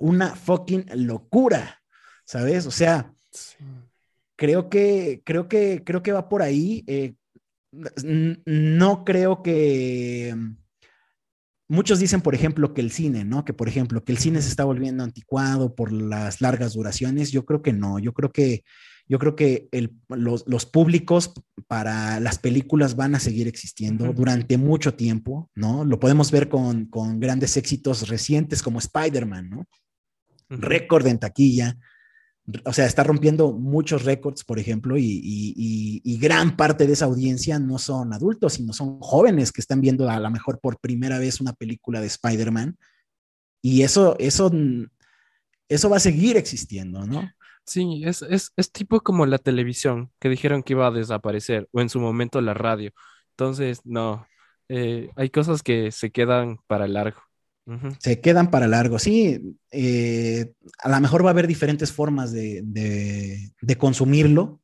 una 0.03 0.35
fucking 0.35 0.87
locura, 1.07 1.81
¿sabes? 2.25 2.67
O 2.67 2.71
sea, 2.71 3.15
Sí. 3.31 3.57
creo 4.37 4.69
que, 4.69 5.23
creo 5.25 5.49
que, 5.49 5.83
creo 5.85 6.03
que 6.03 6.13
va 6.13 6.29
por 6.29 6.43
ahí. 6.43 6.83
eh, 6.87 7.15
no 8.45 9.05
creo 9.05 9.43
que. 9.43 10.35
Muchos 11.69 11.99
dicen, 12.01 12.21
por 12.21 12.35
ejemplo, 12.35 12.75
que 12.75 12.83
el 12.83 12.91
cine, 12.91 13.25
¿no? 13.25 13.45
Que, 13.47 13.55
por 13.55 13.67
ejemplo, 13.69 14.05
que 14.05 14.13
el 14.13 14.19
cine 14.19 14.43
se 14.43 14.49
está 14.49 14.65
volviendo 14.65 15.03
anticuado 15.05 15.75
por 15.75 15.91
las 15.91 16.43
largas 16.43 16.75
duraciones. 16.75 17.31
Yo 17.33 17.47
creo 17.47 17.63
que 17.63 17.73
no. 17.73 17.99
Yo 17.99 18.13
creo 18.13 18.31
que, 18.31 18.63
yo 19.09 19.19
creo 19.19 19.37
que 19.37 19.69
el- 19.73 19.95
los, 20.09 20.45
los 20.47 20.67
públicos 20.67 21.33
para 21.69 22.21
las 22.21 22.39
películas 22.39 22.95
van 22.95 23.15
a 23.15 23.21
seguir 23.21 23.49
existiendo 23.49 24.13
durante 24.13 24.59
mucho 24.59 24.93
tiempo, 24.95 25.51
¿no? 25.55 25.85
Lo 25.87 25.99
podemos 25.99 26.31
ver 26.31 26.51
con, 26.51 26.87
con 26.87 27.19
grandes 27.21 27.57
éxitos 27.57 28.07
recientes 28.09 28.63
como 28.63 28.79
Spider-Man, 28.79 29.49
¿no? 29.49 29.65
Récord 30.61 31.07
en 31.07 31.19
taquilla. 31.19 31.77
O 32.65 32.73
sea, 32.73 32.87
está 32.87 33.05
rompiendo 33.05 33.53
muchos 33.53 34.05
récords, 34.05 34.43
por 34.45 34.59
ejemplo, 34.59 34.99
y, 34.99 35.05
y- 35.05 35.55
y- 35.57 36.03
y 36.05 36.19
gran 36.19 36.57
parte 36.57 36.87
de 36.87 36.93
esa 36.95 37.05
audiencia 37.05 37.59
no 37.61 37.79
son 37.79 38.13
adultos, 38.13 38.55
sino 38.55 38.73
son 38.73 38.99
jóvenes 39.01 39.53
que 39.53 39.61
están 39.61 39.81
viendo 39.81 40.11
a 40.11 40.19
lo 40.19 40.31
mejor 40.31 40.59
por 40.61 40.79
primera 40.81 41.19
vez 41.21 41.41
una 41.41 41.53
película 41.53 42.01
de 42.01 42.09
Spider-Man. 42.09 42.77
Y 43.63 43.83
eso, 43.83 44.17
eso, 44.19 44.51
eso 45.69 45.89
va 45.91 45.97
a 45.97 46.01
seguir 46.01 46.37
existiendo, 46.37 47.07
¿no? 47.07 47.31
Sí, 47.65 48.03
es, 48.05 48.23
es, 48.23 48.53
es 48.57 48.73
tipo 48.73 49.01
como 49.03 49.25
la 49.25 49.39
televisión, 49.39 50.11
que 50.19 50.29
dijeron 50.29 50.63
que 50.63 50.73
iba 50.73 50.87
a 50.87 50.91
desaparecer, 50.91 51.69
o 51.73 51.81
en 51.81 51.89
su 51.89 52.01
momento 52.01 52.41
la 52.41 52.55
radio. 52.55 52.91
Entonces, 53.31 53.81
no, 53.85 54.27
eh, 54.69 55.11
hay 55.17 55.31
cosas 55.31 55.63
que 55.63 55.93
se 55.93 56.11
quedan 56.11 56.59
para 56.67 56.89
largo. 56.89 57.23
Se 58.01 58.21
quedan 58.21 58.51
para 58.51 58.67
largo. 58.67 58.99
Sí, 58.99 59.57
eh, 59.71 60.53
a 60.83 60.89
lo 60.89 61.01
mejor 61.01 61.25
va 61.25 61.29
a 61.31 61.33
haber 61.33 61.47
diferentes 61.47 61.93
formas 61.93 62.33
de, 62.33 62.61
de- 62.65 63.53
de 63.61 63.79
consumirlo, 63.79 64.61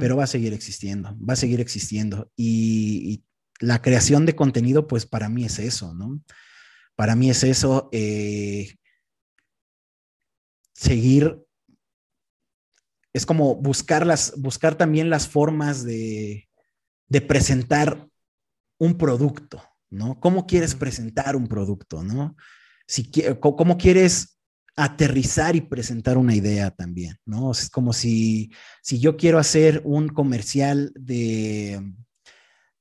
pero 0.00 0.16
va 0.16 0.24
a 0.24 0.28
seguir 0.28 0.52
existiendo, 0.52 1.16
va 1.18 1.34
a 1.34 1.36
seguir 1.36 1.60
existiendo. 1.60 2.30
Y, 2.36 3.12
y 3.12 3.24
la 3.64 3.80
creación 3.82 4.26
de 4.26 4.34
contenido, 4.34 4.86
pues 4.88 5.06
para 5.06 5.28
mí 5.28 5.44
es 5.44 5.58
eso, 5.60 5.94
¿no? 5.94 6.20
Para 6.96 7.14
mí 7.14 7.30
es 7.30 7.44
eso, 7.44 7.88
eh, 7.92 8.74
seguir, 10.74 11.42
es 13.12 13.24
como 13.26 13.54
buscar, 13.56 14.06
las, 14.06 14.34
buscar 14.36 14.76
también 14.76 15.08
las 15.10 15.28
formas 15.28 15.84
de, 15.84 16.48
de 17.08 17.20
presentar 17.20 18.08
un 18.78 18.98
producto, 18.98 19.62
¿no? 19.90 20.20
¿Cómo 20.20 20.46
quieres 20.46 20.74
presentar 20.74 21.36
un 21.36 21.46
producto, 21.46 22.02
¿no? 22.02 22.36
Si, 22.86 23.10
¿Cómo 23.40 23.78
quieres 23.78 24.36
aterrizar 24.76 25.56
y 25.56 25.62
presentar 25.62 26.18
una 26.18 26.34
idea 26.34 26.70
también, 26.70 27.16
¿no? 27.24 27.50
Es 27.50 27.70
como 27.70 27.92
si, 27.92 28.50
si 28.82 28.98
yo 28.98 29.16
quiero 29.16 29.38
hacer 29.38 29.80
un 29.84 30.08
comercial 30.08 30.92
de, 30.94 31.82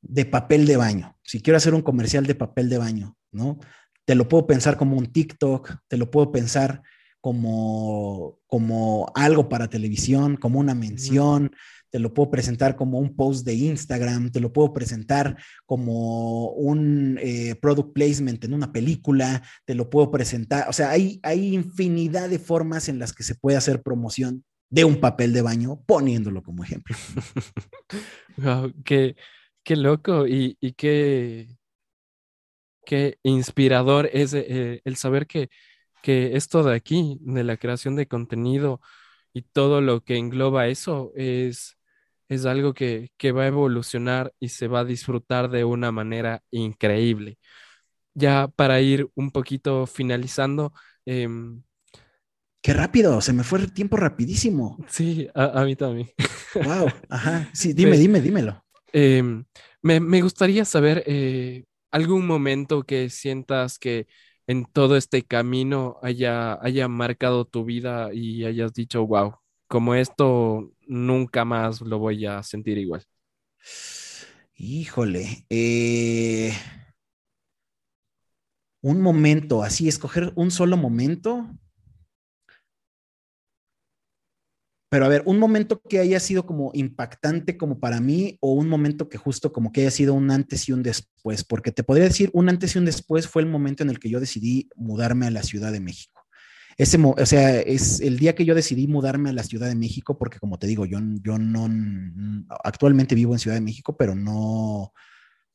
de 0.01 0.25
papel 0.25 0.67
de 0.67 0.77
baño, 0.77 1.17
si 1.23 1.41
quiero 1.41 1.57
hacer 1.57 1.73
un 1.73 1.81
comercial 1.81 2.25
de 2.25 2.35
papel 2.35 2.69
de 2.69 2.77
baño, 2.77 3.17
¿no? 3.31 3.59
Te 4.03 4.13
lo 4.13 4.27
puedo 4.27 4.45
pensar 4.45 4.77
como 4.77 4.97
un 4.97 5.07
TikTok, 5.07 5.77
te 5.87 5.97
lo 5.97 6.11
puedo 6.11 6.31
pensar 6.31 6.83
como, 7.21 8.39
como 8.45 9.11
algo 9.15 9.49
para 9.49 9.69
televisión, 9.69 10.35
como 10.35 10.59
una 10.59 10.75
mención, 10.75 11.55
te 11.89 11.99
lo 11.99 12.13
puedo 12.13 12.29
presentar 12.29 12.75
como 12.75 12.99
un 12.99 13.15
post 13.15 13.45
de 13.45 13.53
Instagram, 13.53 14.31
te 14.31 14.39
lo 14.39 14.51
puedo 14.51 14.73
presentar 14.73 15.37
como 15.65 16.49
un 16.51 17.17
eh, 17.21 17.55
product 17.55 17.93
placement 17.93 18.43
en 18.43 18.53
una 18.53 18.71
película, 18.71 19.43
te 19.65 19.75
lo 19.75 19.89
puedo 19.89 20.11
presentar, 20.11 20.67
o 20.69 20.73
sea, 20.73 20.91
hay, 20.91 21.19
hay 21.23 21.53
infinidad 21.53 22.29
de 22.29 22.39
formas 22.39 22.89
en 22.89 22.99
las 22.99 23.13
que 23.13 23.23
se 23.23 23.35
puede 23.35 23.57
hacer 23.57 23.81
promoción 23.81 24.43
de 24.69 24.83
un 24.83 24.99
papel 24.99 25.31
de 25.31 25.41
baño 25.41 25.81
poniéndolo 25.85 26.43
como 26.43 26.63
ejemplo. 26.63 26.95
Guau, 28.37 28.73
qué, 28.83 29.15
qué 29.63 29.75
loco 29.75 30.27
y, 30.27 30.57
y 30.59 30.73
qué, 30.73 31.47
qué 32.85 33.19
inspirador 33.23 34.09
es 34.11 34.33
eh, 34.33 34.81
el 34.83 34.95
saber 34.95 35.27
que, 35.27 35.49
que 36.01 36.35
esto 36.35 36.63
de 36.63 36.75
aquí, 36.75 37.17
de 37.21 37.43
la 37.43 37.57
creación 37.57 37.95
de 37.95 38.07
contenido 38.07 38.81
y 39.35 39.43
todo 39.43 39.81
lo 39.81 40.03
que 40.05 40.17
engloba 40.17 40.67
eso, 40.69 41.13
es, 41.17 41.77
es 42.29 42.47
algo 42.47 42.73
que, 42.75 43.11
que 43.17 43.33
va 43.33 43.43
a 43.45 43.47
evolucionar 43.49 44.33
y 44.41 44.49
se 44.49 44.69
va 44.69 44.81
a 44.81 44.85
disfrutar 44.85 45.51
de 45.51 45.65
una 45.65 45.93
manera 45.93 46.43
increíble. 46.51 47.39
ya 48.13 48.47
para 48.49 48.81
ir 48.81 49.09
un 49.15 49.31
poquito 49.31 49.87
finalizando. 49.87 50.73
em, 51.05 51.63
Qué 52.61 52.73
rápido, 52.73 53.21
se 53.21 53.31
me 53.31 53.43
fue 53.45 53.59
el 53.59 53.71
tiempo 53.71 53.95
rapidísimo. 53.95 54.77
sí, 54.87 55.27
a, 55.33 55.61
a 55.61 55.65
mí 55.65 55.75
también. 55.75 56.09
Wow, 56.59 57.05
ajá. 57.09 57.49
Sí, 57.53 57.73
dime, 57.73 57.97
dime, 57.97 58.21
dímelo. 58.21 58.63
Em, 58.93 59.45
me, 59.81 59.99
me 59.99 60.21
gustaría 60.21 60.65
saber 60.65 61.03
eh, 61.07 61.65
algún 61.91 62.25
momento 62.27 62.83
que 62.83 63.09
sientas 63.09 63.77
que 63.79 64.07
en 64.47 64.65
todo 64.65 64.95
este 64.97 65.23
camino 65.23 65.97
haya, 66.03 66.59
haya 66.63 66.87
marcado 66.87 67.45
tu 67.45 67.65
vida 67.65 68.13
y 68.13 68.45
hayas 68.45 68.73
dicho, 68.73 69.05
wow, 69.07 69.35
como 69.67 69.95
esto 69.95 70.71
nunca 70.87 71.45
más 71.45 71.81
lo 71.81 71.99
voy 71.99 72.25
a 72.25 72.43
sentir 72.43 72.77
igual. 72.77 73.03
Híjole, 74.57 75.45
eh, 75.49 76.53
un 78.81 79.01
momento, 79.01 79.63
así, 79.63 79.87
escoger 79.89 80.31
un 80.35 80.51
solo 80.51 80.77
momento. 80.77 81.49
Pero 84.95 85.07
a 85.07 85.09
ver, 85.09 85.23
un 85.25 85.39
momento 85.39 85.81
que 85.81 85.99
haya 85.99 86.21
sido 86.21 86.45
como 86.45 86.71
impactante 86.73 87.57
como 87.57 87.81
para 87.81 87.99
mí 87.99 88.37
o 88.39 88.53
un 88.53 88.69
momento 88.69 89.09
que 89.09 89.17
justo 89.17 89.51
como 89.51 89.73
que 89.73 89.81
haya 89.81 89.91
sido 89.91 90.13
un 90.13 90.31
antes 90.31 90.69
y 90.69 90.71
un 90.71 90.83
después, 90.83 91.43
porque 91.43 91.73
te 91.73 91.83
podría 91.83 92.05
decir 92.05 92.29
un 92.31 92.47
antes 92.47 92.73
y 92.73 92.79
un 92.79 92.85
después 92.85 93.27
fue 93.27 93.41
el 93.41 93.49
momento 93.49 93.83
en 93.83 93.89
el 93.89 93.99
que 93.99 94.09
yo 94.09 94.21
decidí 94.21 94.69
mudarme 94.77 95.27
a 95.27 95.31
la 95.31 95.43
Ciudad 95.43 95.73
de 95.73 95.81
México. 95.81 96.25
Ese, 96.77 96.97
o 96.97 97.25
sea, 97.25 97.59
es 97.59 97.99
el 97.99 98.17
día 98.17 98.35
que 98.35 98.45
yo 98.45 98.55
decidí 98.55 98.87
mudarme 98.87 99.31
a 99.31 99.33
la 99.33 99.43
Ciudad 99.43 99.67
de 99.67 99.75
México, 99.75 100.17
porque 100.17 100.39
como 100.39 100.57
te 100.59 100.67
digo, 100.67 100.85
yo, 100.85 100.99
yo 101.21 101.37
no, 101.37 101.67
actualmente 102.63 103.15
vivo 103.15 103.33
en 103.33 103.39
Ciudad 103.39 103.57
de 103.57 103.61
México, 103.61 103.97
pero 103.97 104.15
no, 104.15 104.93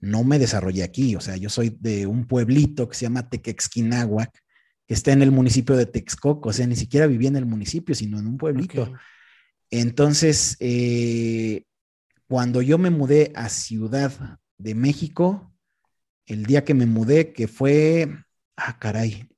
no 0.00 0.22
me 0.22 0.38
desarrollé 0.38 0.82
aquí. 0.82 1.16
O 1.16 1.20
sea, 1.22 1.38
yo 1.38 1.48
soy 1.48 1.78
de 1.80 2.06
un 2.06 2.26
pueblito 2.26 2.90
que 2.90 2.94
se 2.94 3.06
llama 3.06 3.30
Tequexquinahuac, 3.30 4.38
que 4.86 4.92
está 4.92 5.12
en 5.12 5.22
el 5.22 5.30
municipio 5.30 5.78
de 5.78 5.86
Texcoco. 5.86 6.50
O 6.50 6.52
sea, 6.52 6.66
ni 6.66 6.76
siquiera 6.76 7.06
vivía 7.06 7.30
en 7.30 7.36
el 7.36 7.46
municipio, 7.46 7.94
sino 7.94 8.18
en 8.18 8.26
un 8.26 8.36
pueblito. 8.36 8.92
Entonces, 9.70 10.56
eh, 10.60 11.64
cuando 12.28 12.62
yo 12.62 12.78
me 12.78 12.90
mudé 12.90 13.32
a 13.34 13.48
Ciudad 13.48 14.38
de 14.58 14.74
México, 14.74 15.52
el 16.26 16.44
día 16.44 16.64
que 16.64 16.74
me 16.74 16.86
mudé, 16.86 17.32
que 17.32 17.48
fue, 17.48 18.08
ah, 18.56 18.78
caray, 18.78 19.28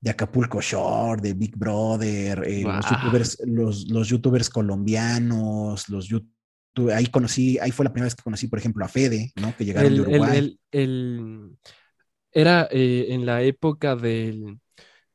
de 0.00 0.10
Acapulco 0.10 0.60
Shore, 0.60 1.22
de 1.22 1.32
Big 1.32 1.56
Brother, 1.56 2.42
eh, 2.46 2.64
wow. 2.64 2.74
los, 2.74 2.90
youtubers, 2.90 3.38
los, 3.46 3.88
los, 3.88 4.08
youtubers 4.08 4.50
colombianos, 4.50 5.88
los 5.88 6.08
youtubers, 6.08 6.94
ahí 6.94 7.06
conocí, 7.06 7.58
ahí 7.58 7.70
fue 7.70 7.84
la 7.84 7.92
primera 7.92 8.06
vez 8.06 8.14
que 8.14 8.22
conocí, 8.22 8.48
por 8.48 8.58
ejemplo, 8.58 8.84
a 8.84 8.88
Fede, 8.88 9.32
¿no? 9.36 9.56
Que 9.56 9.64
llegaron 9.64 9.92
el, 9.92 9.94
de 9.94 10.00
Uruguay. 10.02 10.38
El, 10.38 10.60
el, 10.72 11.50
era 12.32 12.68
eh, 12.70 13.06
en 13.10 13.24
la 13.24 13.42
época 13.42 13.96
del, 13.96 14.58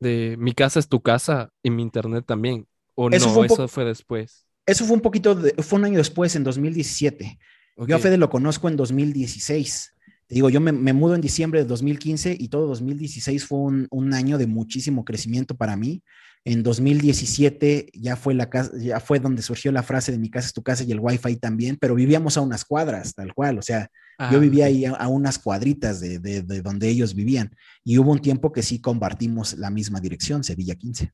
de 0.00 0.36
Mi 0.38 0.52
casa 0.52 0.78
es 0.78 0.88
tu 0.88 1.00
casa 1.00 1.50
y 1.62 1.70
mi 1.70 1.82
internet 1.82 2.24
también. 2.26 2.66
¿O 2.94 3.10
eso 3.10 3.26
no? 3.28 3.34
Fue 3.34 3.46
eso 3.46 3.68
fue 3.68 3.84
después. 3.84 4.46
Eso 4.66 4.84
fue 4.84 4.96
un 4.96 5.02
poquito, 5.02 5.34
de, 5.34 5.54
fue 5.62 5.78
un 5.78 5.86
año 5.86 5.98
después, 5.98 6.36
en 6.36 6.44
2017. 6.44 7.38
Okay. 7.76 7.90
Yo 7.90 7.96
a 7.96 7.98
Fede 7.98 8.18
lo 8.18 8.28
conozco 8.28 8.68
en 8.68 8.76
2016. 8.76 9.94
Te 10.28 10.34
digo, 10.34 10.50
yo 10.50 10.60
me, 10.60 10.72
me, 10.72 10.92
mudo 10.92 11.14
en 11.14 11.22
diciembre 11.22 11.60
de 11.60 11.66
2015 11.66 12.36
y 12.38 12.48
todo 12.48 12.66
2016 12.66 13.46
fue 13.46 13.58
un, 13.58 13.88
un, 13.90 14.12
año 14.12 14.36
de 14.36 14.46
muchísimo 14.46 15.04
crecimiento 15.04 15.56
para 15.56 15.74
mí. 15.74 16.02
En 16.44 16.62
2017 16.62 17.90
ya 17.94 18.14
fue, 18.14 18.34
la 18.34 18.50
casa, 18.50 18.70
ya 18.78 19.00
fue 19.00 19.20
donde 19.20 19.40
surgió 19.40 19.72
la 19.72 19.82
frase 19.82 20.12
de 20.12 20.18
mi 20.18 20.30
casa 20.30 20.48
es 20.48 20.52
tu 20.52 20.62
casa 20.62 20.84
y 20.84 20.92
el 20.92 21.00
wifi 21.00 21.36
también, 21.36 21.78
pero 21.80 21.94
vivíamos 21.94 22.36
a 22.36 22.42
unas 22.42 22.64
cuadras, 22.64 23.14
tal 23.14 23.32
cual. 23.32 23.58
O 23.58 23.62
sea, 23.62 23.90
ah, 24.18 24.30
yo 24.30 24.38
vivía 24.38 24.66
ahí 24.66 24.84
a, 24.84 24.92
a 24.92 25.08
unas 25.08 25.38
cuadritas 25.38 25.98
de, 26.00 26.18
de, 26.18 26.42
de, 26.42 26.60
donde 26.60 26.88
ellos 26.88 27.14
vivían. 27.14 27.56
Y 27.82 27.96
hubo 27.96 28.12
un 28.12 28.20
tiempo 28.20 28.52
que 28.52 28.62
sí 28.62 28.82
compartimos 28.82 29.54
la 29.56 29.70
misma 29.70 29.98
dirección, 29.98 30.44
Sevilla 30.44 30.74
15. 30.74 31.10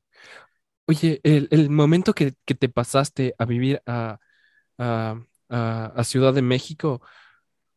Oye, 0.87 1.21
el, 1.23 1.47
el 1.51 1.69
momento 1.69 2.13
que, 2.13 2.35
que, 2.45 2.53
te 2.53 2.69
pasaste 2.69 3.33
a 3.39 3.45
vivir 3.45 3.81
a, 3.87 4.19
a, 4.77 5.15
a, 5.49 6.03
Ciudad 6.03 6.33
de 6.33 6.43
México, 6.43 7.01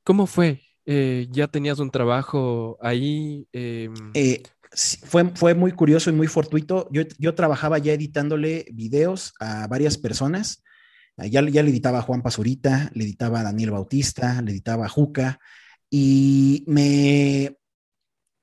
¿cómo 0.04 0.26
fue? 0.26 0.67
Eh, 0.90 1.28
¿Ya 1.30 1.48
tenías 1.48 1.80
un 1.80 1.90
trabajo 1.90 2.78
ahí? 2.80 3.46
Eh... 3.52 3.90
Eh, 4.14 4.42
fue, 5.04 5.30
fue 5.34 5.54
muy 5.54 5.72
curioso 5.72 6.08
y 6.08 6.14
muy 6.14 6.28
fortuito. 6.28 6.88
Yo, 6.90 7.02
yo 7.18 7.34
trabajaba 7.34 7.76
ya 7.76 7.92
editándole 7.92 8.64
videos 8.72 9.34
a 9.38 9.66
varias 9.66 9.98
personas. 9.98 10.62
Ya, 11.18 11.42
ya 11.42 11.62
le 11.62 11.70
editaba 11.70 11.98
a 11.98 12.02
Juan 12.02 12.22
Pazurita, 12.22 12.90
le 12.94 13.04
editaba 13.04 13.40
a 13.40 13.42
Daniel 13.42 13.72
Bautista, 13.72 14.40
le 14.40 14.52
editaba 14.52 14.86
a 14.86 14.88
Juca. 14.88 15.38
Y 15.90 16.64
me, 16.66 17.58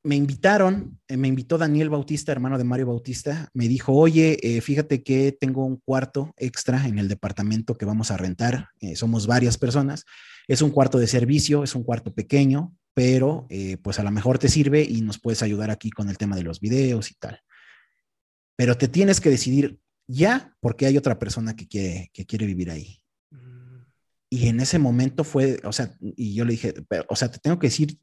me 0.05 0.15
invitaron, 0.15 0.99
eh, 1.07 1.17
me 1.17 1.27
invitó 1.27 1.57
Daniel 1.57 1.89
Bautista, 1.89 2.31
hermano 2.31 2.59
de 2.59 2.63
Mario 2.63 2.85
Bautista, 2.85 3.49
me 3.53 3.67
dijo, 3.67 3.91
oye, 3.93 4.37
eh, 4.43 4.61
fíjate 4.61 5.01
que 5.01 5.31
tengo 5.31 5.65
un 5.65 5.77
cuarto 5.77 6.31
extra 6.37 6.85
en 6.85 6.99
el 6.99 7.07
departamento 7.07 7.73
que 7.73 7.85
vamos 7.85 8.11
a 8.11 8.17
rentar, 8.17 8.69
eh, 8.81 8.95
somos 8.95 9.25
varias 9.25 9.57
personas, 9.57 10.05
es 10.47 10.61
un 10.61 10.69
cuarto 10.69 10.99
de 10.99 11.07
servicio, 11.07 11.63
es 11.63 11.73
un 11.73 11.83
cuarto 11.83 12.13
pequeño, 12.13 12.75
pero 12.93 13.47
pues 13.81 13.99
a 13.99 14.03
lo 14.03 14.11
mejor 14.11 14.39
te 14.39 14.47
sirve 14.47 14.81
y 14.81 15.01
nos 15.01 15.19
puedes 15.19 15.43
ayudar 15.43 15.69
aquí 15.69 15.89
con 15.89 16.07
el 16.07 16.17
tema 16.17 16.37
de 16.37 16.43
los 16.43 16.61
videos 16.61 17.11
y 17.11 17.15
tal. 17.15 17.41
Pero 18.55 18.77
te 18.77 18.87
tienes 18.87 19.19
que 19.19 19.29
decidir 19.29 19.79
ya 20.07 20.55
porque 20.61 20.85
hay 20.85 20.97
otra 20.97 21.19
persona 21.19 21.57
que 21.57 21.67
quiere, 21.67 22.09
que 22.13 22.25
quiere 22.25 22.45
vivir 22.45 22.71
ahí. 22.71 23.01
Y 24.29 24.47
en 24.47 24.61
ese 24.61 24.79
momento 24.79 25.25
fue, 25.25 25.59
o 25.65 25.73
sea, 25.73 25.93
y 26.15 26.35
yo 26.35 26.45
le 26.45 26.51
dije, 26.51 26.73
pero, 26.87 27.03
o 27.09 27.17
sea, 27.17 27.29
te 27.29 27.39
tengo 27.39 27.59
que 27.59 27.67
decir 27.67 27.97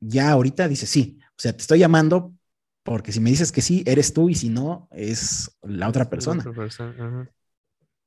ya 0.00 0.30
ahorita, 0.30 0.66
dice 0.68 0.86
sí, 0.86 1.18
o 1.40 1.42
sea, 1.42 1.54
te 1.54 1.62
estoy 1.62 1.78
llamando 1.78 2.34
porque 2.82 3.12
si 3.12 3.20
me 3.20 3.30
dices 3.30 3.50
que 3.50 3.62
sí, 3.62 3.82
eres 3.86 4.12
tú 4.12 4.28
y 4.28 4.34
si 4.34 4.50
no, 4.50 4.88
es 4.90 5.56
la 5.62 5.88
otra 5.88 6.10
persona. 6.10 6.44
La 6.44 6.50
otra 6.50 6.62
persona. 6.62 6.94
-huh. 6.98 7.30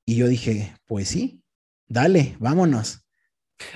Y 0.05 0.17
yo 0.17 0.27
dije, 0.27 0.75
pues 0.86 1.07
sí, 1.07 1.41
dale, 1.88 2.38
vámonos. 2.39 3.03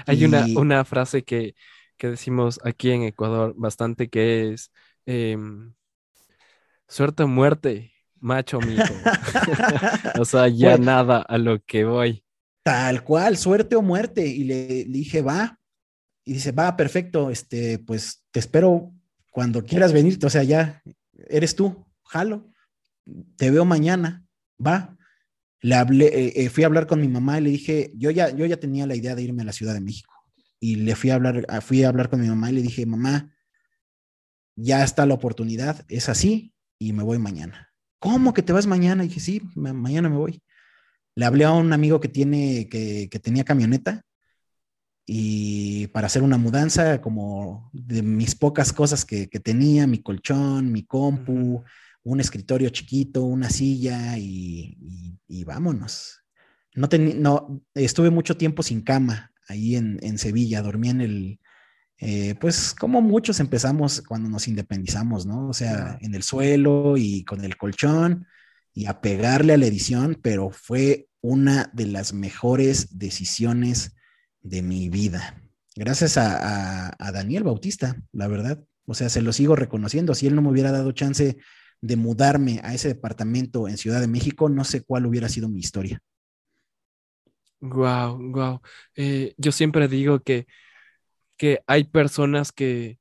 Hay 0.06 0.22
y... 0.22 0.26
una, 0.26 0.46
una 0.56 0.86
frase 0.86 1.24
que, 1.24 1.56
que 1.98 2.10
decimos 2.10 2.60
aquí 2.64 2.92
en 2.92 3.02
Ecuador 3.02 3.56
bastante 3.58 4.10
que 4.10 4.54
es 4.54 4.72
eh, 5.08 5.36
suerte 6.88 7.24
o 7.24 7.28
muerte, 7.28 7.94
macho 8.20 8.60
mijo. 8.60 8.84
o 10.20 10.26
sea, 10.26 10.50
ya 10.50 10.76
pues, 10.76 10.82
nada 10.82 11.24
a 11.24 11.40
lo 11.40 11.60
que 11.64 11.84
voy. 11.84 12.24
Tal 12.62 13.04
cual, 13.04 13.38
suerte 13.38 13.76
o 13.76 13.82
muerte. 13.82 14.24
Y 14.28 14.44
le, 14.44 14.68
le, 14.68 14.84
dije, 14.86 15.24
va. 15.24 15.60
Y 16.24 16.34
dice, 16.34 16.52
va, 16.52 16.78
perfecto, 16.78 17.32
este, 17.32 17.80
pues 17.80 18.24
te 18.30 18.40
espero 18.40 18.94
cuando 19.38 19.64
quieras 19.64 19.94
venirte. 19.94 20.26
O 20.26 20.32
sea, 20.32 20.42
ya 20.42 20.82
eres 21.30 21.56
tú, 21.56 21.86
jalo. 22.06 22.52
te 23.36 23.52
veo 23.52 23.66
mañana, 23.66 24.26
va. 24.58 24.98
Le 25.62 25.76
hablé, 25.76 26.08
eh, 26.08 26.34
eh, 26.38 26.50
fui 26.50 26.64
a 26.64 26.66
hablar 26.66 26.88
con 26.88 27.00
mi 27.00 27.08
mamá 27.08 27.38
y 27.38 27.44
le 27.44 27.52
dije, 27.52 27.92
yo 27.94 28.10
ya, 28.10 28.32
yo 28.32 28.48
ya 28.48 28.58
tenía 28.58 28.88
la 28.88 28.96
idea 28.96 29.14
de 29.14 29.22
irme 29.22 29.44
a 29.44 29.46
la 29.46 29.54
Ciudad 29.54 29.76
de 29.76 29.82
México. 29.82 30.12
Y 30.60 30.78
le 30.78 30.96
fui 30.96 31.12
a 31.12 31.16
hablar, 31.16 31.46
fui 31.62 31.84
a 31.84 31.90
hablar 31.90 32.10
con 32.10 32.20
mi 32.20 32.28
mamá 32.28 32.50
y 32.50 32.56
le 32.56 32.64
dije, 32.64 32.88
mamá, 32.88 33.32
ya 34.56 34.84
está 34.84 35.06
la 35.06 35.14
oportunidad, 35.14 35.86
es 35.88 36.10
así, 36.10 36.56
y 36.80 36.94
me 36.94 37.04
voy 37.04 37.20
mañana. 37.20 37.72
¿Cómo 38.00 38.34
que 38.34 38.42
te 38.42 38.54
vas 38.54 38.66
mañana? 38.66 39.06
Y 39.06 39.10
dije, 39.10 39.20
sí, 39.20 39.44
mañana 39.54 40.10
me 40.10 40.18
voy. 40.18 40.42
Le 41.14 41.26
hablé 41.26 41.46
a 41.46 41.52
un 41.52 41.72
amigo 41.74 42.00
que, 42.00 42.08
tiene, 42.08 42.70
que, 42.70 43.08
que 43.12 43.20
tenía 43.20 43.44
camioneta 43.44 44.04
y 45.10 45.88
para 45.88 46.08
hacer 46.08 46.22
una 46.22 46.38
mudanza 46.38 47.00
como 47.00 47.70
de 47.72 48.02
mis 48.02 48.36
pocas 48.36 48.74
cosas 48.74 49.06
que, 49.06 49.30
que 49.30 49.40
tenía, 49.40 49.88
mi 49.88 50.00
colchón, 50.00 50.70
mi 50.70 50.84
compu, 50.84 51.64
un 52.04 52.20
escritorio 52.20 52.70
chiquito, 52.70 53.24
una 53.24 53.50
silla 53.50 54.18
y, 54.18 54.78
y, 55.30 55.44
vámonos. 55.46 56.24
No, 56.76 56.90
no, 57.16 57.62
estuve 57.74 58.10
mucho 58.10 58.36
tiempo 58.36 58.64
sin 58.64 58.82
cama 58.82 59.32
ahí 59.48 59.78
en, 59.78 59.98
en 60.02 60.18
Sevilla, 60.18 60.62
dormí 60.62 60.90
en 60.90 61.02
el, 61.02 61.40
eh, 62.00 62.36
pues 62.36 62.76
como 62.78 63.02
muchos 63.02 63.40
empezamos 63.40 64.02
cuando 64.02 64.28
nos 64.30 64.50
independizamos, 64.50 65.26
¿no? 65.26 65.48
O 65.48 65.54
sea, 65.54 65.98
en 66.02 66.16
el 66.16 66.24
suelo 66.24 66.96
y 66.98 67.24
con 67.24 67.46
el 67.46 67.56
colchón 67.56 68.28
y 68.74 68.88
a 68.88 69.00
pegarle 69.00 69.54
a 69.54 69.58
la 69.58 69.68
edición, 69.68 70.20
pero 70.22 70.50
fue 70.50 71.08
una 71.22 71.72
de 71.74 71.88
las 71.88 72.12
mejores 72.12 73.00
decisiones 73.00 73.96
de 74.42 74.62
mi 74.62 74.90
vida. 74.90 75.42
Gracias 75.76 76.18
a, 76.18 76.96
a, 76.98 77.12
Daniel 77.12 77.44
Bautista, 77.44 78.02
la 78.12 78.28
verdad. 78.28 78.64
O 78.86 78.94
sea, 78.94 79.10
se 79.10 79.22
lo 79.22 79.34
sigo 79.34 79.56
reconociendo. 79.56 80.16
Si 80.16 80.28
él 80.28 80.36
no 80.36 80.42
me 80.42 80.50
hubiera 80.50 80.72
dado 80.72 80.92
chance 80.92 81.38
de 81.82 81.96
mudarme 81.96 82.62
a 82.64 82.74
ese 82.74 82.88
departamento 82.88 83.68
en 83.68 83.78
Ciudad 83.78 84.02
de 84.02 84.08
México, 84.08 84.50
no 84.50 84.64
sé 84.64 84.84
cuál 84.84 85.06
hubiera 85.06 85.30
sido 85.30 85.50
mi 85.50 85.60
historia. 85.60 86.02
Wow, 87.60 88.18
wow. 88.32 88.62
Eh, 88.96 89.34
yo 89.38 89.52
siempre 89.52 89.88
digo 89.88 90.20
que 90.20 90.48
que 91.38 91.64
hay 91.68 91.86
personas 91.86 92.52
que, 92.52 93.00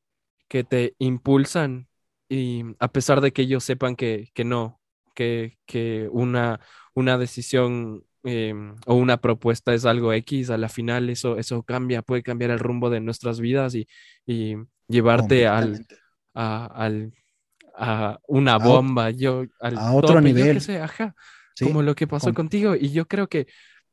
que 0.48 0.64
te 0.64 0.94
impulsan 0.98 1.88
y 2.28 2.62
a 2.78 2.88
pesar 2.88 3.20
de 3.20 3.32
que 3.32 3.42
ellos 3.42 3.64
sepan 3.64 3.96
que, 3.96 4.30
que 4.34 4.44
no, 4.44 4.80
que, 5.14 5.58
que 5.66 6.08
una, 6.12 6.60
una 6.94 7.18
decisión 7.18 8.04
em, 8.26 8.74
o 8.86 8.94
una 8.94 9.18
propuesta 9.18 9.72
es 9.72 9.84
algo 9.84 10.12
X, 10.12 10.50
a 10.50 10.58
la 10.58 10.68
final 10.68 11.08
eso, 11.10 11.38
eso 11.38 11.62
cambia, 11.62 12.02
puede 12.02 12.22
cambiar 12.22 12.50
el 12.50 12.58
rumbo 12.58 12.90
de 12.90 13.00
nuestras 13.00 13.40
vidas 13.40 13.74
y, 13.74 13.86
y 14.26 14.56
llevarte 14.88 15.46
al, 15.46 15.86
a, 16.34 16.66
al, 16.66 17.12
a 17.76 18.20
una 18.26 18.58
bomba, 18.58 19.10
yo, 19.10 19.44
al 19.60 19.78
a 19.78 19.92
otro 19.92 20.20
nivel. 20.20 20.60
como 21.60 21.82
lo 21.82 21.94
que 21.94 22.06
pasó 22.06 22.34
contigo. 22.34 22.74
Y 22.74 22.90
yo 22.90 23.06
creo 23.06 23.28
que, 23.28 23.46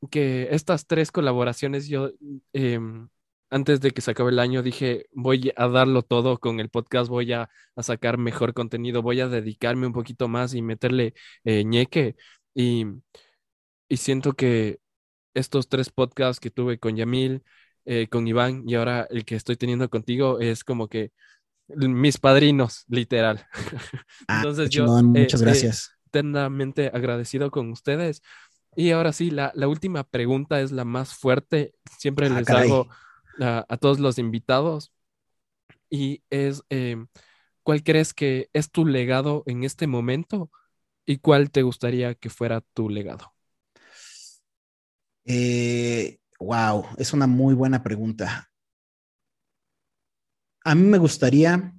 que 0.10 0.50
estas 0.52 0.88
tres 0.88 1.12
colaboraciones, 1.12 1.88
yo 1.88 2.12
em, 2.54 3.08
antes 3.50 3.82
de 3.82 3.92
que 3.92 4.02
se 4.02 4.12
acabe 4.12 4.32
el 4.32 4.40
año 4.40 4.64
dije, 4.64 5.06
voy 5.12 5.54
a 5.56 5.68
darlo 5.68 6.02
todo 6.02 6.40
con 6.40 6.60
el 6.60 6.70
podcast, 6.70 7.10
voy 7.10 7.34
a, 7.34 7.50
sacar 7.78 8.18
mejor 8.18 8.54
contenido, 8.54 9.02
voy 9.02 9.22
a 9.22 9.28
dedicarme 9.28 9.88
un 9.88 9.94
poquito 9.94 10.28
más 10.28 10.54
y 10.54 10.62
meterle 10.62 11.14
eh, 11.44 11.64
ñeque. 11.64 12.16
Y, 12.56 12.86
siento 13.98 14.34
que 14.34 14.80
estos 15.34 15.68
tres 15.68 15.90
podcasts 15.90 16.40
que 16.40 16.52
tuve 16.52 16.78
con 16.80 16.96
Yamil, 16.96 17.44
eh, 17.86 18.08
con 18.08 18.28
Iván 18.28 18.64
y 18.68 18.76
ahora 18.76 19.08
el 19.10 19.26
que 19.26 19.36
estoy 19.36 19.58
teniendo 19.58 19.90
contigo 19.90 20.40
es 20.40 20.64
como 20.64 20.88
que 20.88 21.12
mis 21.68 22.18
padrinos, 22.18 22.86
literal. 22.88 23.46
Ah, 24.28 24.38
Entonces 24.38 24.70
yo... 24.70 24.86
Eh, 24.86 25.04
muchas 25.04 25.42
gracias. 25.42 25.92
eternamente 26.06 26.92
agradecido 26.94 27.52
con 27.52 27.72
ustedes. 27.72 28.22
Y 28.76 28.92
ahora 28.92 29.12
sí, 29.12 29.32
la, 29.32 29.52
última 29.68 30.04
pregunta 30.04 30.62
es 30.62 30.72
la 30.72 30.86
más 30.86 31.14
fuerte. 31.14 31.74
Siempre 31.98 32.28
ah, 32.28 32.40
les 32.40 32.50
hago 32.50 32.88
a, 33.40 33.78
todos 33.78 34.00
los 34.00 34.18
invitados 34.18 34.92
y 35.90 36.24
es, 36.30 36.64
em, 36.70 37.08
¿cuál 37.64 37.84
crees 37.84 38.14
que 38.14 38.50
es 38.54 38.72
tu 38.72 38.86
legado 38.86 39.44
en 39.46 39.64
este 39.64 39.88
momento 39.88 40.50
y 41.06 41.18
cuál 41.18 41.52
te 41.52 41.64
gustaría 41.64 42.16
que 42.16 42.30
fuera 42.30 42.62
tu 42.74 42.90
legado? 42.90 43.34
Wow, 45.26 46.84
eh, 46.84 46.96
es 46.98 47.14
una 47.14 47.28
muy 47.28 47.54
buena 47.54 47.84
pregunta. 47.84 48.50
A 50.66 50.76
mí 50.76 50.84
me 50.84 50.98
gustaría, 50.98 51.74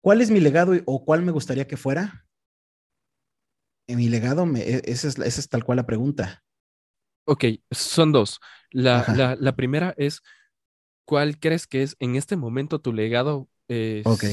¿cuál 0.00 0.20
es 0.20 0.30
mi 0.30 0.40
legado 0.40 0.72
o 0.86 1.04
cuál 1.04 1.22
me 1.22 1.32
gustaría 1.32 1.66
que 1.66 1.76
fuera? 1.76 2.26
En 3.86 3.98
mi 3.98 4.08
legado, 4.08 4.46
e, 4.56 4.82
esa, 4.84 5.08
es, 5.08 5.18
esa 5.18 5.40
es 5.40 5.48
tal 5.48 5.64
cual 5.64 5.76
la 5.76 5.86
pregunta. 5.86 6.42
Ok, 7.24 7.44
son 7.70 8.12
dos. 8.12 8.40
La, 8.70 9.36
la, 9.38 9.56
primera 9.56 9.94
es, 9.96 10.22
¿cuál 11.04 11.38
crees 11.38 11.66
que 11.66 11.82
es 11.82 11.96
en 12.00 12.16
este 12.16 12.36
momento 12.36 12.80
tu 12.80 12.92
legado? 12.92 13.48
ok. 14.04 14.24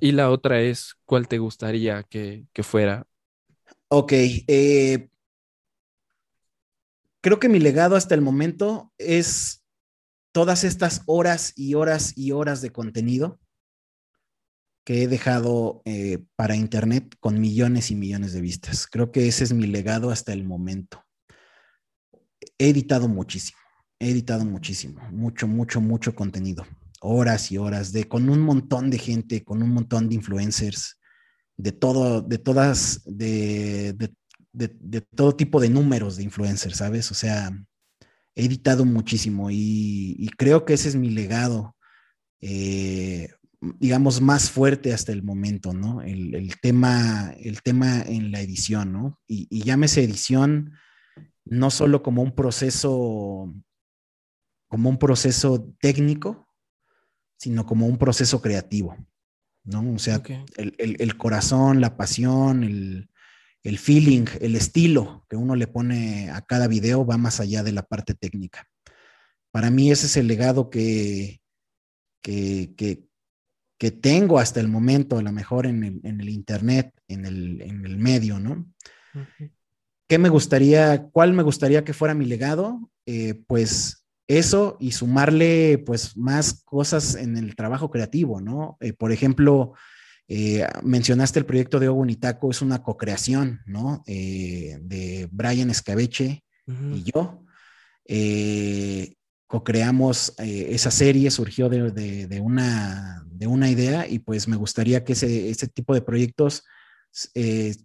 Y 0.00 0.12
la 0.12 0.30
otra 0.30 0.60
es, 0.60 0.96
¿cuál 1.04 1.28
te 1.28 1.38
gustaría 1.38 2.02
que, 2.02 2.46
fuera? 2.62 3.06
Ok. 3.88 4.12
Eh, 4.48 5.08
creo 7.22 7.40
que 7.40 7.48
mi 7.48 7.58
legado 7.58 7.96
hasta 7.96 8.14
el 8.14 8.20
momento 8.20 8.92
es 8.98 9.64
todas 10.32 10.64
estas 10.64 11.02
horas 11.06 11.52
y 11.56 11.74
horas 11.74 12.12
y 12.16 12.32
horas 12.32 12.60
de 12.60 12.70
contenido 12.70 13.40
que 14.84 15.02
he 15.02 15.08
dejado 15.08 15.80
eh, 15.84 16.18
para 16.36 16.56
Internet 16.56 17.14
con 17.20 17.40
millones 17.40 17.90
y 17.90 17.94
millones 17.94 18.32
de 18.32 18.40
vistas. 18.40 18.86
Creo 18.86 19.12
que 19.12 19.28
ese 19.28 19.44
es 19.44 19.52
mi 19.52 19.66
legado 19.66 20.10
hasta 20.10 20.32
el 20.32 20.44
momento. 20.44 21.04
He 22.58 22.68
editado 22.68 23.08
muchísimo 23.08 23.62
he 24.02 24.10
editado 24.10 24.44
muchísimo, 24.44 25.00
mucho, 25.12 25.46
mucho, 25.46 25.80
mucho 25.80 26.12
contenido, 26.16 26.66
horas 27.00 27.52
y 27.52 27.58
horas, 27.58 27.92
de, 27.92 28.08
con 28.08 28.28
un 28.28 28.40
montón 28.40 28.90
de 28.90 28.98
gente, 28.98 29.44
con 29.44 29.62
un 29.62 29.70
montón 29.70 30.08
de 30.08 30.16
influencers, 30.16 30.98
de 31.56 31.70
todo, 31.70 32.20
de 32.20 32.38
todas, 32.38 33.02
de, 33.04 33.92
de, 33.92 34.12
todo 35.14 35.36
tipo 35.36 35.60
de 35.60 35.70
números 35.70 36.16
de 36.16 36.24
influencers, 36.24 36.76
¿sabes? 36.76 37.10
O 37.10 37.14
sea, 37.14 37.50
he 38.34 38.44
editado 38.44 38.84
muchísimo 38.84 39.48
y, 39.50 40.30
creo 40.36 40.64
que 40.64 40.74
ese 40.74 40.88
es 40.88 40.96
mi 40.96 41.10
legado, 41.10 41.76
eh, 42.40 43.30
digamos, 43.60 44.20
más 44.20 44.50
fuerte 44.50 44.92
hasta 44.92 45.12
el 45.12 45.22
momento, 45.22 45.72
¿no? 45.72 46.02
El, 46.02 46.54
tema, 46.60 47.34
el 47.38 47.62
tema 47.62 48.02
en 48.02 48.32
la 48.32 48.40
edición, 48.40 48.92
¿no? 48.92 49.20
Y, 49.26 49.46
y 49.50 49.62
llámese 49.62 50.02
edición 50.02 50.72
no 51.44 51.70
solo 51.70 52.02
como 52.02 52.22
un 52.22 52.34
proceso 52.34 53.52
como 54.72 54.88
un 54.88 54.96
proceso 54.96 55.70
técnico, 55.80 56.48
sino 57.36 57.66
como 57.66 57.86
un 57.86 57.98
proceso 57.98 58.40
creativo, 58.40 58.96
¿no? 59.64 59.92
O 59.92 59.98
sea, 59.98 60.22
el, 60.56 61.16
corazón, 61.18 61.82
la 61.82 61.98
pasión, 61.98 62.64
el, 62.64 63.10
feeling, 63.78 64.26
el 64.40 64.56
estilo 64.56 65.24
que 65.28 65.36
uno 65.36 65.54
le 65.54 65.66
pone 65.66 66.30
a 66.30 66.42
cada 66.42 66.66
video 66.66 67.06
va 67.06 67.16
más 67.16 67.40
allá 67.40 67.62
de 67.62 67.72
la 67.72 67.82
parte 67.82 68.14
técnica. 68.14 68.66
Para 69.52 69.70
mí 69.70 69.90
ese 69.90 70.06
es 70.06 70.16
el 70.16 70.26
legado 70.26 70.70
que, 70.70 71.40
que, 72.22 72.74
que, 72.76 73.90
tengo 73.90 74.38
hasta 74.38 74.60
el 74.60 74.68
momento, 74.68 75.18
a 75.18 75.22
lo 75.22 75.32
mejor 75.32 75.66
en 75.66 75.82
el, 76.04 76.28
Internet, 76.28 76.92
en 77.08 77.26
el, 77.26 77.96
medio, 77.98 78.38
¿no? 78.38 78.72
¿Qué 80.08 80.18
me 80.18 80.28
gustaría, 80.28 81.08
cuál 81.12 81.32
me 81.32 81.42
gustaría 81.42 81.84
que 81.84 81.92
fuera 81.92 82.14
mi 82.14 82.26
legado? 82.26 82.90
Eh, 83.06 83.34
pues 83.46 84.06
eso 84.28 84.76
y 84.80 84.92
sumarle 84.92 85.78
pues 85.78 86.16
más 86.16 86.62
cosas 86.64 87.16
en 87.16 87.36
el 87.36 87.56
trabajo 87.56 87.90
creativo, 87.90 88.40
¿no? 88.40 88.76
Eh, 88.80 88.92
por 88.92 89.12
ejemplo, 89.12 89.74
eh, 90.28 90.66
mencionaste 90.82 91.38
el 91.38 91.46
proyecto 91.46 91.78
de 91.78 91.88
Ogunitaco, 91.88 92.50
es 92.50 92.62
una 92.62 92.82
co-creación, 92.82 93.60
¿no? 93.66 94.02
Eh, 94.06 94.78
de 94.80 95.28
Brian 95.30 95.70
Escabeche 95.70 96.44
y 96.66 97.04
yo. 97.12 97.44
co-creamos 99.46 100.34
esa 100.38 100.90
serie, 100.90 101.30
surgió 101.30 101.68
de, 101.68 102.40
una, 102.40 103.24
de 103.26 103.46
una 103.46 103.68
idea 103.70 104.08
y 104.08 104.20
pues 104.20 104.48
me 104.48 104.56
gustaría 104.56 105.04
que 105.04 105.12
ese, 105.12 105.50
ese 105.50 105.68
tipo 105.68 105.92
de 105.92 106.02
proyectos 106.02 106.64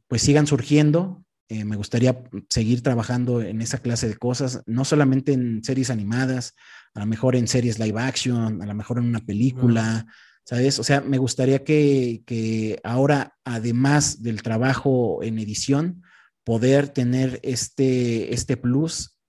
pues 0.08 0.22
sigan 0.22 0.48
surgiendo, 0.48 1.26
eh, 1.50 1.64
me 1.64 1.78
gustaría 1.78 2.24
seguir 2.50 2.84
trabajando 2.84 3.42
en 3.42 3.62
esa 3.62 3.78
clase 3.78 4.10
de 4.10 4.18
cosas, 4.18 4.62
no 4.66 4.84
solamente 4.84 5.32
en 5.32 5.64
series 5.64 5.90
animadas, 5.90 6.54
a 6.94 7.00
lo 7.00 7.06
mejor 7.06 7.38
en 7.38 7.48
series 7.48 7.80
live 7.80 8.02
action, 8.02 8.62
a 8.62 8.66
lo 8.66 8.74
mejor 8.74 8.98
en 8.98 9.06
una 9.06 9.22
película, 9.22 10.06
¿sabes? 10.48 10.80
O 10.80 10.84
sea, 10.84 11.02
me 11.02 11.18
gustaría 11.18 11.66
que, 11.66 12.80
ahora, 12.86 13.36
además 13.44 14.24
del 14.24 14.42
trabajo 14.42 15.22
en 15.22 15.40
edición, 15.40 16.04
poder 16.46 16.88
tener 16.88 17.42
este, 17.44 18.34
este 18.34 18.56
plus 18.56 19.20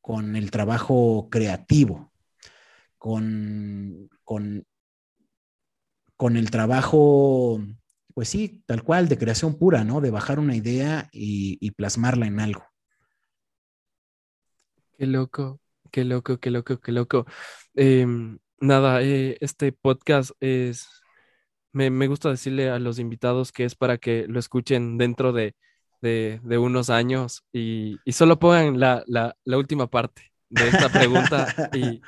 con 0.00 0.36
el 0.36 0.52
trabajo 0.52 1.28
creativo, 1.28 2.12
con, 2.98 4.08
con, 4.22 4.64
con 6.16 6.36
el 6.36 6.52
trabajo 6.52 7.60
pues 8.14 8.28
sí, 8.28 8.62
tal 8.66 8.84
cual, 8.84 9.08
de 9.08 9.18
creación 9.18 9.58
pura, 9.58 9.82
¿no? 9.82 10.00
De 10.00 10.10
bajar 10.10 10.38
una 10.38 10.54
idea 10.54 11.08
y, 11.10 11.70
plasmarla 11.72 12.26
en 12.26 12.38
algo. 12.38 12.64
Qué 14.96 15.06
loco, 15.06 15.60
qué 15.90 16.04
loco, 16.04 16.38
qué 16.38 16.50
loco, 16.50 16.80
qué 16.80 16.92
loco. 16.92 17.26
Em, 17.74 18.38
nada, 18.60 19.02
eh, 19.02 19.36
este 19.40 19.72
podcast 19.72 20.30
es, 20.40 20.88
me, 21.72 22.06
gusta 22.06 22.30
decirle 22.30 22.70
a 22.70 22.78
los 22.78 22.98
invitados 22.98 23.52
que 23.52 23.64
es 23.64 23.74
para 23.74 23.98
que 23.98 24.26
lo 24.28 24.38
escuchen 24.38 24.98
dentro 24.98 25.32
de, 25.32 25.54
unos 26.02 26.90
años 26.90 27.44
y, 27.52 27.98
solo 28.12 28.38
pongan 28.38 28.78
la, 28.78 29.36
última 29.46 29.88
parte 29.88 30.32
de 30.48 30.68
esta 30.68 30.88
pregunta 30.88 31.46
y, 31.74 32.00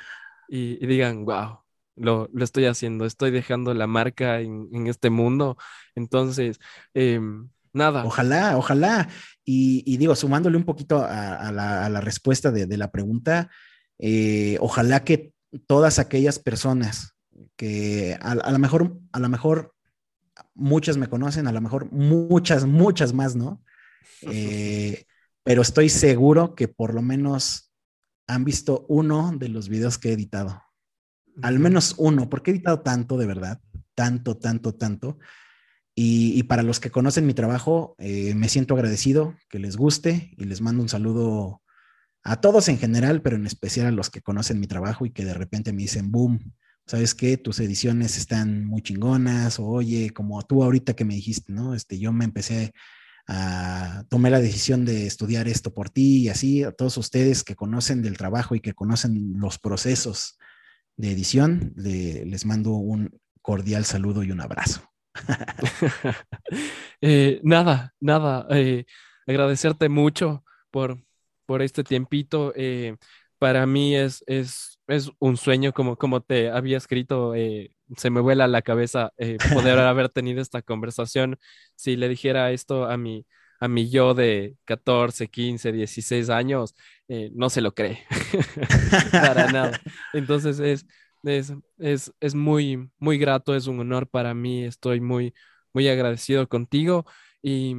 y 0.49 0.85
digan, 0.85 1.25
wow, 1.25 1.63
lo, 1.95 2.29
estoy 2.39 2.65
haciendo, 2.65 3.05
estoy 3.05 3.31
dejando 3.31 3.73
la 3.73 3.87
marca 3.87 4.39
en, 4.41 4.87
este 4.87 5.09
mundo. 5.09 5.57
Entonces, 5.95 6.59
em, 6.93 7.49
nada. 7.71 8.05
Ojalá, 8.05 8.57
ojalá. 8.57 9.09
Y, 9.45 9.97
digo, 9.97 10.15
sumándole 10.15 10.57
un 10.57 10.65
poquito 10.65 11.03
a, 11.07 11.51
la, 11.51 12.01
respuesta 12.01 12.51
de, 12.51 12.77
la 12.77 12.91
pregunta, 12.91 13.49
eh, 13.99 14.57
ojalá 14.59 15.03
que 15.03 15.32
todas 15.59 15.99
aquellas 15.99 16.39
personas 16.39 17.15
que 17.55 18.17
a, 18.21 18.51
lo 18.51 18.59
mejor, 18.59 18.99
a 19.11 19.19
lo 19.19 19.29
mejor 19.29 19.73
muchas 20.53 20.97
me 20.97 21.07
conocen, 21.07 21.47
a 21.47 21.51
lo 21.51 21.61
mejor 21.61 21.91
muchas, 21.91 22.65
muchas 22.65 23.13
más, 23.13 23.35
¿no? 23.35 23.61
Eh, 24.25 25.05
pero 25.43 25.61
estoy 25.61 25.89
seguro 25.89 26.55
que 26.55 26.69
por 26.69 26.93
lo 26.93 27.01
menos 27.01 27.73
han 28.25 28.45
visto 28.45 28.85
uno 28.87 29.33
de 29.35 29.49
los 29.49 29.67
videos 29.67 29.97
que 29.97 30.09
he 30.09 30.13
editado. 30.13 30.61
Al 31.41 31.59
menos 31.59 31.95
uno, 31.97 32.29
porque 32.29 32.51
he 32.51 32.53
editado 32.53 32.79
tanto, 32.79 33.17
de 33.17 33.25
verdad, 33.25 33.59
tanto, 33.95 34.37
tanto, 34.37 34.75
tanto. 34.75 35.19
Y, 35.95 36.43
para 36.43 36.63
los 36.63 36.79
que 36.79 36.89
conocen 36.89 37.27
mi 37.27 37.33
trabajo, 37.33 37.95
eh, 37.99 38.33
me 38.33 38.47
siento 38.47 38.75
agradecido 38.75 39.35
que 39.49 39.59
les 39.59 39.75
guste 39.75 40.33
y 40.37 40.45
les 40.45 40.61
mando 40.61 40.81
un 40.81 40.89
saludo 40.89 41.62
a 42.23 42.39
todos 42.39 42.69
en 42.69 42.77
general, 42.77 43.21
pero 43.21 43.35
en 43.35 43.45
especial 43.45 43.87
a 43.87 43.91
los 43.91 44.09
que 44.09 44.21
conocen 44.21 44.59
mi 44.59 44.67
trabajo 44.67 45.05
y 45.05 45.11
que 45.11 45.25
de 45.25 45.33
repente 45.33 45.73
me 45.73 45.81
dicen, 45.81 46.11
boom, 46.11 46.53
¿sabes 46.85 47.13
qué? 47.15 47.37
Tus 47.37 47.59
ediciones 47.59 48.17
están 48.17 48.65
muy 48.65 48.81
chingonas, 48.81 49.59
o 49.59 49.65
oye, 49.65 50.11
como 50.11 50.41
tú 50.43 50.63
ahorita 50.63 50.95
que 50.95 51.05
me 51.05 51.15
dijiste, 51.15 51.51
¿no? 51.51 51.73
Este, 51.75 51.99
yo 51.99 52.13
me 52.13 52.25
empecé 52.25 52.73
a, 53.27 54.03
tomé 54.09 54.29
la 54.29 54.39
decisión 54.39 54.85
de 54.85 55.05
estudiar 55.05 55.47
esto 55.47 55.73
por 55.73 55.89
ti 55.89 56.23
y 56.23 56.29
así, 56.29 56.63
a 56.63 56.71
todos 56.71 56.97
ustedes 56.97 57.43
que 57.43 57.55
conocen 57.55 58.01
del 58.01 58.17
trabajo 58.17 58.55
y 58.55 58.59
que 58.59 58.73
conocen 58.73 59.33
los 59.37 59.59
procesos 59.59 60.37
de 60.95 61.11
edición, 61.11 61.73
les 61.75 62.45
mando 62.45 62.71
un 62.71 63.19
cordial 63.41 63.85
saludo 63.85 64.23
y 64.23 64.31
un 64.31 64.41
abrazo. 64.41 64.81
Eh, 67.05 67.41
nada, 67.43 67.93
nada, 67.99 68.47
eh, 68.51 68.85
agradecerte 69.27 69.89
mucho 69.89 70.45
por, 70.71 71.03
por 71.45 71.61
este 71.61 71.83
tiempito. 71.83 72.53
Eh, 72.55 72.95
para 73.39 73.65
mí 73.65 73.95
es, 73.95 74.23
es, 74.27 74.79
es, 74.87 75.11
un 75.19 75.37
sueño, 75.37 75.73
como, 75.73 75.97
como 75.97 76.21
te 76.21 76.49
había 76.49 76.77
escrito, 76.77 77.33
se 77.97 78.09
me 78.09 78.21
vuela 78.21 78.47
la 78.47 78.61
cabeza 78.61 79.11
poder 79.53 79.79
haber 79.79 80.09
tenido 80.09 80.41
esta 80.41 80.61
conversación. 80.61 81.37
Si 81.75 81.95
le 81.97 82.09
dijera 82.09 82.51
esto 82.51 82.85
a 82.85 82.97
mi, 82.97 83.25
a 83.63 83.69
mi 83.69 83.89
yo 83.89 84.13
de 84.13 84.57
14, 84.65 85.29
15, 85.29 85.71
16 85.71 86.29
años, 86.29 86.75
eh, 87.07 87.31
no 87.33 87.49
se 87.49 87.61
lo 87.61 87.73
cree 87.73 88.03
para 89.11 89.49
nada. 89.53 89.79
Entonces 90.11 90.59
es, 90.59 90.85
es, 91.23 92.11
es, 92.19 92.35
muy, 92.35 92.89
muy 92.99 93.17
grato, 93.17 93.55
es 93.55 93.67
un 93.67 93.79
honor 93.79 94.09
para 94.09 94.33
mí, 94.33 94.65
estoy 94.65 94.99
muy, 94.99 95.33
muy 95.71 95.87
agradecido 95.87 96.49
contigo 96.49 97.05
y, 97.41 97.75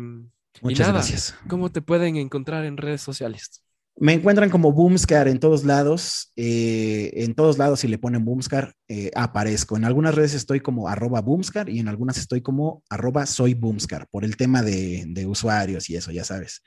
Muchas 0.63 0.89
gracias. 0.89 1.35
¿Cómo 1.49 1.71
te 1.71 1.83
pueden 1.83 2.17
encontrar 2.17 2.65
en 2.65 2.77
redes 2.77 3.03
sociales? 3.03 3.65
Me 3.97 4.13
encuentran 4.13 4.51
como 4.51 4.73
Boomscar 4.73 5.29
en 5.29 5.39
todos 5.39 5.65
lados. 5.65 6.33
Eh, 6.35 7.13
en 7.15 7.35
todos 7.35 7.59
lados, 7.59 7.81
si 7.81 7.87
le 7.87 7.99
ponen 7.99 8.25
Boomscar, 8.25 8.75
eh, 8.89 9.13
aparezco. 9.15 9.77
En 9.77 9.85
algunas 9.85 10.17
redes 10.17 10.35
estoy 10.35 10.59
como 10.59 10.89
arroba 10.89 11.21
Boomscar 11.21 11.69
y 11.69 11.79
en 11.79 11.87
algunas 11.87 12.19
estoy 12.19 12.41
como 12.41 12.83
arroba 12.91 13.25
soy 13.25 13.55
Boomscar 13.55 14.09
por 14.11 14.25
el 14.25 14.37
tema 14.37 14.63
de, 14.63 15.25
usuarios 15.29 15.89
y 15.91 15.97
eso, 15.97 16.11
ya 16.11 16.25
sabes. 16.25 16.63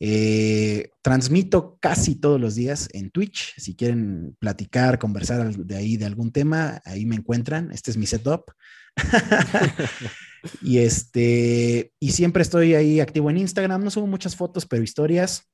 Eh, 0.00 0.90
transmito 1.02 1.78
casi 1.80 2.16
todos 2.16 2.40
los 2.40 2.56
días 2.56 2.88
en 2.92 3.10
Twitch. 3.10 3.54
Si 3.58 3.76
quieren 3.76 4.36
platicar, 4.40 4.98
conversar 4.98 5.54
de 5.54 5.76
ahí 5.76 5.96
de 5.96 6.06
algún 6.06 6.32
tema, 6.32 6.82
ahí 6.84 7.06
me 7.06 7.14
encuentran. 7.14 7.70
Este 7.70 7.92
es 7.92 7.96
mi 7.96 8.06
setup. 8.06 8.50
y 10.62 10.78
este, 10.78 11.92
y 11.98 12.12
siempre 12.12 12.42
estoy 12.42 12.74
ahí 12.74 13.00
activo 13.00 13.30
en 13.30 13.38
Instagram. 13.38 13.82
No 13.82 13.90
subo 13.90 14.06
muchas 14.06 14.36
fotos, 14.36 14.66
pero 14.66 14.82
historias 14.82 15.48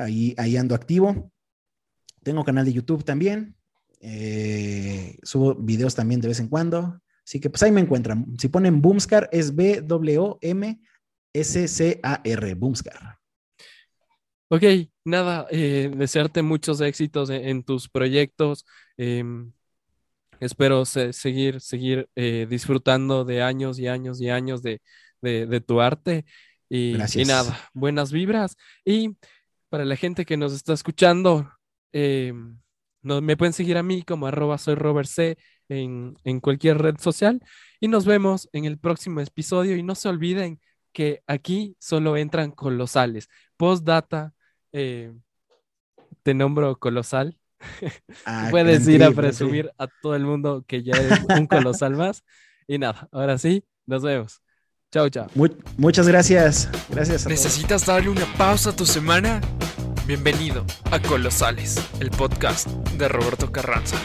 Ahí, 0.00 0.34
ahí 0.38 0.56
ando 0.56 0.74
activo. 0.74 1.30
Tengo 2.22 2.42
canal 2.44 2.64
de 2.64 2.72
YouTube 2.72 3.04
también. 3.04 3.54
Eh, 4.00 5.18
subo 5.22 5.54
videos 5.54 5.94
también 5.94 6.22
de 6.22 6.28
vez 6.28 6.40
en 6.40 6.48
cuando. 6.48 7.00
Así 7.24 7.38
que 7.38 7.50
pues 7.50 7.62
ahí 7.62 7.70
me 7.70 7.82
encuentran. 7.82 8.26
Si 8.38 8.48
ponen 8.48 8.80
Boomscar, 8.80 9.28
es 9.30 9.54
B-W-M-S-C-A-R, 9.54 10.84
Boomscar. 12.54 13.18
Ok, 14.48 14.64
nada, 15.04 15.46
eh, 15.50 15.92
desearte 15.94 16.42
muchos 16.42 16.80
éxitos 16.80 17.30
en, 17.30 17.62
tus 17.62 17.88
proyectos. 17.88 18.64
Em, 18.96 19.52
espero 20.40 20.84
seguir, 20.84 21.60
seguir 21.60 22.08
eh, 22.16 22.46
disfrutando 22.50 23.24
de 23.24 23.42
años 23.42 23.78
y 23.78 23.86
años 23.86 24.20
y 24.20 24.30
años 24.30 24.62
de, 24.62 24.80
tu 25.66 25.80
arte. 25.80 26.24
Y, 26.68 26.96
y, 27.14 27.24
nada, 27.24 27.58
buenas 27.72 28.10
vibras. 28.10 28.56
Y 28.84 29.16
para 29.68 29.84
la 29.84 29.96
gente 29.96 30.24
que 30.24 30.36
nos 30.36 30.52
está 30.52 30.72
escuchando, 30.72 31.50
eh, 31.92 32.32
me 33.02 33.36
pueden 33.36 33.52
seguir 33.52 33.78
a 33.78 33.82
mí 33.82 34.02
como 34.02 34.26
arroba 34.26 34.58
soy 34.58 34.74
Robert 34.74 35.08
C 35.08 35.38
en, 35.68 36.40
cualquier 36.40 36.78
red 36.78 36.98
social 36.98 37.42
y 37.80 37.88
nos 37.88 38.04
vemos 38.04 38.48
en 38.52 38.64
el 38.64 38.78
próximo 38.78 39.20
episodio 39.20 39.76
y 39.76 39.82
no 39.82 39.94
se 39.94 40.08
olviden 40.08 40.60
que 40.92 41.22
aquí 41.26 41.76
solo 41.78 42.16
entran 42.16 42.50
colosales. 42.50 43.28
Postdata, 43.56 44.34
eh, 44.72 45.12
te 46.22 46.34
nombro 46.34 46.78
colosal. 46.78 47.38
Ah, 48.24 48.48
Puedes 48.50 48.86
ir 48.88 49.04
a 49.04 49.10
presumir 49.10 49.70
a 49.78 49.86
todo 49.86 50.14
el 50.14 50.24
mundo 50.24 50.64
que 50.66 50.82
ya 50.82 50.92
es 50.94 51.20
un 51.38 51.46
colosal 51.46 51.96
más. 51.96 52.22
Y 52.66 52.78
nada, 52.78 53.08
ahora 53.12 53.38
sí, 53.38 53.64
nos 53.86 54.02
vemos. 54.02 54.40
Chao, 54.92 55.08
chao. 55.08 55.26
muchas 55.76 56.08
gracias. 56.08 56.68
Gracias. 56.88 57.26
¿Necesitas 57.26 57.86
darle 57.86 58.10
una 58.10 58.26
pausa 58.36 58.70
a 58.70 58.76
tu 58.76 58.86
semana? 58.86 59.40
Bienvenido 60.06 60.64
a 60.90 60.98
Colosales, 61.00 61.76
el 62.00 62.10
podcast 62.10 62.66
de 62.68 63.08
Roberto 63.08 63.52
Carranza. 63.52 63.96